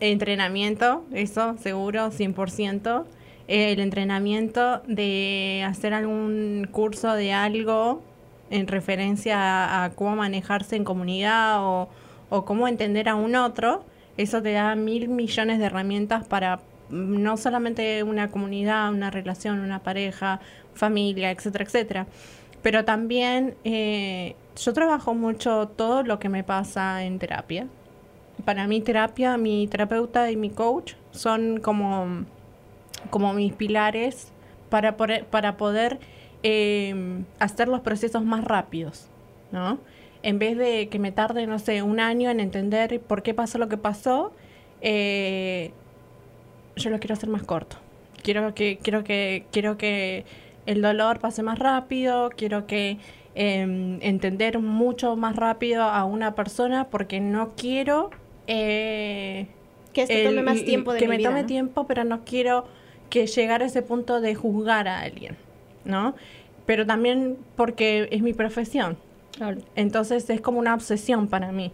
entrenamiento, 0.00 1.04
eso 1.12 1.56
seguro, 1.58 2.10
100%. 2.10 3.04
El 3.48 3.80
entrenamiento 3.80 4.82
de 4.86 5.64
hacer 5.66 5.94
algún 5.94 6.68
curso 6.70 7.14
de 7.14 7.32
algo 7.32 8.02
en 8.50 8.66
referencia 8.66 9.38
a, 9.38 9.84
a 9.84 9.90
cómo 9.90 10.14
manejarse 10.14 10.76
en 10.76 10.84
comunidad 10.84 11.64
o, 11.64 11.88
o 12.28 12.44
cómo 12.44 12.68
entender 12.68 13.08
a 13.08 13.14
un 13.14 13.36
otro, 13.36 13.84
eso 14.18 14.42
te 14.42 14.52
da 14.52 14.74
mil 14.74 15.08
millones 15.08 15.58
de 15.58 15.64
herramientas 15.64 16.26
para 16.26 16.60
no 16.92 17.36
solamente 17.38 18.02
una 18.02 18.30
comunidad, 18.30 18.92
una 18.92 19.10
relación, 19.10 19.58
una 19.60 19.82
pareja, 19.82 20.40
familia, 20.74 21.30
etcétera, 21.30 21.64
etcétera. 21.64 22.06
Pero 22.62 22.84
también 22.84 23.56
eh, 23.64 24.36
yo 24.56 24.72
trabajo 24.72 25.14
mucho 25.14 25.68
todo 25.68 26.02
lo 26.02 26.18
que 26.18 26.28
me 26.28 26.44
pasa 26.44 27.02
en 27.02 27.18
terapia. 27.18 27.66
Para 28.44 28.66
mí 28.66 28.80
terapia, 28.80 29.36
mi 29.36 29.66
terapeuta 29.66 30.30
y 30.30 30.36
mi 30.36 30.50
coach 30.50 30.94
son 31.10 31.60
como, 31.60 32.24
como 33.10 33.32
mis 33.32 33.52
pilares 33.54 34.30
para, 34.68 34.96
para 34.96 35.56
poder 35.56 35.98
eh, 36.42 37.24
hacer 37.38 37.68
los 37.68 37.80
procesos 37.80 38.24
más 38.24 38.44
rápidos, 38.44 39.08
¿no? 39.50 39.78
En 40.22 40.38
vez 40.38 40.56
de 40.56 40.88
que 40.88 40.98
me 40.98 41.10
tarde, 41.10 41.46
no 41.46 41.58
sé, 41.58 41.82
un 41.82 42.00
año 42.00 42.30
en 42.30 42.38
entender 42.38 43.00
por 43.00 43.22
qué 43.22 43.34
pasó 43.34 43.58
lo 43.58 43.68
que 43.68 43.76
pasó, 43.76 44.32
eh, 44.80 45.72
yo 46.76 46.90
lo 46.90 46.98
quiero 46.98 47.14
hacer 47.14 47.28
más 47.28 47.42
corto. 47.42 47.76
Quiero 48.22 48.54
que, 48.54 48.78
quiero 48.82 49.02
que, 49.04 49.46
quiero 49.50 49.76
que 49.76 50.24
el 50.66 50.80
dolor 50.82 51.18
pase 51.18 51.42
más 51.42 51.58
rápido, 51.58 52.30
quiero 52.36 52.66
que 52.66 52.98
eh, 53.34 53.98
entender 54.02 54.58
mucho 54.58 55.16
más 55.16 55.36
rápido 55.36 55.82
a 55.82 56.04
una 56.04 56.34
persona 56.34 56.88
porque 56.88 57.18
no 57.20 57.52
quiero 57.56 58.10
eh, 58.46 59.46
que 59.92 60.02
esto 60.02 60.14
el- 60.14 60.24
tome 60.28 60.42
más 60.42 60.64
tiempo 60.64 60.92
de 60.92 60.98
que 61.00 61.06
mi 61.06 61.10
me 61.12 61.16
vida, 61.18 61.30
tome 61.30 61.42
¿no? 61.42 61.46
tiempo, 61.46 61.86
pero 61.86 62.04
no 62.04 62.24
quiero 62.24 62.64
que 63.10 63.26
llegar 63.26 63.62
a 63.62 63.66
ese 63.66 63.82
punto 63.82 64.20
de 64.20 64.34
juzgar 64.34 64.88
a 64.88 65.00
alguien, 65.00 65.36
¿no? 65.84 66.14
Pero 66.66 66.86
también 66.86 67.36
porque 67.56 68.08
es 68.12 68.22
mi 68.22 68.32
profesión. 68.32 68.96
Entonces 69.74 70.28
es 70.30 70.40
como 70.40 70.58
una 70.58 70.74
obsesión 70.74 71.26
para 71.26 71.52
mí. 71.52 71.72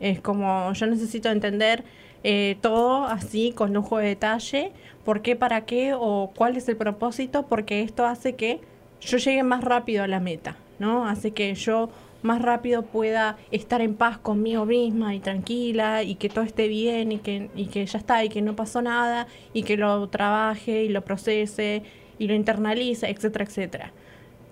Es 0.00 0.20
como 0.20 0.72
yo 0.72 0.86
necesito 0.86 1.28
entender 1.28 1.84
eh, 2.22 2.56
todo 2.60 3.04
así 3.04 3.52
con 3.52 3.72
lujo 3.72 3.98
de 3.98 4.08
detalle, 4.08 4.72
por 5.04 5.22
qué, 5.22 5.36
para 5.36 5.64
qué 5.64 5.94
o 5.94 6.30
cuál 6.34 6.56
es 6.56 6.68
el 6.68 6.76
propósito, 6.76 7.46
porque 7.46 7.82
esto 7.82 8.06
hace 8.06 8.34
que 8.34 8.60
yo 9.00 9.18
llegue 9.18 9.42
más 9.42 9.64
rápido 9.64 10.04
a 10.04 10.06
la 10.06 10.20
meta, 10.20 10.56
¿no? 10.78 11.08
Hace 11.08 11.30
que 11.32 11.54
yo 11.54 11.90
más 12.22 12.42
rápido 12.42 12.82
pueda 12.82 13.38
estar 13.50 13.80
en 13.80 13.94
paz 13.94 14.18
conmigo 14.18 14.66
misma 14.66 15.14
y 15.14 15.20
tranquila 15.20 16.02
y 16.02 16.16
que 16.16 16.28
todo 16.28 16.44
esté 16.44 16.68
bien 16.68 17.12
y 17.12 17.18
que, 17.18 17.48
y 17.56 17.66
que 17.66 17.86
ya 17.86 17.98
está 17.98 18.22
y 18.24 18.28
que 18.28 18.42
no 18.42 18.54
pasó 18.56 18.82
nada 18.82 19.26
y 19.54 19.62
que 19.62 19.76
lo 19.76 20.06
trabaje 20.08 20.84
y 20.84 20.88
lo 20.88 21.02
procese 21.02 21.82
y 22.18 22.28
lo 22.28 22.34
internalice, 22.34 23.08
etcétera, 23.08 23.44
etcétera. 23.44 23.92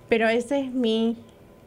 Pero 0.09 0.29
esa 0.29 0.59
es 0.59 0.73
mi 0.73 1.17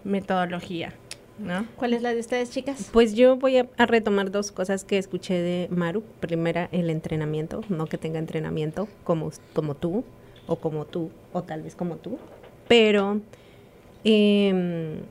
metodología. 0.03 0.93
¿No? 1.41 1.65
¿Cuál 1.75 1.93
es 1.93 2.01
la 2.01 2.13
de 2.13 2.19
ustedes, 2.19 2.51
chicas? 2.51 2.89
Pues 2.93 3.15
yo 3.15 3.35
voy 3.35 3.57
a, 3.57 3.67
a, 3.77 3.85
retomar 3.85 4.31
dos 4.31 4.51
cosas 4.51 4.83
que 4.83 4.97
escuché 4.97 5.33
de 5.33 5.67
Maru. 5.71 6.03
Primera, 6.19 6.69
el 6.71 6.89
entrenamiento, 6.89 7.61
no 7.69 7.87
que 7.87 7.97
tenga 7.97 8.19
entrenamiento 8.19 8.87
como, 9.03 9.31
como 9.53 9.75
tú, 9.75 10.03
o 10.47 10.57
como 10.57 10.85
tú, 10.85 11.09
o 11.33 11.43
tal 11.43 11.63
vez 11.63 11.75
como 11.75 11.95
tú, 11.95 12.17
pero 12.67 13.21
eh, 14.03 15.01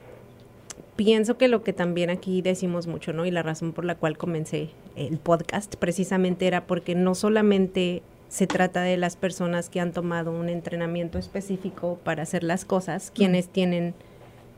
pienso 0.97 1.39
que 1.39 1.49
lo 1.49 1.63
que 1.63 1.73
también 1.73 2.11
aquí 2.11 2.43
decimos 2.43 2.87
mucho, 2.87 3.13
¿no? 3.13 3.25
Y 3.27 3.31
la 3.31 3.43
razón 3.43 3.73
por 3.73 3.85
la 3.85 3.95
cual 3.95 4.19
comencé 4.19 4.71
el 4.97 5.19
podcast 5.19 5.77
precisamente 5.77 6.47
era 6.47 6.67
porque 6.67 6.95
no 6.95 7.15
solamente 7.15 8.03
se 8.29 8.47
trata 8.47 8.83
de 8.83 8.97
las 8.97 9.17
personas 9.17 9.71
que 9.71 9.81
han 9.81 9.93
tomado 9.93 10.31
un 10.31 10.49
entrenamiento 10.49 11.19
específico 11.19 11.99
para 12.05 12.23
hacer 12.23 12.45
las 12.45 12.65
cosas, 12.65 13.11
quienes 13.15 13.49
tienen, 13.49 13.95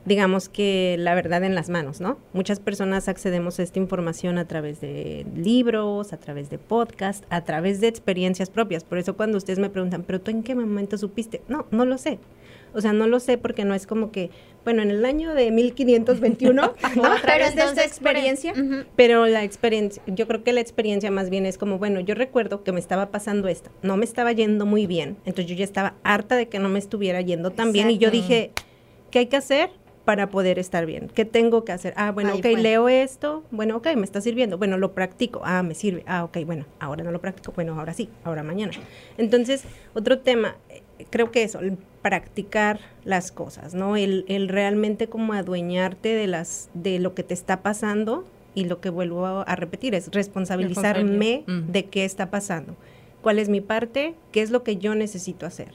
digamos 0.05 0.49
que 0.49 0.97
la 0.99 1.15
verdad 1.15 1.45
en 1.45 1.55
las 1.55 1.69
manos, 1.69 2.01
¿no? 2.01 2.19
Muchas 2.33 2.61
personas 2.61 3.09
accedemos 3.09 3.59
a 3.59 3.63
esta 3.63 3.79
información 3.79 4.39
a 4.39 4.47
través 4.47 4.81
de 4.81 5.27
libros, 5.37 6.13
a 6.13 6.17
través 6.17 6.51
de 6.51 6.59
podcast, 6.59 7.25
a 7.31 7.45
través 7.45 7.81
de 7.81 7.89
experiencias 7.89 8.51
propias. 8.51 8.85
Por 8.85 8.99
eso 8.99 9.17
cuando 9.17 9.39
ustedes 9.39 9.59
me 9.59 9.71
preguntan, 9.71 10.03
pero 10.03 10.21
tú 10.21 10.31
en 10.31 10.43
qué 10.43 10.55
momento 10.55 10.99
supiste? 10.99 11.43
No, 11.49 11.67
no 11.71 11.85
lo 11.85 11.99
sé. 11.99 12.19
O 12.75 12.81
sea, 12.81 12.93
no 12.93 13.07
lo 13.07 13.21
sé 13.21 13.39
porque 13.39 13.65
no 13.65 13.75
es 13.75 13.87
como 13.87 14.11
que, 14.11 14.31
bueno, 14.65 14.83
en 14.83 14.91
el 14.91 15.05
año 15.05 15.35
de 15.35 15.51
1521, 15.51 16.75
pero 17.27 17.45
es 17.45 17.55
de 17.55 17.63
esta 17.63 17.85
experiencia. 17.85 18.55
Pero 18.97 19.27
la 19.27 19.45
experiencia, 19.45 20.03
yo 20.07 20.27
creo 20.27 20.43
que 20.43 20.53
la 20.53 20.61
experiencia 20.61 21.11
más 21.11 21.29
bien 21.29 21.45
es 21.45 21.59
como, 21.59 21.79
bueno, 21.79 22.01
yo 22.01 22.15
recuerdo 22.15 22.65
que 22.65 22.73
me 22.73 22.81
estaba 22.81 23.11
pasando 23.11 23.49
esto, 23.49 23.71
no 23.83 23.97
me 23.97 24.05
estaba 24.05 24.33
yendo 24.33 24.65
muy 24.65 24.87
bien, 24.87 25.17
entonces 25.27 25.47
yo 25.47 25.55
ya 25.55 25.65
estaba 25.65 25.95
harta 26.03 26.37
de 26.37 26.49
que 26.49 26.59
no 26.59 26.69
me 26.69 26.79
estuviera 26.79 27.21
yendo 27.21 27.51
tan 27.51 27.73
bien 27.73 27.91
y 27.91 27.99
yo 27.99 28.11
dije, 28.11 28.53
¿qué 29.11 29.21
hay 29.21 29.27
que 29.27 29.37
hacer? 29.37 29.71
Para 30.05 30.31
poder 30.31 30.59
estar 30.59 30.87
bien. 30.87 31.09
¿Qué 31.15 31.25
tengo 31.25 31.65
que 31.65 31.73
hacer? 31.73 31.95
Ah, 31.97 32.11
bueno, 32.11 32.35
ok, 32.35 32.45
leo 32.59 32.89
esto. 32.89 33.45
Bueno, 33.51 33.77
ok, 33.77 33.89
me 33.97 34.05
está 34.05 34.21
sirviendo. 34.21 34.59
Bueno, 34.59 34.77
lo 34.79 34.93
practico. 34.93 35.43
Ah, 35.45 35.63
me 35.63 35.75
sirve. 35.75 36.03
Ah, 36.07 36.25
ok, 36.25 36.39
bueno, 36.45 36.67
ahora 36.81 37.05
no 37.05 37.13
lo 37.13 37.21
practico. 37.21 37.53
Bueno, 37.53 37.79
ahora 37.79 37.95
sí, 37.95 38.09
ahora 38.25 38.43
mañana. 38.43 38.73
Entonces, 39.17 39.65
otro 39.95 40.19
tema, 40.19 40.57
creo 41.11 41.31
que 41.31 41.45
eso, 41.45 41.61
el 41.61 41.79
practicar 42.03 42.81
las 43.05 43.31
cosas, 43.31 43.75
¿no? 43.75 43.97
El, 43.97 44.25
el, 44.29 44.49
realmente 44.49 45.09
como 45.09 45.35
adueñarte 45.35 46.15
de 46.15 46.27
las, 46.27 46.69
de 46.75 46.99
lo 46.99 47.15
que 47.15 47.23
te 47.23 47.35
está 47.35 47.63
pasando 47.63 48.25
y 48.55 48.65
lo 48.65 48.81
que 48.81 48.91
vuelvo 48.91 49.27
a, 49.27 49.57
repetir 49.57 49.95
es 49.95 50.11
responsabilizarme 50.13 51.45
de 51.47 51.85
qué 51.87 52.05
está 52.05 52.31
pasando. 52.31 52.77
¿Cuál 53.23 53.39
es 53.39 53.49
mi 53.49 53.61
parte? 53.61 54.15
¿Qué 54.33 54.43
es 54.43 54.51
lo 54.51 54.63
que 54.63 54.77
yo 54.77 54.95
necesito 54.95 55.47
hacer? 55.47 55.73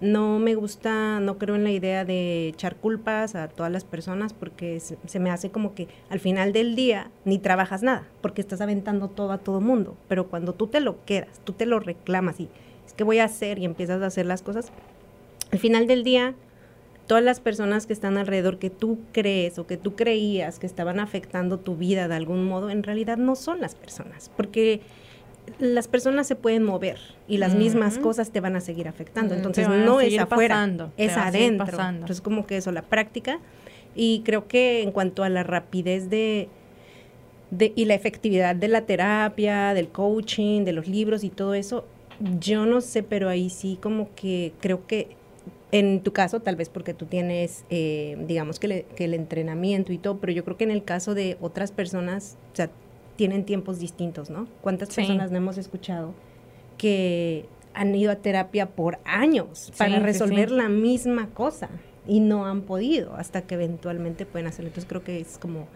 No 0.00 0.38
me 0.38 0.54
gusta, 0.54 1.20
no 1.20 1.36
creo 1.36 1.56
en 1.56 1.64
la 1.64 1.72
idea 1.72 2.06
de 2.06 2.48
echar 2.48 2.76
culpas 2.76 3.34
a 3.34 3.48
todas 3.48 3.70
las 3.70 3.84
personas 3.84 4.32
porque 4.32 4.80
se, 4.80 5.20
me 5.20 5.30
hace 5.30 5.50
como 5.50 5.74
que 5.74 5.88
al 6.08 6.20
final 6.20 6.54
del 6.54 6.74
día 6.74 7.10
ni 7.26 7.38
trabajas 7.38 7.82
nada 7.82 8.06
porque 8.22 8.40
estás 8.40 8.62
aventando 8.62 9.08
todo 9.08 9.32
a 9.32 9.38
todo 9.38 9.60
mundo. 9.60 9.96
Pero 10.08 10.28
cuando 10.28 10.54
tú 10.54 10.68
te 10.68 10.80
lo 10.80 11.04
quedas, 11.04 11.40
tú 11.44 11.52
te 11.52 11.66
lo 11.66 11.80
reclamas 11.80 12.40
y 12.40 12.48
¿qué 12.96 13.04
voy 13.04 13.18
a 13.18 13.24
hacer? 13.24 13.58
Y 13.58 13.66
empiezas 13.66 14.00
a 14.00 14.06
hacer 14.06 14.24
las 14.24 14.42
cosas. 14.42 14.72
Al 15.52 15.58
final 15.58 15.86
del 15.86 16.02
día, 16.02 16.34
todas 17.06 17.24
las 17.24 17.40
personas 17.40 17.86
que 17.86 17.92
están 17.92 18.16
alrededor 18.16 18.58
que 18.58 18.70
tú 18.70 19.00
crees 19.12 19.58
o 19.58 19.66
que 19.66 19.76
tú 19.76 19.96
creías 19.96 20.58
que 20.58 20.66
estaban 20.66 21.00
afectando 21.00 21.58
tu 21.58 21.76
vida 21.76 22.08
de 22.08 22.14
algún 22.14 22.44
modo, 22.46 22.70
en 22.70 22.82
realidad 22.84 23.18
no 23.18 23.36
son 23.36 23.60
las 23.60 23.74
personas, 23.74 24.30
porque 24.36 24.80
las 25.58 25.88
personas 25.88 26.26
se 26.26 26.36
pueden 26.36 26.64
mover 26.64 26.98
y 27.28 27.38
las 27.38 27.54
mismas 27.54 27.98
cosas 27.98 28.30
te 28.30 28.40
van 28.40 28.56
a 28.56 28.60
seguir 28.60 28.88
afectando. 28.88 29.34
Entonces 29.34 29.68
no 29.68 30.00
es 30.00 30.18
afuera, 30.18 30.68
es 30.96 31.16
adentro. 31.16 31.80
Entonces 31.80 32.20
como 32.20 32.46
que 32.46 32.56
eso, 32.58 32.72
la 32.72 32.82
práctica. 32.82 33.38
Y 33.94 34.22
creo 34.24 34.46
que 34.46 34.82
en 34.82 34.92
cuanto 34.92 35.24
a 35.24 35.28
la 35.28 35.42
rapidez 35.42 36.10
de, 36.10 36.48
de, 37.50 37.72
y 37.74 37.86
la 37.86 37.94
efectividad 37.94 38.54
de 38.54 38.68
la 38.68 38.82
terapia, 38.82 39.74
del 39.74 39.88
coaching, 39.88 40.64
de 40.64 40.72
los 40.72 40.86
libros 40.86 41.24
y 41.24 41.30
todo 41.30 41.54
eso, 41.54 41.84
yo 42.38 42.66
no 42.66 42.80
sé, 42.80 43.02
pero 43.02 43.28
ahí 43.28 43.50
sí 43.50 43.78
como 43.80 44.14
que 44.14 44.52
creo 44.60 44.86
que 44.86 45.08
en 45.72 46.00
tu 46.00 46.12
caso, 46.12 46.40
tal 46.40 46.56
vez 46.56 46.68
porque 46.68 46.94
tú 46.94 47.06
tienes, 47.06 47.64
eh, 47.70 48.16
digamos 48.26 48.58
que, 48.58 48.86
el 48.98 49.14
entrenamiento 49.14 49.92
y 49.92 49.98
todo, 49.98 50.18
pero 50.18 50.32
yo 50.32 50.44
creo 50.44 50.56
que 50.56 50.64
en 50.64 50.70
el 50.70 50.84
caso 50.84 51.14
de 51.14 51.36
otras 51.40 51.70
personas, 51.70 52.36
o 52.52 52.56
sea, 52.56 52.70
tienen 53.20 53.44
tiempos 53.44 53.78
distintos, 53.78 54.30
¿no? 54.30 54.48
¿Cuántas 54.62 54.94
personas 54.94 55.30
no 55.30 55.36
hemos 55.36 55.58
escuchado 55.58 56.14
que 56.78 57.44
han 57.74 57.94
ido 57.94 58.10
a 58.10 58.16
terapia 58.16 58.70
por 58.70 58.98
años 59.04 59.70
para 59.76 59.98
resolver 59.98 60.50
la 60.50 60.70
misma 60.70 61.28
cosa 61.28 61.68
y 62.06 62.20
no 62.20 62.46
han 62.46 62.62
podido 62.62 63.14
hasta 63.16 63.42
que 63.42 63.56
eventualmente 63.56 64.24
pueden 64.24 64.46
hacerlo? 64.46 64.68
Entonces 64.68 64.88
creo 64.88 65.04
que 65.04 65.20
es 65.20 65.36
como 65.36 65.66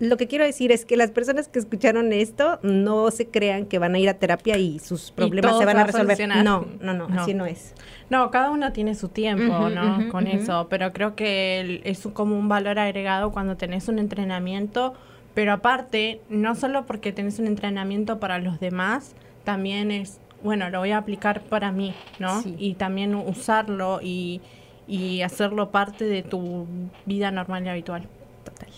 lo 0.00 0.16
que 0.16 0.26
quiero 0.26 0.44
decir 0.44 0.72
es 0.72 0.84
que 0.84 0.96
las 0.96 1.12
personas 1.12 1.46
que 1.46 1.60
escucharon 1.60 2.12
esto 2.12 2.58
no 2.62 3.12
se 3.12 3.28
crean 3.28 3.66
que 3.66 3.78
van 3.78 3.94
a 3.94 4.00
ir 4.00 4.08
a 4.08 4.14
terapia 4.14 4.58
y 4.58 4.80
sus 4.80 5.12
problemas 5.12 5.58
se 5.58 5.64
van 5.66 5.76
a 5.76 5.84
resolver. 5.84 6.18
no, 6.42 6.66
no, 6.80 6.94
no, 6.94 7.06
así 7.16 7.32
no 7.32 7.46
es. 7.46 7.74
No, 8.10 8.32
cada 8.32 8.50
uno 8.50 8.72
tiene 8.72 8.96
su 8.96 9.08
tiempo, 9.08 9.68
¿no? 9.68 10.08
Con 10.08 10.26
eso, 10.26 10.66
pero 10.68 10.92
creo 10.92 11.14
que 11.14 11.80
es 11.84 12.08
como 12.12 12.36
un 12.36 12.48
valor 12.48 12.80
agregado 12.80 13.30
cuando 13.30 13.56
tenés 13.56 13.86
un 13.86 14.00
entrenamiento, 14.00 14.94
pero 15.36 15.52
aparte, 15.52 16.22
no 16.30 16.54
solo 16.54 16.86
porque 16.86 17.12
tenés 17.12 17.38
un 17.38 17.46
entrenamiento 17.46 18.18
para 18.18 18.38
los 18.38 18.58
demás, 18.58 19.14
también 19.44 19.90
es, 19.90 20.18
bueno, 20.42 20.70
lo 20.70 20.78
voy 20.78 20.92
a 20.92 20.96
aplicar 20.96 21.42
para 21.42 21.72
mí, 21.72 21.94
¿no? 22.18 22.42
Y 22.56 22.72
también 22.72 23.14
usarlo 23.14 24.00
y, 24.02 24.40
y 24.88 25.20
hacerlo 25.20 25.70
parte 25.70 26.06
de 26.06 26.22
tu 26.22 26.66
vida 27.04 27.30
normal 27.32 27.66
y 27.66 27.68
habitual. 27.68 28.08
Total. 28.44 28.70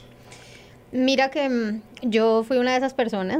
Mira 0.90 1.30
que 1.30 1.48
mm, 1.48 1.82
yo 2.02 2.42
fui 2.42 2.56
una 2.56 2.72
de 2.72 2.78
esas 2.78 2.92
personas 2.92 3.38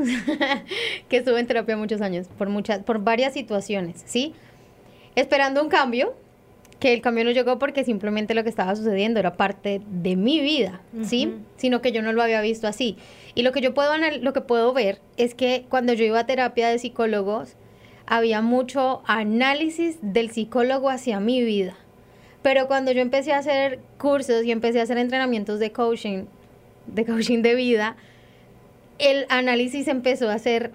que 1.09 1.17
estuve 1.17 1.41
en 1.41 1.49
terapia 1.49 1.77
muchos 1.77 2.01
años, 2.01 2.29
por 2.39 2.49
muchas, 2.51 2.85
por 2.85 3.01
varias 3.01 3.33
situaciones, 3.33 4.01
¿sí? 4.07 4.33
Esperando 5.17 5.61
un 5.61 5.69
cambio, 5.69 6.15
que 6.79 6.93
el 6.93 7.01
cambio 7.01 7.25
no 7.25 7.31
llegó 7.33 7.59
porque 7.59 7.85
simplemente 7.85 8.35
lo 8.35 8.45
que 8.45 8.49
estaba 8.49 8.77
sucediendo 8.77 9.19
era 9.19 9.37
parte 9.37 9.81
de 9.87 10.17
mi 10.17 10.41
vida, 10.41 10.81
¿sí? 11.03 11.35
Sino 11.57 11.81
que 11.81 11.91
yo 11.91 12.03
no 12.03 12.13
lo 12.13 12.23
había 12.23 12.41
visto 12.41 12.69
así. 12.69 12.97
Y 13.35 13.43
lo 13.43 13.53
que 13.53 13.61
yo 13.61 13.75
puedo 13.75 13.93
lo 13.97 14.33
que 14.33 14.41
puedo 14.41 14.73
ver 14.73 15.01
es 15.17 15.35
que 15.35 15.65
cuando 15.69 15.93
yo 15.93 16.05
iba 16.05 16.21
a 16.21 16.27
terapia 16.27 16.69
de 16.69 16.79
psicólogos 16.79 17.55
había 18.07 18.43
mucho 18.43 19.03
análisis 19.07 19.99
del 20.03 20.31
psicólogo 20.31 20.89
hacia 20.89 21.21
mi 21.21 21.43
vida. 21.43 21.75
Pero 22.43 22.69
cuando 22.69 22.93
yo 22.93 23.01
empecé 23.01 23.33
a 23.33 23.39
hacer 23.39 23.81
cursos 23.99 24.45
y 24.45 24.53
empecé 24.53 24.81
a 24.81 24.85
hacer 24.85 24.99
entrenamientos 24.99 25.59
de 25.59 25.73
coaching 25.73 26.25
de 26.87 27.05
coaching 27.05 27.43
de 27.43 27.55
vida, 27.55 27.97
el 28.99 29.27
análisis 29.29 29.89
empezó 29.89 30.31
a 30.31 30.39
ser 30.39 30.73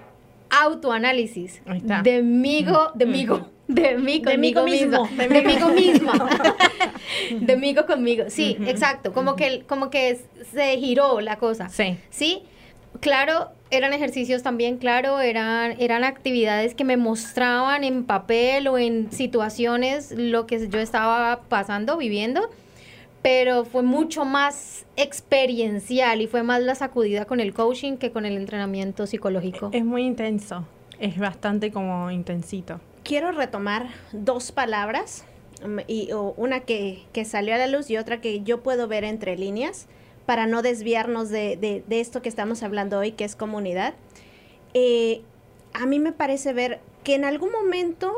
autoanálisis 0.50 1.62
de 2.04 2.22
migo, 2.22 2.92
de 2.94 3.06
migo, 3.06 3.50
de 3.74 3.98
mí 3.98 4.22
conmigo 4.22 4.64
mismo, 4.64 5.08
de 5.18 5.28
mí 5.28 5.42
mismo, 5.42 6.12
de 7.32 7.56
mí 7.58 7.76
conmigo. 7.88 8.26
Sí, 8.30 8.58
exacto, 8.66 9.14
como 9.14 9.36
que 9.36 9.64
como 9.68 9.90
que 9.90 10.20
se 10.54 10.78
giró 10.78 11.22
la 11.22 11.38
cosa. 11.38 11.70
Sí. 11.70 11.98
Sí. 12.10 12.44
Claro, 13.00 13.50
eran 13.72 13.92
ejercicios 13.92 14.44
también, 14.44 14.78
claro, 14.78 15.20
eran 15.20 15.76
eran 15.80 16.04
actividades 16.04 16.76
que 16.76 16.84
me 16.84 16.96
mostraban 16.96 17.84
en 17.84 18.04
papel 18.04 18.68
o 18.68 18.78
en 18.78 19.12
situaciones 19.12 20.12
lo 20.12 20.46
que 20.46 20.70
yo 20.70 20.80
estaba 20.80 21.42
pasando, 21.50 21.98
viviendo 21.98 22.50
pero 23.24 23.64
fue 23.64 23.84
mucho 23.84 24.26
más 24.26 24.86
experiencial 24.98 26.22
y 26.22 26.28
fue 26.28 26.44
más 26.44 26.62
la 26.62 26.76
sacudida 26.76 27.24
con 27.24 27.40
el 27.40 27.54
coaching 27.54 27.96
que 27.96 28.12
con 28.12 28.26
el 28.26 28.36
entrenamiento 28.36 29.08
psicológico. 29.08 29.70
Es 29.72 29.86
muy 29.86 30.04
intenso, 30.04 30.68
es 31.00 31.18
bastante 31.18 31.72
como 31.72 32.12
intensito. 32.12 32.82
Quiero 33.04 33.32
retomar 33.32 33.90
dos 34.12 34.52
palabras, 34.52 35.26
mm, 35.66 35.80
y, 35.88 36.10
una 36.38 36.62
que, 36.62 37.06
salió 37.26 37.54
a 37.54 37.58
la 37.58 37.68
luz 37.68 37.90
y 37.90 37.98
otra 37.98 38.22
que 38.22 38.42
yo 38.42 38.64
puedo 38.64 38.88
ver 38.88 39.04
entre 39.04 39.38
líneas 39.38 39.88
para 40.26 40.48
no 40.48 40.62
desviarnos 40.62 41.30
de, 41.30 41.84
esto 41.90 42.22
que 42.22 42.30
estamos 42.30 42.64
hablando 42.64 43.00
hoy, 43.00 43.12
que 43.12 43.26
es 43.26 43.36
comunidad. 43.36 43.94
Eh, 44.74 45.22
a 45.74 45.86
mí 45.86 46.00
me 46.00 46.14
parece 46.14 46.54
ver 46.54 46.80
que 47.04 47.16
en 47.16 47.26
algún 47.26 47.52
momento 47.52 48.14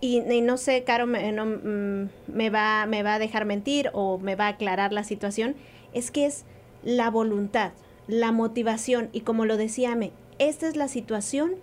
y, 0.00 0.20
no 0.40 0.56
sé, 0.56 0.82
Caro 0.84 1.06
me, 1.06 1.30
no, 1.32 1.44
mm, 1.44 2.08
me, 2.28 2.48
va, 2.48 2.86
me 2.86 3.02
va 3.02 3.14
a 3.14 3.18
dejar 3.18 3.44
mentir 3.44 3.90
o 3.92 4.18
me 4.18 4.34
va 4.34 4.46
a 4.46 4.50
aclarar 4.50 4.94
la 4.94 5.04
situación, 5.04 5.56
es 5.92 6.10
que 6.10 6.24
es 6.24 6.44
la 6.82 7.10
voluntad, 7.10 7.72
la 8.06 8.32
motivación 8.32 9.10
y 9.12 9.20
como 9.20 9.44
lo 9.44 9.58
decía 9.58 9.94
Me, 9.96 10.12
esta 10.38 10.68
es 10.68 10.76
la 10.76 10.88
situación 10.88 11.56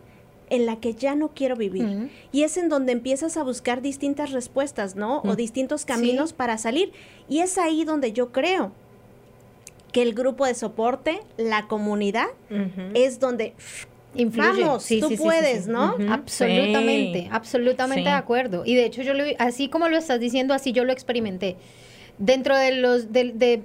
en 0.49 0.65
la 0.65 0.79
que 0.79 0.93
ya 0.93 1.15
no 1.15 1.29
quiero 1.29 1.55
vivir. 1.55 2.09
Y 2.31 2.43
es 2.43 2.57
en 2.57 2.69
donde 2.69 2.91
empiezas 2.91 3.37
a 3.37 3.43
buscar 3.43 3.81
distintas 3.81 4.31
respuestas, 4.31 4.95
¿no? 4.95 5.21
O 5.23 5.35
distintos 5.35 5.85
caminos 5.85 6.33
para 6.33 6.57
salir. 6.57 6.91
Y 7.27 7.39
es 7.39 7.57
ahí 7.57 7.83
donde 7.83 8.13
yo 8.13 8.31
creo 8.31 8.71
que 9.91 10.01
el 10.01 10.13
grupo 10.13 10.45
de 10.45 10.53
soporte, 10.53 11.21
la 11.37 11.67
comunidad, 11.67 12.27
es 12.93 13.19
donde 13.19 13.53
Influye. 14.15 14.63
Vamos, 14.63 14.87
tú 14.87 15.15
puedes, 15.15 15.67
¿no? 15.67 15.95
Absolutamente, 16.09 17.27
absolutamente 17.31 18.09
de 18.09 18.15
acuerdo. 18.15 18.63
Y 18.65 18.73
de 18.73 18.85
hecho 18.85 19.03
yo 19.03 19.13
lo, 19.13 19.23
así 19.37 19.69
como 19.69 19.89
lo 19.89 19.97
estás 19.97 20.19
diciendo, 20.19 20.53
así 20.53 20.71
yo 20.71 20.85
lo 20.85 20.91
experimenté 20.91 21.55
dentro 22.17 22.57
de 22.57 22.71
los 22.73 23.11
de, 23.11 23.63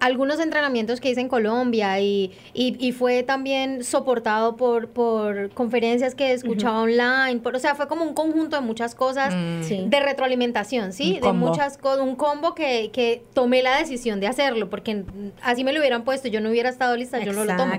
algunos 0.00 0.40
entrenamientos 0.40 1.00
que 1.00 1.10
hice 1.10 1.20
en 1.20 1.28
Colombia 1.28 2.00
y, 2.00 2.32
y, 2.54 2.92
fue 2.92 3.22
también 3.22 3.84
soportado 3.84 4.56
por, 4.56 4.88
por 4.88 5.50
conferencias 5.50 6.16
que 6.16 6.32
escuchaba 6.32 6.82
online, 6.82 7.38
por, 7.40 7.54
o 7.54 7.58
sea, 7.60 7.76
fue 7.76 7.86
como 7.86 8.04
un 8.04 8.12
conjunto 8.12 8.56
de 8.56 8.62
muchas 8.62 8.96
cosas 8.96 9.32
mm. 9.32 9.88
de 9.88 10.00
retroalimentación, 10.00 10.92
¿sí? 10.92 11.20
De 11.22 11.32
muchas 11.32 11.78
cosas, 11.78 12.00
un 12.00 12.16
combo 12.16 12.54
que, 12.54 12.90
que 12.92 13.22
tomé 13.32 13.62
la 13.62 13.78
decisión 13.78 14.18
de 14.18 14.26
hacerlo, 14.26 14.68
porque 14.68 15.04
así 15.42 15.62
me 15.62 15.72
lo 15.72 15.78
hubieran 15.78 16.02
puesto, 16.02 16.26
yo 16.26 16.40
no 16.40 16.50
hubiera 16.50 16.68
estado 16.68 16.96
lista, 16.96 17.20
yo 17.20 17.32
no 17.32 17.44
lo 17.44 17.56
tomo, 17.56 17.72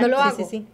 no 0.00 0.08
lo 0.08 0.18
hago. 0.18 0.48
Sí, 0.48 0.66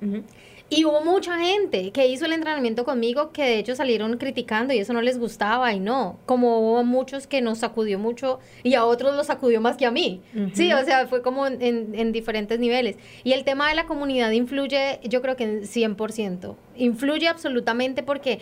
y 0.72 0.86
hubo 0.86 1.02
mucha 1.02 1.38
gente 1.38 1.90
que 1.90 2.06
hizo 2.06 2.24
el 2.24 2.32
entrenamiento 2.32 2.86
conmigo 2.86 3.30
que 3.30 3.42
de 3.42 3.58
hecho 3.58 3.76
salieron 3.76 4.16
criticando 4.16 4.72
y 4.72 4.78
eso 4.78 4.94
no 4.94 5.02
les 5.02 5.18
gustaba 5.18 5.74
y 5.74 5.80
no, 5.80 6.18
como 6.24 6.60
hubo 6.60 6.82
muchos 6.82 7.26
que 7.26 7.42
nos 7.42 7.58
sacudió 7.58 7.98
mucho 7.98 8.40
y 8.62 8.72
a 8.72 8.86
otros 8.86 9.14
los 9.14 9.26
sacudió 9.26 9.60
más 9.60 9.76
que 9.76 9.84
a 9.84 9.90
mí. 9.90 10.22
Sí, 10.54 10.72
o 10.72 10.82
sea, 10.82 11.06
fue 11.08 11.20
como 11.20 11.46
en, 11.46 11.94
en, 11.94 12.12
diferentes 12.12 12.58
niveles. 12.58 12.96
Y 13.22 13.32
el 13.32 13.44
tema 13.44 13.68
de 13.68 13.74
la 13.74 13.84
comunidad 13.84 14.30
influye, 14.30 14.98
yo 15.04 15.20
creo 15.20 15.36
que 15.36 15.44
en 15.44 15.62
100%. 15.62 16.56
Influye 16.76 17.28
absolutamente 17.28 18.02
porque 18.02 18.40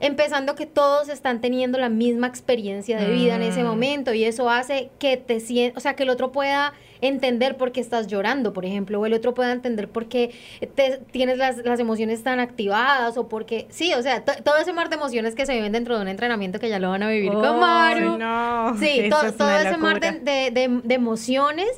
empezando 0.00 0.54
que 0.54 0.66
todos 0.66 1.08
están 1.08 1.40
teniendo 1.40 1.78
la 1.78 1.88
misma 1.88 2.26
experiencia 2.26 2.98
de 2.98 3.10
vida 3.10 3.36
en 3.36 3.42
ese 3.42 3.62
mm. 3.62 3.66
momento 3.66 4.14
y 4.14 4.24
eso 4.24 4.48
hace 4.48 4.90
que 4.98 5.16
te 5.16 5.40
sientas, 5.40 5.78
o 5.78 5.80
sea, 5.80 5.94
que 5.94 6.04
el 6.04 6.10
otro 6.10 6.30
pueda 6.30 6.72
entender 7.00 7.56
por 7.56 7.72
qué 7.72 7.80
estás 7.80 8.06
llorando, 8.06 8.52
por 8.52 8.64
ejemplo, 8.64 9.00
o 9.00 9.06
el 9.06 9.14
otro 9.14 9.34
pueda 9.34 9.52
entender 9.52 9.88
por 9.88 10.06
qué 10.06 10.32
te, 10.74 11.00
tienes 11.10 11.38
las, 11.38 11.58
las 11.58 11.80
emociones 11.80 12.22
tan 12.22 12.40
activadas 12.40 13.16
o 13.16 13.28
porque, 13.28 13.66
sí, 13.70 13.92
o 13.94 14.02
sea, 14.02 14.24
todo 14.24 14.56
ese 14.58 14.72
mar 14.72 14.88
de 14.88 14.96
emociones 14.96 15.34
que 15.34 15.46
se 15.46 15.54
viven 15.54 15.72
dentro 15.72 15.96
de 15.96 16.02
un 16.02 16.08
entrenamiento 16.08 16.58
que 16.58 16.68
ya 16.68 16.78
lo 16.78 16.90
van 16.90 17.02
a 17.02 17.08
vivir 17.08 17.32
con 17.32 17.60
Maru. 17.60 18.18
No, 18.18 18.76
sí, 18.78 19.08
todo 19.10 19.58
ese 19.58 19.76
mar 19.76 20.00
de, 20.00 20.50
de, 20.50 20.80
de 20.82 20.94
emociones 20.94 21.68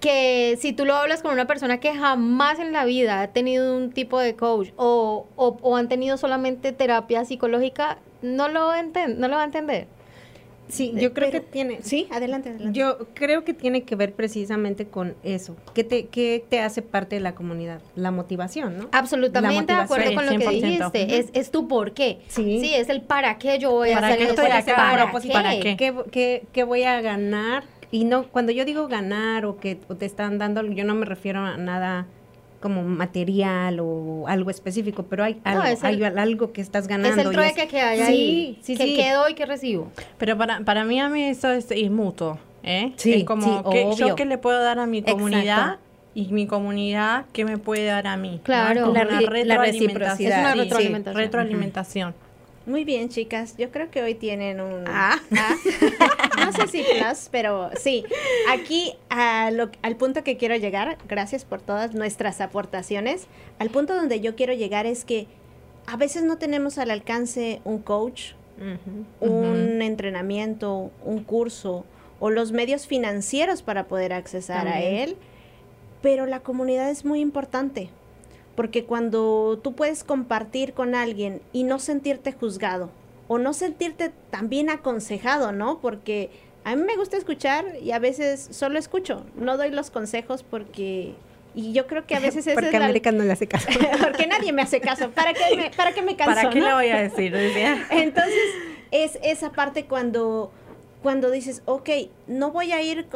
que 0.00 0.56
si 0.60 0.72
tú 0.72 0.84
lo 0.84 0.94
hablas 0.94 1.22
con 1.22 1.32
una 1.32 1.46
persona 1.46 1.80
que 1.80 1.94
jamás 1.94 2.58
en 2.58 2.72
la 2.72 2.84
vida 2.84 3.22
ha 3.22 3.28
tenido 3.28 3.76
un 3.76 3.90
tipo 3.90 4.18
de 4.18 4.34
coach 4.34 4.68
o, 4.76 5.26
o, 5.36 5.76
han 5.76 5.88
tenido 5.88 6.16
solamente 6.16 6.72
terapia 6.72 7.24
psicológica, 7.24 7.98
no 8.22 8.48
lo, 8.48 8.70
no 8.72 9.28
lo 9.28 9.36
va 9.36 9.42
a 9.42 9.44
entender. 9.44 9.86
Sí, 10.68 10.92
yo 10.96 11.14
creo 11.14 11.30
que 11.30 11.40
tiene. 11.40 11.78
Sí, 11.82 12.06
adelante, 12.10 12.50
adelante. 12.50 12.78
Yo 12.78 12.98
creo 13.14 13.42
que 13.42 13.54
tiene 13.54 13.84
que 13.84 13.96
ver 13.96 14.12
precisamente 14.12 14.86
con 14.86 15.16
eso. 15.22 15.56
¿Qué 15.74 15.82
te, 15.82 16.06
qué 16.06 16.44
te 16.46 16.60
hace 16.60 16.82
parte 16.82 17.16
de 17.16 17.20
la 17.20 17.34
comunidad? 17.34 17.80
La 17.96 18.10
motivación, 18.10 18.76
¿no? 18.76 18.88
Absolutamente 18.92 19.72
de 19.72 19.80
acuerdo 19.80 20.14
con 20.14 20.26
lo 20.26 20.38
que 20.38 20.48
dijiste. 20.50 21.18
Es, 21.18 21.30
es 21.32 21.50
tu 21.50 21.68
por 21.68 21.94
qué. 21.94 22.18
Sí. 22.28 22.60
sí. 22.60 22.74
es 22.74 22.90
el 22.90 23.00
para 23.00 23.38
qué 23.38 23.58
yo 23.58 23.72
voy 23.72 23.92
a 23.92 23.98
hacer 23.98 24.20
esto. 24.20 24.42
¿Para, 24.42 25.10
¿Para, 25.10 25.58
qué? 25.58 25.76
¿Qué, 25.76 25.94
qué, 26.10 26.44
qué 26.52 26.64
voy 26.64 26.82
a 26.82 27.00
ganar 27.00 27.64
y 27.90 28.04
no, 28.04 28.24
cuando 28.24 28.52
yo 28.52 28.64
digo 28.64 28.88
ganar 28.88 29.46
o 29.46 29.58
que 29.58 29.76
te 29.76 30.06
están 30.06 30.38
dando, 30.38 30.62
yo 30.62 30.84
no 30.84 30.94
me 30.94 31.06
refiero 31.06 31.40
a 31.40 31.56
nada 31.56 32.06
como 32.60 32.82
material 32.82 33.78
o 33.80 34.26
algo 34.26 34.50
específico, 34.50 35.04
pero 35.04 35.24
hay 35.24 35.40
algo, 35.44 35.62
hay 35.82 36.02
algo 36.02 36.52
que 36.52 36.60
estás 36.60 36.88
ganando. 36.88 37.20
Es 37.20 37.26
el 37.26 37.32
trueque 37.32 37.68
que 37.68 37.80
hay 37.80 38.00
ahí, 38.00 38.58
sí, 38.62 38.76
que, 38.76 38.84
sí. 38.84 39.00
doy, 39.14 39.34
que 39.34 39.46
recibo. 39.46 39.90
Pero 40.18 40.36
para, 40.36 40.60
para 40.60 40.84
mí, 40.84 41.00
a 41.00 41.08
mí 41.08 41.24
eso 41.24 41.50
es, 41.50 41.68
mutuo, 41.90 42.38
¿eh? 42.62 42.92
Sí, 42.96 43.14
es 43.14 43.24
como 43.24 43.68
que 43.70 43.90
yo 43.96 44.14
que 44.16 44.24
le 44.24 44.38
puedo 44.38 44.62
dar 44.62 44.78
a 44.78 44.86
mi 44.86 45.02
comunidad 45.02 45.78
y 46.14 46.26
mi 46.32 46.46
comunidad 46.46 47.26
que 47.32 47.44
me 47.44 47.58
puede 47.58 47.84
dar 47.86 48.06
a 48.06 48.16
mí. 48.16 48.40
Claro, 48.42 48.92
la, 48.92 49.04
retroalimentación. 49.04 50.32
Es 50.32 50.38
una 50.38 50.54
retroalimentación. 50.54 51.16
retroalimentación. 51.16 52.14
Muy 52.68 52.84
bien, 52.84 53.08
chicas. 53.08 53.56
Yo 53.56 53.70
creo 53.70 53.90
que 53.90 54.02
hoy 54.02 54.14
tienen 54.14 54.60
un... 54.60 54.84
Ah. 54.86 55.18
ah. 55.34 55.56
no 56.38 56.52
sé 56.52 56.68
si 56.68 56.82
plus, 56.82 57.30
pero 57.30 57.70
sí. 57.80 58.04
Aquí 58.50 58.92
al 59.08 59.96
punto 59.96 60.22
que 60.22 60.36
quiero 60.36 60.54
llegar, 60.54 60.98
gracias 61.08 61.46
por 61.46 61.62
todas 61.62 61.94
nuestras 61.94 62.42
aportaciones, 62.42 63.26
al 63.58 63.70
punto 63.70 63.96
donde 63.96 64.20
yo 64.20 64.36
quiero 64.36 64.52
llegar 64.52 64.84
es 64.84 65.06
que 65.06 65.26
a 65.86 65.96
veces 65.96 66.24
no 66.24 66.36
tenemos 66.36 66.76
al 66.76 66.90
alcance 66.90 67.62
un 67.64 67.78
coach, 67.78 68.32
un 69.20 69.80
entrenamiento, 69.80 70.90
un 71.04 71.24
curso 71.24 71.86
o 72.20 72.28
los 72.28 72.52
medios 72.52 72.86
financieros 72.86 73.62
para 73.62 73.84
poder 73.84 74.12
accesar 74.12 74.68
a 74.68 74.82
él, 74.82 75.16
pero 76.02 76.26
la 76.26 76.40
comunidad 76.40 76.90
es 76.90 77.06
muy 77.06 77.20
importante 77.20 77.88
porque 78.58 78.82
cuando 78.82 79.60
tú 79.62 79.74
puedes 79.74 80.02
compartir 80.02 80.72
con 80.72 80.96
alguien 80.96 81.40
y 81.52 81.62
no 81.62 81.78
sentirte 81.78 82.32
juzgado 82.32 82.90
o 83.28 83.38
no 83.38 83.52
sentirte 83.52 84.10
también 84.30 84.68
aconsejado, 84.68 85.52
¿no? 85.52 85.78
Porque 85.78 86.30
a 86.64 86.74
mí 86.74 86.82
me 86.82 86.96
gusta 86.96 87.16
escuchar 87.16 87.64
y 87.80 87.92
a 87.92 88.00
veces 88.00 88.48
solo 88.50 88.80
escucho, 88.80 89.24
no 89.36 89.56
doy 89.56 89.70
los 89.70 89.92
consejos 89.92 90.42
porque 90.42 91.14
y 91.54 91.72
yo 91.72 91.86
creo 91.86 92.04
que 92.04 92.16
a 92.16 92.18
veces 92.18 92.48
es 92.48 92.54
porque 92.54 92.76
América 92.76 93.12
no 93.12 93.22
le 93.22 93.30
hace 93.30 93.46
caso. 93.46 93.68
porque 94.02 94.26
nadie 94.26 94.52
me 94.52 94.62
hace 94.62 94.80
caso. 94.80 95.12
¿Para 95.12 95.34
qué 95.34 95.56
me, 95.56 95.70
para 95.70 95.92
qué 95.92 96.02
me 96.02 96.16
canso? 96.16 96.34
¿Para 96.34 96.50
qué 96.50 96.60
le 96.60 96.74
voy 96.74 96.88
a 96.88 97.00
decir? 97.00 97.32
Entonces, 97.90 98.34
es 98.90 99.20
esa 99.22 99.52
parte 99.52 99.84
cuando, 99.84 100.50
cuando 101.00 101.30
dices, 101.30 101.62
ok, 101.64 101.90
no 102.26 102.50
voy 102.50 102.72
a 102.72 102.82
ir 102.82 103.06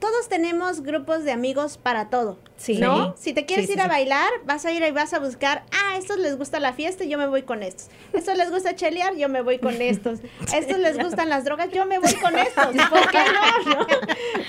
todos 0.00 0.28
tenemos 0.28 0.82
grupos 0.82 1.24
de 1.24 1.32
amigos 1.32 1.78
para 1.78 2.10
todo. 2.10 2.38
Sí. 2.56 2.78
¿No? 2.78 3.14
Si 3.16 3.32
te 3.32 3.46
quieres 3.46 3.70
ir 3.70 3.80
a 3.80 3.86
bailar, 3.86 4.30
vas 4.44 4.64
a 4.64 4.72
ir 4.72 4.82
y 4.82 4.90
vas 4.90 5.14
a 5.14 5.18
buscar, 5.18 5.64
ah, 5.72 5.94
a 5.94 5.98
estos 5.98 6.18
les 6.18 6.36
gusta 6.36 6.58
la 6.60 6.72
fiesta, 6.72 7.04
yo 7.04 7.18
me 7.18 7.26
voy 7.26 7.42
con 7.42 7.62
estos. 7.62 7.88
Estos 8.12 8.36
les 8.36 8.50
gusta 8.50 8.74
chelear, 8.74 9.14
yo 9.16 9.28
me 9.28 9.42
voy 9.42 9.58
con 9.58 9.80
estos. 9.80 10.20
Estos 10.54 10.78
les 10.78 10.98
gustan 10.98 11.28
las 11.28 11.44
drogas, 11.44 11.70
yo 11.70 11.86
me 11.86 11.98
voy 11.98 12.14
con 12.14 12.36
estos. 12.38 12.66
¿Por 12.66 13.10
qué 13.10 13.18
no? 13.18 13.86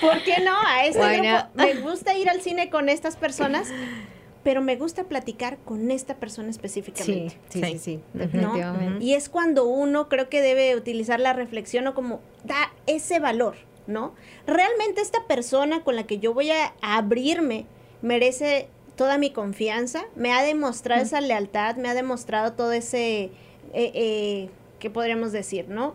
¿Por 0.00 0.22
qué 0.24 0.40
no? 0.40 0.56
A 0.66 0.86
este 0.86 1.18
grupo 1.18 1.48
me 1.54 1.74
gusta 1.74 2.14
ir 2.14 2.28
al 2.28 2.40
cine 2.40 2.70
con 2.70 2.88
estas 2.88 3.16
personas 3.16 3.68
pero 4.42 4.60
me 4.60 4.76
gusta 4.76 5.04
platicar 5.04 5.58
con 5.58 5.90
esta 5.90 6.16
persona 6.16 6.50
específicamente. 6.50 7.38
Sí, 7.48 7.62
sí, 7.62 7.78
sí, 7.78 8.00
definitivamente. 8.12 9.04
Y 9.04 9.14
es 9.14 9.28
cuando 9.28 9.66
uno 9.66 10.08
creo 10.08 10.28
que 10.28 10.40
debe 10.40 10.74
utilizar 10.74 11.20
la 11.20 11.32
reflexión 11.32 11.86
o 11.86 11.94
como 11.94 12.20
da 12.44 12.72
ese 12.86 13.20
valor. 13.20 13.54
¿No? 13.86 14.14
Realmente 14.46 15.00
esta 15.00 15.26
persona 15.26 15.82
con 15.82 15.96
la 15.96 16.04
que 16.04 16.18
yo 16.18 16.34
voy 16.34 16.50
a 16.50 16.74
abrirme 16.80 17.66
merece 18.02 18.68
toda 18.96 19.18
mi 19.18 19.30
confianza, 19.30 20.04
me 20.16 20.32
ha 20.32 20.42
demostrado 20.42 21.02
esa 21.02 21.20
lealtad, 21.20 21.76
me 21.76 21.88
ha 21.88 21.94
demostrado 21.94 22.52
todo 22.52 22.72
ese, 22.72 23.24
eh, 23.24 23.30
eh, 23.74 24.50
¿qué 24.78 24.90
podríamos 24.90 25.32
decir, 25.32 25.68
no? 25.68 25.94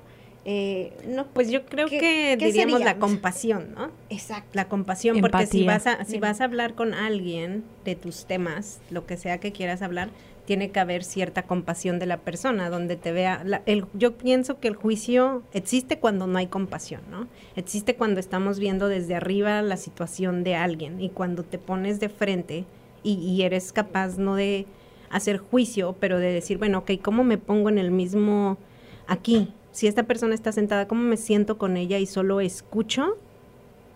Eh, 0.50 0.94
no, 1.06 1.28
pues 1.28 1.52
yo 1.52 1.66
creo 1.66 1.88
que 1.88 2.38
diríamos 2.40 2.80
la 2.80 2.98
compasión, 3.00 3.74
¿no? 3.76 3.92
Exacto. 4.10 4.50
La 4.54 4.70
compasión, 4.70 5.20
porque 5.20 5.46
si 5.46 5.66
vas 5.66 5.86
a 5.88 6.06
si 6.06 6.20
vas 6.20 6.40
a 6.40 6.46
hablar 6.46 6.74
con 6.74 6.94
alguien 6.94 7.66
de 7.84 7.96
tus 7.96 8.26
temas, 8.26 8.80
lo 8.90 9.06
que 9.06 9.18
sea 9.18 9.40
que 9.40 9.52
quieras 9.52 9.82
hablar, 9.82 10.10
tiene 10.48 10.72
que 10.72 10.80
haber 10.80 11.04
cierta 11.04 11.44
compasión 11.44 12.00
de 12.00 12.06
la 12.06 12.22
persona, 12.22 12.70
donde 12.70 12.96
te 12.96 13.12
vea, 13.12 13.44
el, 13.66 13.86
yo 13.94 14.14
pienso 14.14 14.62
que 14.62 14.70
el 14.70 14.76
juicio 14.76 15.44
existe 15.54 16.00
cuando 16.00 16.26
no 16.26 16.38
hay 16.38 16.48
compasión, 16.48 17.02
¿no? 17.12 17.28
Existe 17.58 17.98
cuando 17.98 18.22
estamos 18.22 18.58
viendo 18.58 18.88
desde 18.88 19.14
arriba 19.14 19.62
la 19.62 19.76
situación 19.76 20.46
de 20.46 20.56
alguien 20.56 21.02
y 21.02 21.10
cuando 21.10 21.44
te 21.44 21.58
pones 21.58 22.00
de 22.00 22.08
frente 22.08 22.64
y, 23.04 23.42
eres 23.42 23.74
capaz 23.74 24.18
no 24.18 24.36
de 24.36 24.66
hacer 25.10 25.38
juicio, 25.38 25.98
pero 26.00 26.18
de 26.18 26.32
decir, 26.32 26.58
bueno, 26.58 26.80
ok, 26.80 26.92
¿cómo 27.02 27.26
me 27.26 27.38
pongo 27.38 27.68
en 27.68 27.78
el 27.78 27.92
mismo 27.92 28.58
aquí? 29.06 29.54
Si 29.72 29.88
esta 29.88 30.04
persona 30.04 30.34
está 30.34 30.54
sentada, 30.54 30.88
¿cómo 30.88 31.02
me 31.02 31.18
siento 31.18 31.58
con 31.58 31.76
ella 31.76 32.00
y 32.00 32.06
solo 32.06 32.40
escucho? 32.40 33.18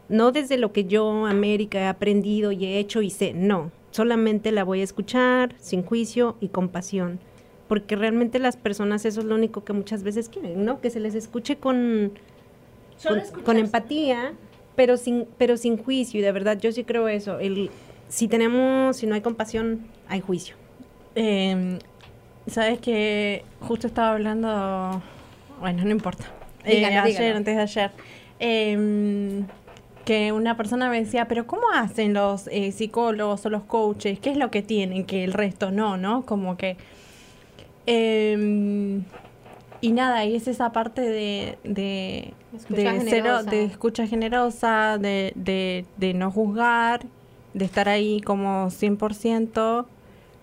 No 0.09 0.33
desde 0.33 0.57
lo 0.57 0.73
que 0.73 0.83
yo, 0.83 1.25
América, 1.27 1.79
he 1.79 1.87
aprendido 1.87 2.51
y 2.51 2.65
he 2.65 2.77
hecho 2.77 3.01
y 3.01 3.09
sé, 3.09 3.33
no, 3.33 3.71
solamente 3.91 4.51
la 4.51 4.63
voy 4.63 4.81
a 4.81 4.83
escuchar 4.83 5.55
sin 5.59 5.83
juicio 5.83 6.37
y 6.39 6.49
compasión, 6.49 7.19
porque 7.67 7.95
realmente 7.95 8.39
las 8.39 8.57
personas 8.57 9.05
eso 9.05 9.21
es 9.21 9.25
lo 9.25 9.35
único 9.35 9.63
que 9.63 9.73
muchas 9.73 10.03
veces 10.03 10.29
quieren, 10.29 10.65
¿no? 10.65 10.81
Que 10.81 10.89
se 10.89 10.99
les 10.99 11.15
escuche 11.15 11.57
con, 11.57 12.11
con, 13.45 13.57
empatía, 13.57 14.33
pero 14.75 14.97
sin, 14.97 15.27
pero 15.37 15.57
sin 15.57 15.77
juicio, 15.77 16.19
y 16.19 16.23
de 16.23 16.31
verdad 16.31 16.59
yo 16.59 16.71
sí 16.71 16.83
creo 16.83 17.07
eso, 17.07 17.39
el, 17.39 17.69
si 18.09 18.27
tenemos, 18.27 18.97
si 18.97 19.07
no 19.07 19.15
hay 19.15 19.21
compasión, 19.21 19.87
hay 20.07 20.21
juicio. 20.21 20.55
Em, 21.15 21.79
Sabes 22.47 22.79
que 22.79 23.45
justo 23.59 23.85
estaba 23.85 24.13
hablando 24.13 25.01
bueno, 25.59 25.83
no 25.83 25.91
importa. 25.91 26.25
Eh, 26.65 26.83
ayer, 26.83 27.03
dígalo. 27.05 27.37
antes 27.37 27.55
de 27.55 27.61
ayer, 27.61 27.91
em, 28.39 29.45
que 30.05 30.31
una 30.31 30.57
persona 30.57 30.89
me 30.89 30.99
decía, 31.03 31.27
pero 31.27 31.45
¿cómo 31.47 31.63
hacen 31.73 32.13
los 32.13 32.47
eh, 32.47 32.71
psicólogos 32.71 33.45
o 33.45 33.49
los 33.49 33.63
coaches? 33.63 34.19
¿Qué 34.19 34.31
es 34.31 34.37
lo 34.37 34.49
que 34.51 34.61
tienen 34.61 35.05
que 35.05 35.23
el 35.23 35.33
resto 35.33 35.71
no, 35.71 35.97
no? 35.97 36.25
Como 36.25 36.57
que... 36.57 36.77
em, 37.85 39.03
y 39.81 39.91
nada, 39.91 40.25
y 40.25 40.35
es 40.35 40.47
esa 40.47 40.71
parte 40.71 41.01
de, 41.01 41.57
de, 41.63 42.33
Escucha 42.55 42.81
de, 42.81 42.83
cero- 42.83 42.99
generosa. 42.99 43.49
de 43.51 43.63
escucha 43.65 44.07
generosa, 44.07 44.97
de, 44.99 45.31
de, 45.35 45.85
de 45.97 46.13
no 46.13 46.29
juzgar, 46.31 47.01
de 47.53 47.65
estar 47.65 47.89
ahí 47.89 48.21
como 48.21 48.69
100%, 48.69 49.85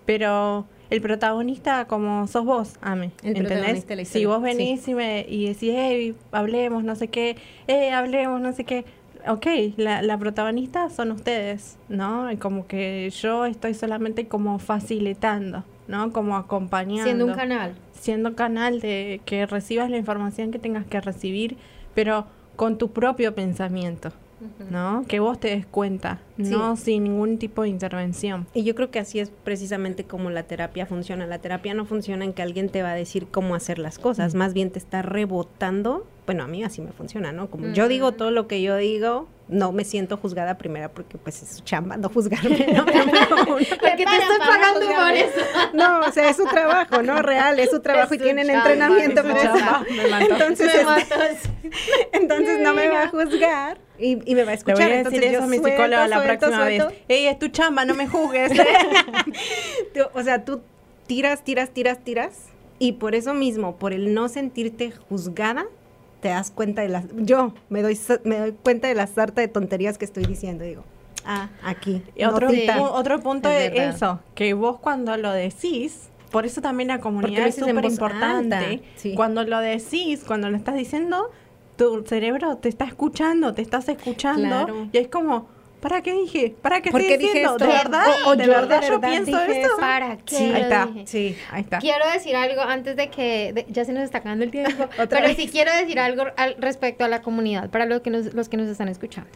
pero 0.05 0.65
el 0.89 1.01
protagonista 1.01 1.85
como 1.85 2.27
sos 2.27 2.43
vos, 2.45 2.73
Ame, 2.81 3.11
El 3.23 3.37
¿entendés? 3.37 3.85
la 3.87 4.05
Si 4.05 4.25
vos 4.25 4.41
venís 4.41 4.87
y, 4.87 4.93
me, 4.95 5.25
y 5.29 5.45
decís, 5.45 5.71
hey, 5.73 6.15
hablemos, 6.31 6.83
no 6.83 6.95
sé 6.95 7.07
qué, 7.07 7.37
hey, 7.67 7.89
hablemos, 7.89 8.41
no 8.41 8.51
sé 8.53 8.63
qué, 8.65 8.83
ok, 9.27 9.45
la, 9.77 10.01
la 10.01 10.17
protagonista 10.17 10.89
son 10.89 11.11
ustedes, 11.11 11.77
¿no? 11.89 12.27
Como 12.39 12.67
que 12.67 13.09
yo 13.11 13.45
estoy 13.45 13.73
solamente 13.73 14.27
como 14.27 14.59
facilitando, 14.59 15.63
¿no? 15.87 16.11
Como 16.11 16.35
acompañando 16.37 17.03
Siendo 17.03 17.25
un 17.25 17.33
canal. 17.33 17.75
siendo 17.93 18.35
canal 18.35 18.79
de 18.81 19.21
que 19.25 19.45
recibas 19.45 19.89
la 19.89 19.97
información 19.97 20.51
que 20.51 20.59
tengas 20.59 20.85
que 20.85 21.01
recibir, 21.01 21.57
pero 21.95 22.25
con 22.55 22.77
tu 22.77 22.91
propio 22.91 23.33
pensamiento, 23.35 24.11
¿no? 24.69 25.03
Que 25.07 25.19
vos 25.19 25.39
te 25.39 25.49
des 25.49 25.65
cuenta, 25.65 26.19
no 26.37 26.75
sin 26.77 27.03
ningún 27.03 27.37
tipo 27.37 27.63
de 27.63 27.69
intervención. 27.69 28.47
Y 28.53 28.63
yo 28.63 28.75
creo 28.75 28.89
que 28.91 28.99
así 28.99 29.19
es 29.19 29.31
precisamente 29.43 30.03
como 30.05 30.29
la 30.29 30.43
terapia 30.43 30.85
funciona. 30.85 31.25
La 31.25 31.39
terapia 31.39 31.73
no 31.73 31.85
funciona 31.85 32.23
en 32.25 32.33
que 32.33 32.41
alguien 32.41 32.69
te 32.69 32.81
va 32.81 32.91
a 32.91 32.95
decir 32.95 33.27
cómo 33.29 33.55
hacer 33.55 33.79
las 33.79 33.99
cosas, 33.99 34.35
más 34.35 34.53
bien 34.53 34.71
te 34.71 34.79
está 34.79 35.01
rebotando. 35.01 36.05
Bueno, 36.29 36.43
a 36.43 36.47
mí 36.47 36.63
así 36.63 36.79
me 36.79 36.91
funciona, 36.91 37.31
¿no? 37.31 37.49
Como 37.49 37.69
yo 37.73 37.87
digo 37.87 38.11
todo 38.11 38.29
lo 38.29 38.47
que 38.47 38.61
yo 38.61 38.75
digo, 38.75 39.27
no 39.47 39.71
me 39.71 39.83
siento 39.83 40.15
juzgada 40.15 40.59
primera 40.59 40.89
porque 40.89 41.17
pues 41.17 41.41
es 41.41 41.49
su 41.55 41.63
chamba 41.63 41.97
no 41.97 42.07
juzgarme, 42.07 42.67
¿no? 42.75 42.85
Porque 42.85 43.65
te 43.65 44.03
estoy 44.03 44.37
pagando 44.37 44.79
por 44.85 45.11
eso. 45.11 45.41
No, 45.73 46.01
o 46.01 46.11
sea, 46.11 46.29
es 46.29 46.37
su 46.37 46.45
trabajo, 46.45 47.01
¿no? 47.01 47.23
Real, 47.23 47.59
es 47.59 47.71
su 47.71 47.79
trabajo 47.79 48.13
y 48.13 48.19
su 48.19 48.23
tienen 48.25 48.45
chamba, 48.45 48.59
entrenamiento 48.73 49.21
es 49.21 49.25
para 49.25 49.41
eso. 49.41 50.29
Entonces, 50.29 50.85
Me 50.85 50.97
este, 51.01 51.49
entonces 52.13 52.59
no 52.59 52.75
me 52.75 52.89
va 52.89 53.05
a 53.05 53.07
juzgar 53.09 53.79
y, 53.97 54.19
y 54.31 54.35
me 54.35 54.43
va 54.43 54.51
a 54.51 54.53
Le 54.53 54.57
escuchar. 54.59 54.75
voy 54.75 54.83
a 54.85 55.03
decir 55.03 55.23
entonces 55.23 55.23
eso 55.31 55.39
yo 55.39 55.43
a 55.43 55.47
mi 55.47 55.57
suelto, 55.57 55.71
psicóloga 55.77 56.07
la 56.07 56.15
suelto, 56.17 56.39
próxima 56.39 56.63
suelto. 56.65 56.87
vez. 56.89 56.97
Ey, 57.07 57.25
es 57.25 57.39
tu 57.39 57.47
chamba, 57.47 57.85
no 57.85 57.95
me 57.95 58.07
juzgues. 58.07 58.51
Tú- 59.95 60.07
o 60.13 60.21
sea, 60.23 60.45
tú 60.45 60.61
tiras, 61.07 61.43
tiras, 61.43 61.71
tiras, 61.71 61.97
tiras 62.03 62.49
y 62.77 62.93
por 62.93 63.15
eso 63.15 63.33
mismo, 63.33 63.77
por 63.77 63.93
el 63.93 64.13
no 64.13 64.29
sentirte 64.29 64.91
juzgada, 64.91 65.65
te 66.21 66.29
das 66.29 66.51
cuenta 66.51 66.81
de 66.81 66.89
las 66.89 67.05
yo 67.15 67.53
me 67.69 67.81
doy 67.81 67.97
me 68.23 68.37
doy 68.39 68.51
cuenta 68.51 68.87
de 68.87 68.95
la 68.95 69.07
sarta 69.07 69.41
de 69.41 69.47
tonterías 69.47 69.97
que 69.97 70.05
estoy 70.05 70.25
diciendo, 70.25 70.63
digo, 70.63 70.83
ah, 71.25 71.49
aquí. 71.63 72.01
Y 72.15 72.25
otro, 72.25 72.49
pu- 72.49 72.89
otro 72.91 73.19
punto 73.21 73.49
Es 73.49 73.71
verdad. 73.71 73.95
eso, 73.95 74.19
que 74.35 74.53
vos 74.53 74.79
cuando 74.79 75.15
lo 75.17 75.31
decís, 75.31 76.09
por 76.31 76.45
eso 76.45 76.61
también 76.61 76.89
la 76.89 76.99
comunidad 76.99 77.47
es 77.47 77.55
súper 77.55 77.85
importante. 77.85 78.83
sí. 78.95 79.15
Cuando 79.15 79.43
lo 79.43 79.59
decís, 79.59 80.23
cuando 80.25 80.49
lo 80.49 80.57
estás 80.57 80.75
diciendo, 80.75 81.31
tu 81.77 82.03
cerebro 82.05 82.57
te 82.57 82.67
está 82.69 82.85
escuchando, 82.85 83.53
te 83.53 83.61
estás 83.61 83.87
escuchando, 83.89 84.41
Claro. 84.65 84.87
y 84.91 84.97
es 84.97 85.07
como, 85.07 85.47
¿para 85.81 86.01
qué 86.01 86.13
dije? 86.13 86.55
¿Para 86.61 86.81
qué 86.81 86.91
¿Por 86.91 87.01
estoy 87.01 87.13
qué 87.13 87.17
dije 87.19 87.33
diciendo? 87.39 87.53
esto? 87.65 87.65
¿De 87.67 87.71
verdad? 87.73 88.05
O- 88.25 88.29
o 88.29 88.35
¿De 88.35 88.45
yo 88.45 88.51
verdad 88.51 88.81
de 88.81 88.87
yo 88.87 89.01
pienso 89.01 89.25
dije 89.25 89.61
esto? 89.61 89.67
eso. 89.73 89.77
¿Para 89.79 90.17
qué 90.17 90.35
Sí, 90.35 90.51
ahí 90.53 90.61
está. 90.61 90.85
dije? 90.87 91.07
Sí. 91.07 91.37
Ahí 91.51 91.61
está. 91.61 91.79
Quiero 91.79 92.05
decir 92.11 92.35
algo 92.35 92.61
antes 92.61 92.95
de 92.95 93.09
que 93.09 93.53
de- 93.53 93.65
ya 93.69 93.85
se 93.85 93.93
nos 93.93 94.03
está 94.03 94.19
acabando 94.19 94.43
el 94.45 94.51
tiempo, 94.51 94.83
Otra 94.93 95.07
pero 95.07 95.27
vez. 95.27 95.37
sí 95.37 95.47
quiero 95.47 95.73
decir 95.73 95.99
algo 95.99 96.23
al 96.37 96.55
respecto 96.59 97.03
a 97.05 97.07
la 97.07 97.21
comunidad 97.21 97.69
para 97.69 97.85
los 97.85 98.01
que 98.01 98.09
nos, 98.09 98.33
los 98.33 98.49
que 98.49 98.57
nos 98.57 98.67
están 98.69 98.87
escuchando. 98.89 99.29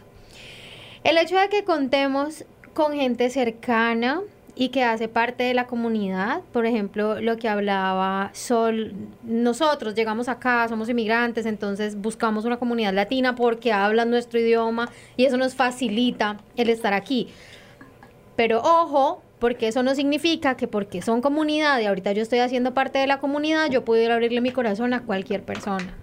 El 1.02 1.18
hecho 1.18 1.36
de 1.36 1.48
que 1.48 1.64
contemos 1.64 2.44
con 2.72 2.94
gente 2.94 3.30
cercana 3.30 4.20
y 4.56 4.68
que 4.68 4.84
hace 4.84 5.08
parte 5.08 5.44
de 5.44 5.54
la 5.54 5.66
comunidad, 5.66 6.42
por 6.52 6.66
ejemplo, 6.66 7.20
lo 7.20 7.36
que 7.36 7.48
hablaba 7.48 8.30
Sol, 8.32 8.94
nosotros 9.24 9.94
llegamos 9.94 10.28
acá, 10.28 10.68
somos 10.68 10.88
inmigrantes, 10.88 11.46
entonces 11.46 11.96
buscamos 11.96 12.44
una 12.44 12.58
comunidad 12.58 12.94
latina 12.94 13.34
porque 13.34 13.72
hablan 13.72 14.10
nuestro 14.10 14.38
idioma 14.38 14.88
y 15.16 15.24
eso 15.24 15.36
nos 15.36 15.54
facilita 15.54 16.38
el 16.56 16.68
estar 16.70 16.94
aquí. 16.94 17.28
Pero 18.36 18.60
ojo, 18.60 19.22
porque 19.38 19.68
eso 19.68 19.82
no 19.82 19.94
significa 19.94 20.56
que 20.56 20.68
porque 20.68 21.02
son 21.02 21.20
comunidad 21.20 21.80
y 21.80 21.86
ahorita 21.86 22.12
yo 22.12 22.22
estoy 22.22 22.38
haciendo 22.38 22.74
parte 22.74 22.98
de 22.98 23.06
la 23.06 23.18
comunidad, 23.18 23.68
yo 23.70 23.84
puedo 23.84 24.02
ir 24.02 24.10
abrirle 24.10 24.40
mi 24.40 24.52
corazón 24.52 24.94
a 24.94 25.02
cualquier 25.02 25.42
persona. 25.42 25.94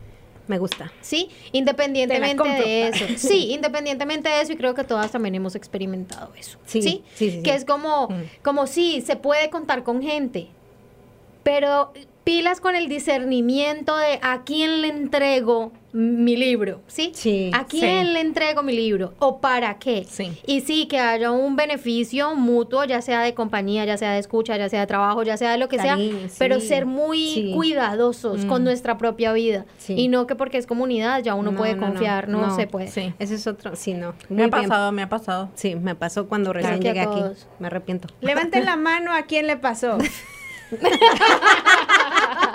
Me 0.51 0.57
gusta. 0.57 0.91
¿Sí? 0.99 1.29
Independientemente 1.53 2.43
de 2.49 2.87
eso. 2.89 3.05
Sí, 3.17 3.53
independientemente 3.53 4.27
de 4.27 4.41
eso, 4.41 4.51
y 4.51 4.57
creo 4.57 4.75
que 4.75 4.83
todas 4.83 5.09
también 5.09 5.33
hemos 5.35 5.55
experimentado 5.55 6.33
eso. 6.37 6.57
Sí, 6.65 6.81
Sí, 6.81 6.89
sí, 6.89 7.03
sí, 7.15 7.31
sí. 7.37 7.41
Que 7.43 7.53
es 7.55 7.63
como, 7.63 8.09
Mm. 8.09 8.23
como 8.43 8.67
sí, 8.67 8.99
se 8.99 9.15
puede 9.15 9.49
contar 9.49 9.83
con 9.83 10.01
gente, 10.01 10.47
pero 11.43 11.93
pilas 12.23 12.61
con 12.61 12.75
el 12.75 12.87
discernimiento 12.87 13.97
de 13.97 14.19
a 14.21 14.43
quién 14.43 14.81
le 14.81 14.89
entrego 14.89 15.71
mi 15.93 16.37
libro, 16.37 16.79
¿sí? 16.87 17.11
Sí, 17.13 17.51
¿A 17.53 17.65
quién 17.65 18.07
sí. 18.07 18.13
le 18.13 18.21
entrego 18.21 18.63
mi 18.63 18.71
libro? 18.73 19.13
¿O 19.19 19.41
para 19.41 19.77
qué? 19.77 20.05
Sí. 20.09 20.31
Y 20.45 20.61
sí, 20.61 20.85
que 20.87 20.99
haya 20.99 21.31
un 21.31 21.57
beneficio 21.57 22.33
mutuo, 22.35 22.85
ya 22.85 23.01
sea 23.01 23.21
de 23.23 23.33
compañía, 23.33 23.83
ya 23.83 23.97
sea 23.97 24.11
de 24.13 24.19
escucha, 24.19 24.55
ya 24.55 24.69
sea 24.69 24.79
de 24.81 24.87
trabajo, 24.87 25.23
ya 25.23 25.35
sea 25.35 25.51
de 25.51 25.57
lo 25.57 25.67
que 25.67 25.75
Cariño, 25.77 26.19
sea, 26.19 26.29
sí. 26.29 26.35
pero 26.39 26.61
ser 26.61 26.85
muy 26.85 27.17
Sí. 27.33 27.51
cuidadosos 27.53 28.45
con 28.45 28.61
Mm. 28.61 28.65
nuestra 28.65 28.97
propia 28.97 29.33
vida. 29.33 29.65
Sí. 29.79 29.95
Y 29.97 30.07
no 30.07 30.27
que 30.27 30.35
porque 30.35 30.57
es 30.59 30.65
comunidad 30.67 31.21
ya 31.23 31.33
uno 31.35 31.51
No, 31.51 31.57
puede 31.57 31.75
no, 31.75 31.87
confiar, 31.87 32.29
no, 32.29 32.39
no. 32.47 32.55
se 32.55 32.67
puede. 32.67 32.87
Sí. 32.87 33.13
Ese 33.19 33.35
es 33.35 33.45
otro, 33.47 33.75
sí, 33.75 33.93
no. 33.93 34.13
Me 34.29 34.45
ha 34.45 34.47
pasado, 34.49 34.93
me 34.93 35.01
ha 35.01 35.09
pasado. 35.09 35.49
Sí, 35.55 35.75
me 35.75 35.95
pasó 35.95 36.27
cuando 36.29 36.53
recién 36.53 36.79
llegué 36.81 37.01
aquí. 37.01 37.19
Me 37.59 37.67
arrepiento. 37.67 38.07
Levanten 38.21 38.63
la 38.63 38.77
mano 38.77 39.13
a 39.13 39.23
quién 39.23 39.45
le 39.47 39.57
pasó. 39.57 39.97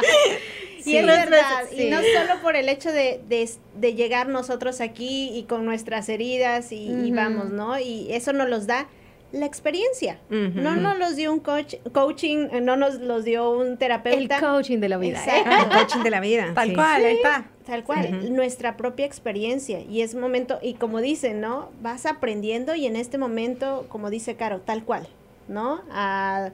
Y 0.84 0.96
es 0.98 1.04
verdad, 1.06 1.64
Sí. 1.68 1.88
y 1.88 1.90
no 1.90 1.96
solo 1.98 2.40
por 2.42 2.54
el 2.54 2.68
hecho 2.68 2.92
de, 2.92 3.20
de- 3.28 3.50
de 3.74 3.94
llegar 3.94 4.28
nosotros 4.28 4.80
aquí 4.80 5.30
y 5.36 5.42
con 5.42 5.64
nuestras 5.64 6.08
heridas 6.08 6.70
y, 6.70 7.10
vamos, 7.10 7.50
¿no? 7.50 7.76
Y 7.80 8.06
eso 8.12 8.32
nos 8.32 8.48
los 8.48 8.68
da 8.68 8.86
la 9.32 9.46
experiencia. 9.46 10.20
Ujú. 10.30 10.60
No 10.60 10.76
nos 10.76 10.96
los 10.96 11.16
dio 11.16 11.32
un 11.32 11.40
coach, 11.40 11.74
coaching, 11.92 12.46
eh, 12.52 12.60
no 12.60 12.76
nos 12.76 13.00
los 13.00 13.24
dio 13.24 13.50
un 13.50 13.66
El 13.72 13.78
terapeuta. 13.78 14.38
coaching 14.38 14.78
de 14.78 14.88
la 14.88 14.98
vida. 14.98 15.18
¿eh? 15.26 15.40
Exacto. 15.40 15.64
El 15.64 15.76
coaching 15.80 16.02
de 16.04 16.10
la 16.10 16.20
vida. 16.20 16.52
Tal 16.54 16.68
sí. 16.68 16.74
cual, 16.76 17.04
ahí 17.04 17.16
está. 17.16 17.50
Tal 17.66 17.82
cual, 17.82 18.32
nuestra 18.36 18.76
propia 18.76 19.06
experiencia. 19.06 19.80
Y 19.80 20.02
es 20.02 20.14
momento, 20.14 20.60
y 20.62 20.74
como 20.74 21.00
dicen, 21.00 21.40
¿no? 21.40 21.68
Vas 21.82 22.06
aprendiendo 22.06 22.76
y 22.76 22.86
en 22.86 22.94
este 22.94 23.18
momento, 23.18 23.86
como 23.88 24.08
dice 24.08 24.36
Caro, 24.36 24.60
tal 24.60 24.84
cual, 24.84 25.08
¿no? 25.48 25.80
A 25.90 26.50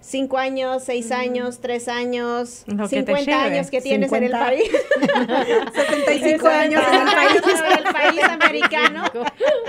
cinco 0.00 0.38
años, 0.38 0.82
seis 0.84 1.10
años, 1.12 1.60
tres 1.60 1.88
años, 1.88 2.64
Lo 2.66 2.88
que 2.88 3.02
te 3.02 3.14
50 3.14 3.20
lleve. 3.20 3.34
años 3.56 3.70
que 3.70 3.80
tienes 3.80 4.12
en 4.12 4.24
el 4.24 4.30
50. 4.32 4.46
país. 4.46 4.70
75 5.74 6.48
años 6.48 6.82
en 6.92 6.94
el 7.08 7.14
país. 7.14 7.42
en 7.44 7.86
el 7.86 7.92
país 7.92 8.24
americano. 8.24 9.04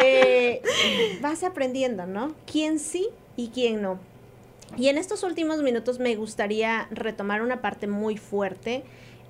eh, 0.01 0.61
vas 1.21 1.43
aprendiendo, 1.43 2.05
¿no? 2.05 2.33
¿Quién 2.51 2.79
sí 2.79 3.07
y 3.35 3.49
quién 3.49 3.81
no? 3.81 3.99
Y 4.77 4.87
en 4.87 4.97
estos 4.97 5.23
últimos 5.23 5.61
minutos 5.61 5.99
me 5.99 6.15
gustaría 6.15 6.87
retomar 6.91 7.41
una 7.41 7.61
parte 7.61 7.87
muy 7.87 8.15
fuerte, 8.17 8.83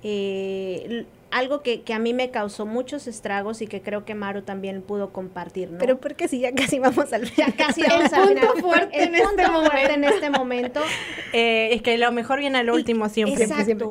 eh, 0.04 1.04
algo 1.32 1.62
que, 1.62 1.82
que 1.82 1.94
a 1.94 1.98
mí 1.98 2.12
me 2.14 2.30
causó 2.30 2.66
muchos 2.66 3.06
estragos 3.08 3.62
y 3.62 3.66
que 3.66 3.80
creo 3.82 4.04
que 4.04 4.14
Maru 4.14 4.42
también 4.42 4.82
pudo 4.82 5.12
compartir, 5.12 5.70
¿no? 5.72 5.78
Pero 5.78 5.98
porque 5.98 6.28
si 6.28 6.38
ya 6.40 6.54
casi 6.54 6.78
vamos 6.78 7.12
al 7.12 7.24
ya 7.34 7.50
casi 7.52 7.82
El 7.82 7.88
vamos 7.88 8.12
al 8.12 8.28
punto 8.28 8.40
final. 8.40 8.60
fuerte 8.62 8.96
El 9.02 9.08
en 9.08 9.14
este 9.14 9.26
punto 9.26 9.42
fuerte 9.42 9.76
momento. 9.76 9.94
en 9.94 10.04
este 10.04 10.30
momento. 10.30 10.80
Eh, 11.32 11.70
es 11.72 11.82
que 11.82 11.96
lo 11.98 12.12
mejor 12.12 12.38
viene 12.38 12.58
al 12.58 12.70
último 12.70 13.08
siempre. 13.08 13.44
Exacto. 13.44 13.64
siempre. 13.64 13.88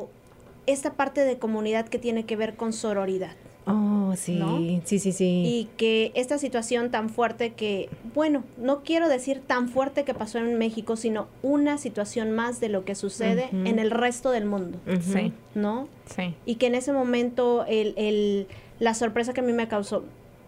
Esta 0.66 0.94
parte 0.94 1.22
de 1.24 1.38
comunidad 1.38 1.88
que 1.88 1.98
tiene 1.98 2.24
que 2.24 2.36
ver 2.36 2.54
con 2.54 2.72
sororidad. 2.72 3.34
Oh, 3.64 4.14
sí, 4.16 4.34
¿No? 4.38 4.58
sí, 4.84 4.98
sí, 4.98 5.12
sí. 5.12 5.42
Y 5.46 5.68
que 5.76 6.10
esta 6.14 6.36
situación 6.38 6.90
tan 6.90 7.08
fuerte 7.08 7.52
que, 7.52 7.88
bueno, 8.14 8.42
no 8.56 8.82
quiero 8.82 9.08
decir 9.08 9.40
tan 9.46 9.68
fuerte 9.68 10.04
que 10.04 10.14
pasó 10.14 10.38
en 10.38 10.58
México, 10.58 10.96
sino 10.96 11.28
una 11.42 11.78
situación 11.78 12.32
más 12.32 12.58
de 12.58 12.68
lo 12.68 12.84
que 12.84 12.94
sucede 12.96 13.50
en 13.52 13.78
el 13.78 13.90
resto 13.92 14.30
del 14.32 14.46
mundo. 14.46 14.78
Sí, 15.00 15.32
¿no? 15.54 15.86
sí. 16.06 16.34
Y 16.44 16.56
que 16.56 16.66
en 16.66 16.74
ese 16.74 16.92
momento 16.92 17.64
el, 17.68 17.94
el- 17.96 18.46
la 18.80 18.94
sorpresa 18.94 19.32
que 19.32 19.40
a 19.42 19.44
mí 19.44 19.52
me 19.52 19.68
causó, 19.68 20.02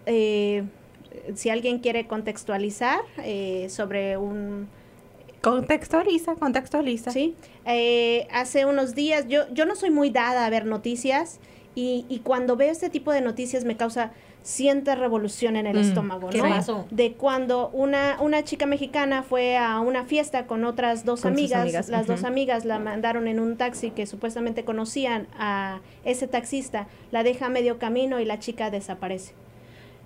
eh, 0.06 0.64
si 1.36 1.50
alguien 1.50 1.78
quiere 1.78 2.08
contextualizar 2.08 2.98
eh, 3.22 3.68
sobre 3.70 4.16
un... 4.16 4.66
Contextualiza, 5.40 6.34
contextualiza. 6.36 7.10
Sí, 7.12 7.34
Eh, 7.66 8.26
hace 8.32 8.64
unos 8.66 8.94
días, 8.94 9.26
yo, 9.28 9.42
yo 9.52 9.66
no 9.66 9.76
soy 9.76 9.90
muy 9.90 10.10
dada 10.10 10.46
a 10.46 10.50
ver 10.50 10.64
noticias 10.66 11.38
y, 11.74 12.06
y 12.08 12.20
cuando 12.20 12.56
veo 12.56 12.70
este 12.70 12.88
tipo 12.90 13.12
de 13.12 13.20
noticias 13.20 13.64
me 13.64 13.76
causa 13.76 14.12
siente 14.42 14.94
revolución 14.94 15.56
en 15.56 15.66
el 15.66 15.76
Mm, 15.76 15.80
estómago, 15.80 16.28
¿qué 16.28 16.38
¿no? 16.42 16.48
pasó? 16.50 16.86
De 16.90 17.14
cuando 17.14 17.70
una, 17.70 18.18
una 18.20 18.44
chica 18.44 18.66
mexicana 18.66 19.22
fue 19.22 19.56
a 19.56 19.80
una 19.80 20.04
fiesta 20.04 20.46
con 20.46 20.64
otras 20.64 21.04
dos 21.06 21.22
Con 21.22 21.32
amigas, 21.32 21.62
amigas, 21.62 21.88
las 21.88 22.06
dos 22.06 22.24
amigas 22.24 22.64
la 22.66 22.78
mandaron 22.78 23.26
en 23.26 23.40
un 23.40 23.56
taxi 23.56 23.90
que 23.90 24.06
supuestamente 24.06 24.64
conocían 24.64 25.26
a 25.38 25.80
ese 26.04 26.26
taxista, 26.28 26.86
la 27.10 27.22
deja 27.22 27.46
a 27.46 27.48
medio 27.48 27.78
camino 27.78 28.20
y 28.20 28.26
la 28.26 28.38
chica 28.38 28.70
desaparece. 28.70 29.32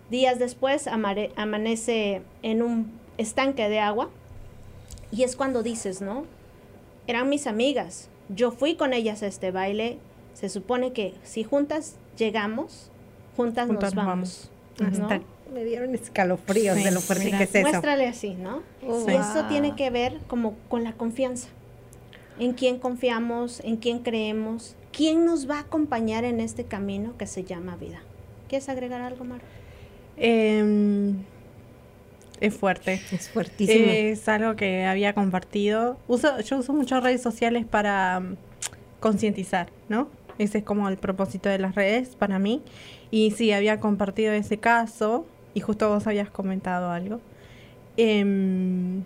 Días 0.08 0.38
después 0.38 0.86
amare- 0.86 1.32
amanece 1.36 2.22
en 2.42 2.62
un 2.62 2.92
estanque 3.18 3.68
de 3.68 3.80
agua 3.80 4.08
y 5.10 5.24
es 5.24 5.34
cuando 5.34 5.62
dices, 5.64 6.00
¿no? 6.00 6.24
Eran 7.08 7.28
mis 7.28 7.46
amigas, 7.48 8.08
yo 8.28 8.52
fui 8.52 8.76
con 8.76 8.92
ellas 8.92 9.22
a 9.22 9.26
este 9.26 9.50
baile, 9.50 9.98
se 10.38 10.48
supone 10.48 10.92
que 10.92 11.14
si 11.24 11.42
juntas 11.42 11.96
llegamos, 12.16 12.92
juntas, 13.36 13.66
Juntas 13.66 13.92
nos 13.92 14.06
vamos. 14.06 14.50
Hasta 14.80 15.18
¿no? 15.18 15.24
me 15.52 15.64
dieron 15.64 15.92
escalofríos 15.96 16.76
Sí, 16.76 16.84
de 16.84 16.92
lo 16.92 17.00
fuerte 17.00 17.24
mira, 17.24 17.38
que 17.38 17.44
es 17.44 17.54
eso. 17.56 17.68
Muéstrale 17.68 18.06
así, 18.06 18.34
¿no? 18.34 18.62
Oh, 18.86 19.04
Eso 19.08 19.46
tiene 19.48 19.74
que 19.74 19.90
ver 19.90 20.20
como 20.28 20.54
con 20.68 20.84
la 20.84 20.92
confianza. 20.92 21.48
En 22.38 22.52
quién 22.52 22.78
confiamos, 22.78 23.58
en 23.64 23.78
quién 23.78 23.98
creemos, 23.98 24.76
quién 24.92 25.24
nos 25.24 25.50
va 25.50 25.56
a 25.56 25.60
acompañar 25.62 26.22
en 26.22 26.38
este 26.38 26.62
camino 26.62 27.16
que 27.18 27.26
se 27.26 27.42
llama 27.42 27.74
vida. 27.74 28.00
¿Quieres 28.48 28.68
agregar 28.68 29.00
algo, 29.00 29.24
Mar? 29.24 29.40
Em, 30.16 31.16
es 32.40 32.54
fuerte. 32.54 33.02
Es 33.10 33.28
fuertísimo. 33.28 33.86
Es 33.90 34.28
algo 34.28 34.54
que 34.54 34.84
había 34.84 35.14
compartido. 35.14 35.98
Uso, 36.06 36.38
yo 36.42 36.58
uso 36.58 36.72
muchas 36.72 37.02
redes 37.02 37.22
sociales 37.22 37.66
para 37.66 38.20
mm, 38.20 38.36
concientizar, 39.00 39.70
¿no? 39.88 40.16
Ese 40.38 40.58
es 40.58 40.64
como 40.64 40.88
el 40.88 40.96
propósito 40.96 41.48
de 41.48 41.58
las 41.58 41.74
redes 41.74 42.16
para 42.16 42.38
mí. 42.38 42.62
Y 43.10 43.32
sí, 43.32 43.52
había 43.52 43.80
compartido 43.80 44.32
ese 44.32 44.58
caso 44.58 45.26
y 45.54 45.60
justo 45.60 45.88
vos 45.88 46.06
habías 46.06 46.30
comentado 46.30 46.90
algo. 46.90 47.20
Em, 47.96 49.02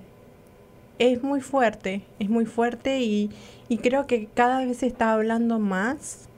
es 0.99 1.23
muy 1.23 1.41
fuerte, 1.41 2.03
es 2.19 2.29
muy 2.29 2.45
fuerte 2.47 3.01
y, 3.01 3.31
y 3.69 3.79
creo 3.79 4.07
que 4.07 4.29
cada 4.35 4.65
vez 4.65 4.79
se 4.79 4.87
está 4.87 5.13
hablando 5.15 5.59
más 5.59 6.29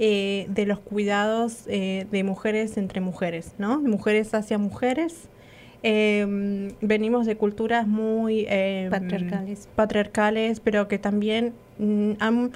eh, 0.00 0.46
de 0.50 0.64
los 0.64 0.78
cuidados 0.78 1.64
eh, 1.66 2.06
de 2.12 2.22
mujeres 2.22 2.76
entre 2.76 3.00
mujeres, 3.00 3.54
¿no? 3.58 3.80
Mujeres 3.80 4.32
hacia 4.32 4.56
mujeres. 4.56 5.28
Em, 5.82 6.70
venimos 6.80 7.26
de 7.26 7.36
culturas 7.36 7.86
muy 7.88 8.46
em, 8.48 8.90
Patriarcales. 8.90 9.68
patriarcales, 9.74 10.60
pero 10.60 10.86
que 10.86 10.98
también 11.00 11.52
mm, 11.78 12.12
han, 12.20 12.52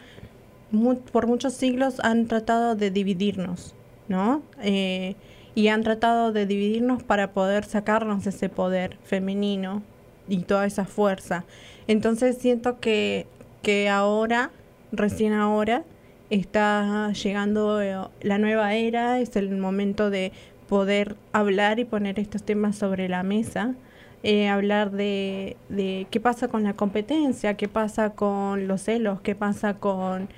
mu- 0.72 0.98
por 1.00 1.26
muchos 1.26 1.54
siglos 1.54 2.00
han 2.00 2.26
tratado 2.26 2.74
de 2.76 2.90
dividirnos, 2.90 3.74
¿no? 4.08 4.42
Eh, 4.62 5.16
y 5.54 5.68
han 5.68 5.82
tratado 5.82 6.32
de 6.32 6.46
dividirnos 6.46 7.02
para 7.02 7.32
poder 7.32 7.64
sacarnos 7.64 8.26
ese 8.26 8.48
poder 8.48 8.98
femenino 9.04 9.82
y 10.28 10.38
toda 10.44 10.66
esa 10.66 10.84
fuerza. 10.86 11.44
Entonces 11.88 12.38
siento 12.38 12.80
que, 12.80 13.26
que 13.62 13.88
ahora, 13.90 14.50
recién 14.92 15.32
ahora, 15.34 15.84
está 16.30 17.12
llegando 17.12 17.82
eh, 17.82 17.96
la 18.22 18.38
nueva 18.38 18.74
era, 18.74 19.20
es 19.20 19.36
el 19.36 19.50
momento 19.56 20.10
de 20.10 20.32
poder 20.68 21.16
hablar 21.32 21.78
y 21.78 21.84
poner 21.84 22.18
estos 22.18 22.42
temas 22.44 22.76
sobre 22.76 23.08
la 23.08 23.22
mesa, 23.22 23.74
eh, 24.22 24.48
hablar 24.48 24.90
de, 24.92 25.56
de 25.68 26.06
qué 26.10 26.20
pasa 26.20 26.48
con 26.48 26.62
la 26.62 26.74
competencia, 26.74 27.54
qué 27.56 27.68
pasa 27.68 28.10
con 28.10 28.68
los 28.68 28.82
celos, 28.82 29.20
qué 29.20 29.34
pasa 29.34 29.74
con 29.74 30.28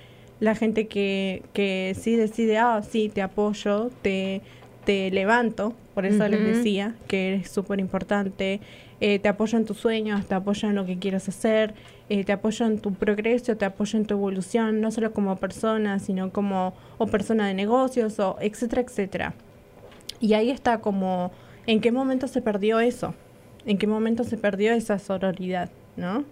la 0.45 0.55
gente 0.55 0.87
que, 0.87 1.43
que 1.55 1.97
sí 1.99 2.17
decide, 2.17 2.59
ah, 2.59 2.83
sí, 2.83 3.09
te 3.09 3.23
apoyo, 3.23 3.91
te, 4.03 4.43
te 4.85 5.11
levanto, 5.11 5.75
por 5.95 6.05
eso 6.05 6.29
les 6.29 6.45
decía 6.45 6.95
que 7.09 7.37
es 7.37 7.51
súper 7.51 7.81
importante, 7.81 8.61
eh, 9.01 9.19
te 9.19 9.29
apoyo 9.29 9.57
en 9.57 9.65
tus 9.65 9.79
sueños, 9.79 10.27
te 10.27 10.35
apoyo 10.35 10.69
en 10.69 10.75
lo 10.75 10.85
que 10.85 10.99
quieras 10.99 11.29
hacer, 11.31 11.75
eh, 12.11 12.25
te 12.25 12.33
apoyo 12.33 12.67
en 12.67 12.79
tu 12.79 12.93
progreso, 12.93 13.57
te 13.57 13.65
apoyo 13.65 13.99
en 13.99 14.05
tu 14.05 14.15
evolución, 14.15 14.83
no 14.83 14.91
solo 14.91 15.13
como 15.13 15.37
persona, 15.37 15.99
sino 15.99 16.31
como 16.31 16.75
o 16.99 17.07
persona 17.07 17.49
de 17.49 17.55
negocios, 17.55 18.21
o 18.21 18.37
etcétera, 18.41 18.83
etcétera. 18.83 19.35
Y 20.21 20.35
ahí 20.35 20.51
está 20.51 20.81
como, 20.81 21.33
¿en 21.67 21.81
qué 21.81 21.91
momento 21.91 22.29
se 22.29 22.43
perdió 22.43 22.81
eso? 22.81 23.15
¿En 23.65 23.79
qué 23.79 23.87
momento 23.87 24.25
se 24.25 24.37
perdió 24.37 24.75
esa 24.75 24.99
sororidad? 24.99 25.71
¿No? 25.97 26.25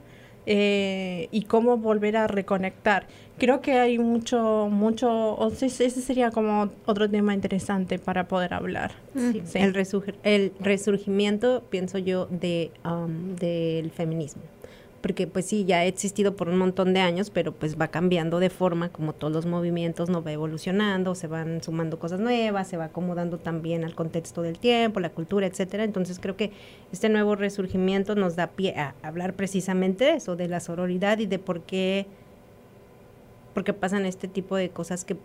Eh, 0.47 1.29
y 1.31 1.43
cómo 1.43 1.77
volver 1.77 2.17
a 2.17 2.27
reconectar. 2.27 3.07
Creo 3.39 3.61
que 3.61 3.73
hay 3.79 3.99
mucho, 3.99 4.69
mucho, 4.71 5.37
o 5.37 5.51
sea, 5.51 5.67
ese 5.69 5.91
sería 5.91 6.31
como 6.31 6.71
otro 6.87 7.09
tema 7.09 7.33
interesante 7.35 7.99
para 7.99 8.27
poder 8.29 8.53
hablar. 8.55 8.93
Sí, 9.17 9.43
Sí. 9.45 9.59
El, 9.59 9.73
resurg- 9.75 10.15
el 10.25 10.53
resurgimiento, 10.61 11.63
pienso 11.71 11.99
yo, 11.99 12.27
de, 12.27 12.71
um, 12.85 13.35
del 13.37 13.91
feminismo. 13.93 14.43
Porque 15.03 15.27
pues 15.27 15.47
sí, 15.47 15.65
ya 15.65 15.79
ha 15.79 15.85
existido 15.85 16.37
por 16.37 16.49
un 16.49 16.57
montón 16.57 16.95
de 16.95 17.01
años, 17.01 17.31
pero 17.31 17.53
pues 17.53 17.79
va 17.79 17.89
cambiando 17.89 18.39
de 18.39 18.51
forma, 18.51 18.89
como 18.89 19.13
todos 19.13 19.33
los 19.33 19.47
movimientos, 19.47 20.09
no 20.09 20.23
va 20.23 20.31
evolucionando, 20.31 21.17
se 21.17 21.27
van 21.27 21.61
sumando 21.61 21.99
cosas 21.99 22.21
nuevas, 22.21 22.69
se 22.69 22.77
va 22.77 22.85
acomodando 22.85 23.39
también 23.39 23.85
al 23.85 23.97
contexto 23.97 24.43
del 24.43 24.61
tiempo, 24.61 25.01
la 25.01 25.11
cultura, 25.11 25.47
etcétera. 25.47 25.83
Entonces 25.83 26.21
creo 26.21 26.37
que 26.37 26.53
este 26.93 27.09
nuevo 27.09 27.35
resurgimiento 27.35 28.15
nos 28.15 28.37
da 28.37 28.47
pie 28.47 28.75
a 28.77 28.95
hablar 29.03 29.35
precisamente 29.35 30.05
de 30.05 30.15
eso, 30.15 30.37
de 30.37 30.47
la 30.47 30.61
sororidad 30.61 31.19
y 31.19 31.27
de 31.27 31.41
por 31.41 31.63
qué, 31.63 32.07
por 33.55 33.65
qué 33.65 33.73
pasan 33.73 34.07
este 34.07 34.29
tipo 34.29 34.55
de 34.55 34.71
cosas 34.71 35.05
que 35.05 35.17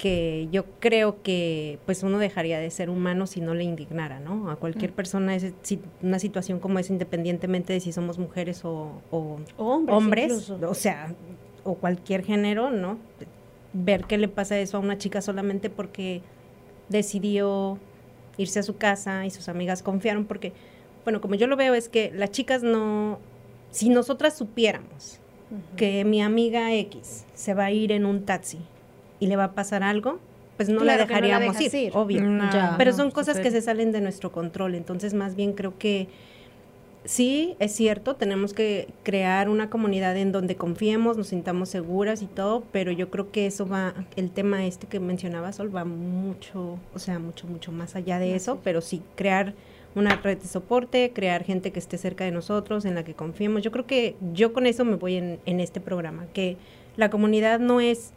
que 0.00 0.48
yo 0.50 0.64
creo 0.80 1.22
que 1.22 1.78
pues 1.84 2.02
uno 2.02 2.18
dejaría 2.18 2.58
de 2.58 2.70
ser 2.70 2.88
humano 2.88 3.26
si 3.26 3.42
no 3.42 3.52
le 3.54 3.64
indignara, 3.64 4.18
¿no? 4.18 4.50
A 4.50 4.56
cualquier 4.56 4.92
persona 4.94 5.34
es 5.36 5.52
si- 5.60 5.78
una 6.02 6.18
situación 6.18 6.58
como 6.58 6.78
es 6.78 6.88
independientemente 6.88 7.74
de 7.74 7.80
si 7.80 7.92
somos 7.92 8.18
mujeres 8.18 8.64
o, 8.64 8.92
o 9.10 9.38
Hombres. 9.92 10.32
o 10.70 10.74
sea, 10.74 11.14
o 11.64 11.74
cualquier 11.74 12.24
género, 12.24 12.70
¿no? 12.70 12.96
Ver 13.74 14.04
qué 14.06 14.16
le 14.16 14.28
pasa 14.28 14.58
eso 14.58 14.78
a 14.78 14.80
una 14.80 14.96
chica 14.96 15.20
solamente 15.20 15.68
porque 15.68 16.22
decidió 16.88 17.78
irse 18.38 18.58
a 18.58 18.62
su 18.62 18.76
casa 18.76 19.26
y 19.26 19.30
sus 19.30 19.50
amigas 19.50 19.82
confiaron 19.82 20.24
porque, 20.24 20.54
bueno, 21.04 21.20
como 21.20 21.34
yo 21.34 21.46
lo 21.46 21.56
veo 21.56 21.74
es 21.74 21.90
que 21.90 22.10
las 22.14 22.30
chicas 22.30 22.62
no, 22.62 23.18
si 23.70 23.90
nosotras 23.90 24.36
supiéramos 24.36 25.18
que 25.76 26.04
mi 26.04 26.22
amiga 26.22 26.72
X 26.74 27.26
se 27.34 27.54
va 27.54 27.66
a 27.66 27.70
ir 27.70 27.92
en 27.92 28.06
un 28.06 28.24
taxi 28.24 28.60
y 29.20 29.26
le 29.26 29.36
va 29.36 29.44
a 29.44 29.52
pasar 29.52 29.82
algo, 29.82 30.18
pues 30.56 30.68
no 30.68 30.80
Claro 30.80 30.98
la 30.98 31.04
no 31.04 31.08
dejaríamos 31.08 31.56
dejas 31.58 31.74
ir, 31.74 31.86
ir. 31.86 31.92
obvio. 31.94 32.22
No, 32.22 32.52
Ya. 32.52 32.74
Pero 32.76 32.90
no, 32.90 32.96
son 32.96 33.10
cosas 33.10 33.38
que 33.38 33.50
se 33.50 33.62
salen 33.62 33.92
de 33.92 34.00
nuestro 34.00 34.32
control, 34.32 34.74
entonces 34.74 35.14
más 35.14 35.36
bien 35.36 35.52
creo 35.52 35.78
que 35.78 36.08
sí, 37.04 37.56
es 37.58 37.72
cierto, 37.72 38.16
tenemos 38.16 38.52
que 38.52 38.88
crear 39.02 39.48
una 39.48 39.70
comunidad 39.70 40.16
en 40.16 40.32
donde 40.32 40.56
confiemos, 40.56 41.16
nos 41.16 41.28
sintamos 41.28 41.68
seguras 41.70 42.22
y 42.22 42.26
todo, 42.26 42.62
pero 42.72 42.92
yo 42.92 43.10
creo 43.10 43.30
que 43.30 43.46
eso 43.46 43.66
va, 43.66 43.94
el 44.16 44.30
tema 44.30 44.66
este 44.66 44.86
que 44.86 45.00
mencionaba 45.00 45.52
Sol 45.52 45.74
va 45.74 45.84
mucho, 45.84 46.78
o 46.94 46.98
sea, 46.98 47.18
mucho, 47.18 47.46
mucho 47.46 47.72
más 47.72 47.96
allá 47.96 48.18
de 48.18 48.34
eso, 48.34 48.60
pero 48.62 48.80
sí, 48.80 49.02
crear 49.16 49.54
una 49.94 50.16
red 50.16 50.38
de 50.38 50.46
soporte, 50.46 51.10
crear 51.12 51.42
gente 51.42 51.72
que 51.72 51.78
esté 51.78 51.98
cerca 51.98 52.24
de 52.24 52.30
nosotros, 52.30 52.84
en 52.84 52.94
la 52.94 53.02
que 53.02 53.14
confiemos. 53.14 53.62
Yo 53.62 53.72
creo 53.72 53.86
que 53.86 54.14
yo 54.32 54.52
con 54.52 54.66
eso 54.66 54.84
me 54.84 54.94
voy 54.96 55.16
en, 55.16 55.40
en 55.46 55.58
este 55.58 55.80
programa, 55.80 56.26
que 56.32 56.56
la 56.96 57.10
comunidad 57.10 57.58
no 57.58 57.80
es 57.80 58.12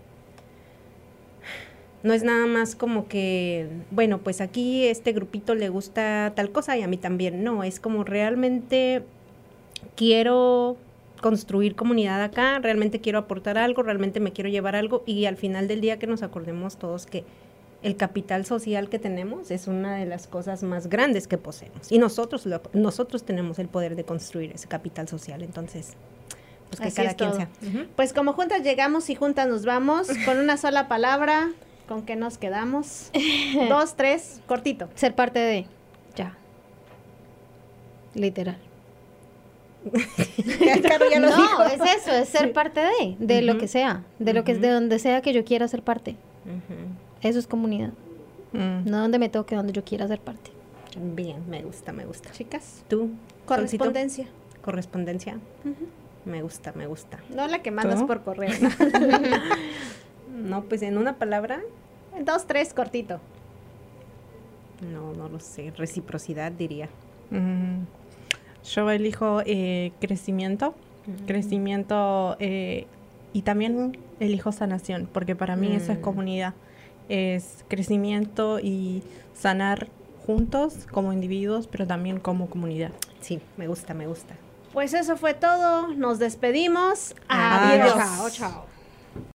no 2.04 2.14
es 2.14 2.24
nada 2.24 2.46
más 2.48 2.76
como 2.76 3.08
que, 3.08 3.68
bueno, 3.92 4.20
pues 4.20 4.42
aquí 4.42 4.86
este 4.86 5.14
grupito 5.14 5.56
le 5.56 5.70
gusta 5.70 6.34
tal 6.36 6.52
cosa 6.52 6.78
y 6.78 6.82
a 6.84 6.88
mí 6.88 6.98
también. 6.98 7.44
No, 7.44 7.64
es 7.64 7.80
como 7.80 8.04
realmente 8.04 9.04
quiero 9.96 10.78
construir 11.22 11.76
comunidad 11.76 12.22
acá, 12.22 12.60
realmente 12.60 13.00
quiero 13.00 13.18
aportar 13.20 13.58
algo, 13.58 13.82
realmente 13.84 14.20
me 14.20 14.34
quiero 14.34 14.50
llevar 14.50 14.76
algo 14.76 15.04
y 15.06 15.26
al 15.26 15.38
final 15.38 15.68
del 15.68 15.80
día 15.80 15.98
que 15.98 16.08
nos 16.08 16.22
acordemos 16.22 16.78
todos 16.78 17.06
que 17.06 17.24
el 17.82 17.96
capital 17.96 18.46
social 18.46 18.90
que 18.90 19.00
tenemos 19.00 19.52
es 19.52 19.68
una 19.68 19.96
de 19.96 20.06
las 20.06 20.28
cosas 20.28 20.64
más 20.64 20.88
grandes 20.88 21.28
que 21.28 21.38
poseemos 21.38 21.92
y 21.92 21.98
nosotros 22.00 22.46
lo- 22.46 22.62
nosotros 22.74 23.24
tenemos 23.24 23.60
el 23.60 23.68
poder 23.70 23.96
de 23.96 24.04
construir 24.04 24.52
ese 24.54 24.68
capital 24.68 25.08
social, 25.08 25.44
entonces 25.44 25.94
pues 26.70 26.80
que 26.82 26.88
Así 26.88 26.96
cada 26.96 27.10
es 27.12 27.16
quien 27.16 27.30
todo. 27.30 27.40
sea. 27.40 27.50
Pues 27.96 28.14
como 28.14 28.34
juntas 28.34 28.64
llegamos 28.64 29.10
y 29.10 29.16
juntas 29.16 29.48
nos 29.48 29.64
vamos, 29.66 30.08
con 30.26 30.40
una 30.40 30.58
sola 30.58 30.88
palabra, 30.88 31.52
¿con 31.88 32.04
qué 32.04 32.16
nos 32.16 32.38
quedamos? 32.38 33.12
Dos, 33.70 33.96
tres, 33.96 34.42
cortito. 34.48 34.90
Ser 34.96 35.16
parte 35.16 35.40
de. 35.40 35.66
Ya. 36.16 36.38
Literal. 38.14 38.58
Ya 40.60 40.98
lo 40.98 41.20
no, 41.20 41.36
dijo. 41.36 41.64
es 41.64 41.82
eso, 41.98 42.12
es 42.12 42.30
ser 42.30 42.54
parte 42.54 42.80
de, 42.80 43.16
de 43.20 43.42
lo 43.42 43.58
que 43.58 43.68
sea, 43.68 44.04
de 44.18 44.34
lo 44.34 44.44
que 44.46 44.54
es 44.54 44.62
de 44.62 44.70
donde 44.70 44.98
sea 44.98 45.22
que 45.22 45.34
yo 45.34 45.44
quiera 45.44 45.68
ser 45.68 45.82
parte. 45.84 46.16
Eso 47.22 47.40
es 47.40 47.48
comunidad. 47.48 47.92
Mm. 48.54 48.90
No 48.90 49.00
donde 49.00 49.20
me 49.20 49.30
toque, 49.30 49.56
donde 49.56 49.74
yo 49.74 49.84
quiera 49.84 50.08
ser 50.08 50.20
parte. 50.20 50.52
Bien, 50.98 51.50
me 51.50 51.64
gusta, 51.64 51.92
me 51.92 52.06
gusta. 52.06 52.32
Chicas, 52.32 52.84
¿Tú? 52.88 53.10
Solcito? 53.48 53.84
correspondencia. 53.86 54.28
Correspondencia. 54.62 55.38
Me 56.26 56.42
gusta, 56.42 56.72
me 56.74 56.88
gusta. 56.88 57.20
No 57.34 57.48
la 57.48 57.62
que 57.62 57.72
mandas 57.72 58.00
¿Tú? 58.00 58.08
por 58.08 58.24
correo. 58.24 58.52
¿no? 60.44 60.64
Pues 60.66 60.82
en 60.82 60.98
una 60.98 61.18
palabra, 61.18 61.62
Dos, 62.24 62.46
tres, 62.46 62.74
cortito. 62.76 63.20
No, 64.92 65.14
no 65.14 65.30
lo 65.30 65.40
sé. 65.40 65.74
Reciprocidad 65.76 66.52
diría. 66.52 66.88
Mm, 67.32 67.86
Yo 68.64 68.90
elijo 68.92 69.42
eh, 69.46 69.92
crecimiento, 70.00 70.76
crecimiento 71.26 72.36
eh, 72.40 72.86
y 73.34 73.42
también 73.42 73.98
elijo 74.20 74.52
sanación, 74.52 75.10
porque 75.12 75.36
para 75.36 75.56
mí 75.56 75.76
eso 75.76 75.92
es 75.92 75.98
Mm. 75.98 76.02
comunidad, 76.02 76.54
es 77.10 77.66
crecimiento 77.68 78.60
y 78.60 79.04
sanar 79.34 79.88
juntos 80.26 80.88
como 80.92 81.12
individuos, 81.12 81.68
pero 81.68 81.88
también 81.88 82.20
como 82.20 82.48
comunidad. 82.50 82.92
Sí, 83.22 83.42
me 83.58 83.68
gusta, 83.68 83.94
me 83.94 84.08
gusta. 84.08 84.36
Pues 84.72 84.94
eso 84.94 85.18
fue 85.18 85.34
todo. 85.34 85.88
Nos 85.96 86.20
despedimos. 86.20 87.16
Adiós. 87.28 87.92
Adiós. 87.92 87.96
Chao, 87.98 88.30
chao. 88.30 88.73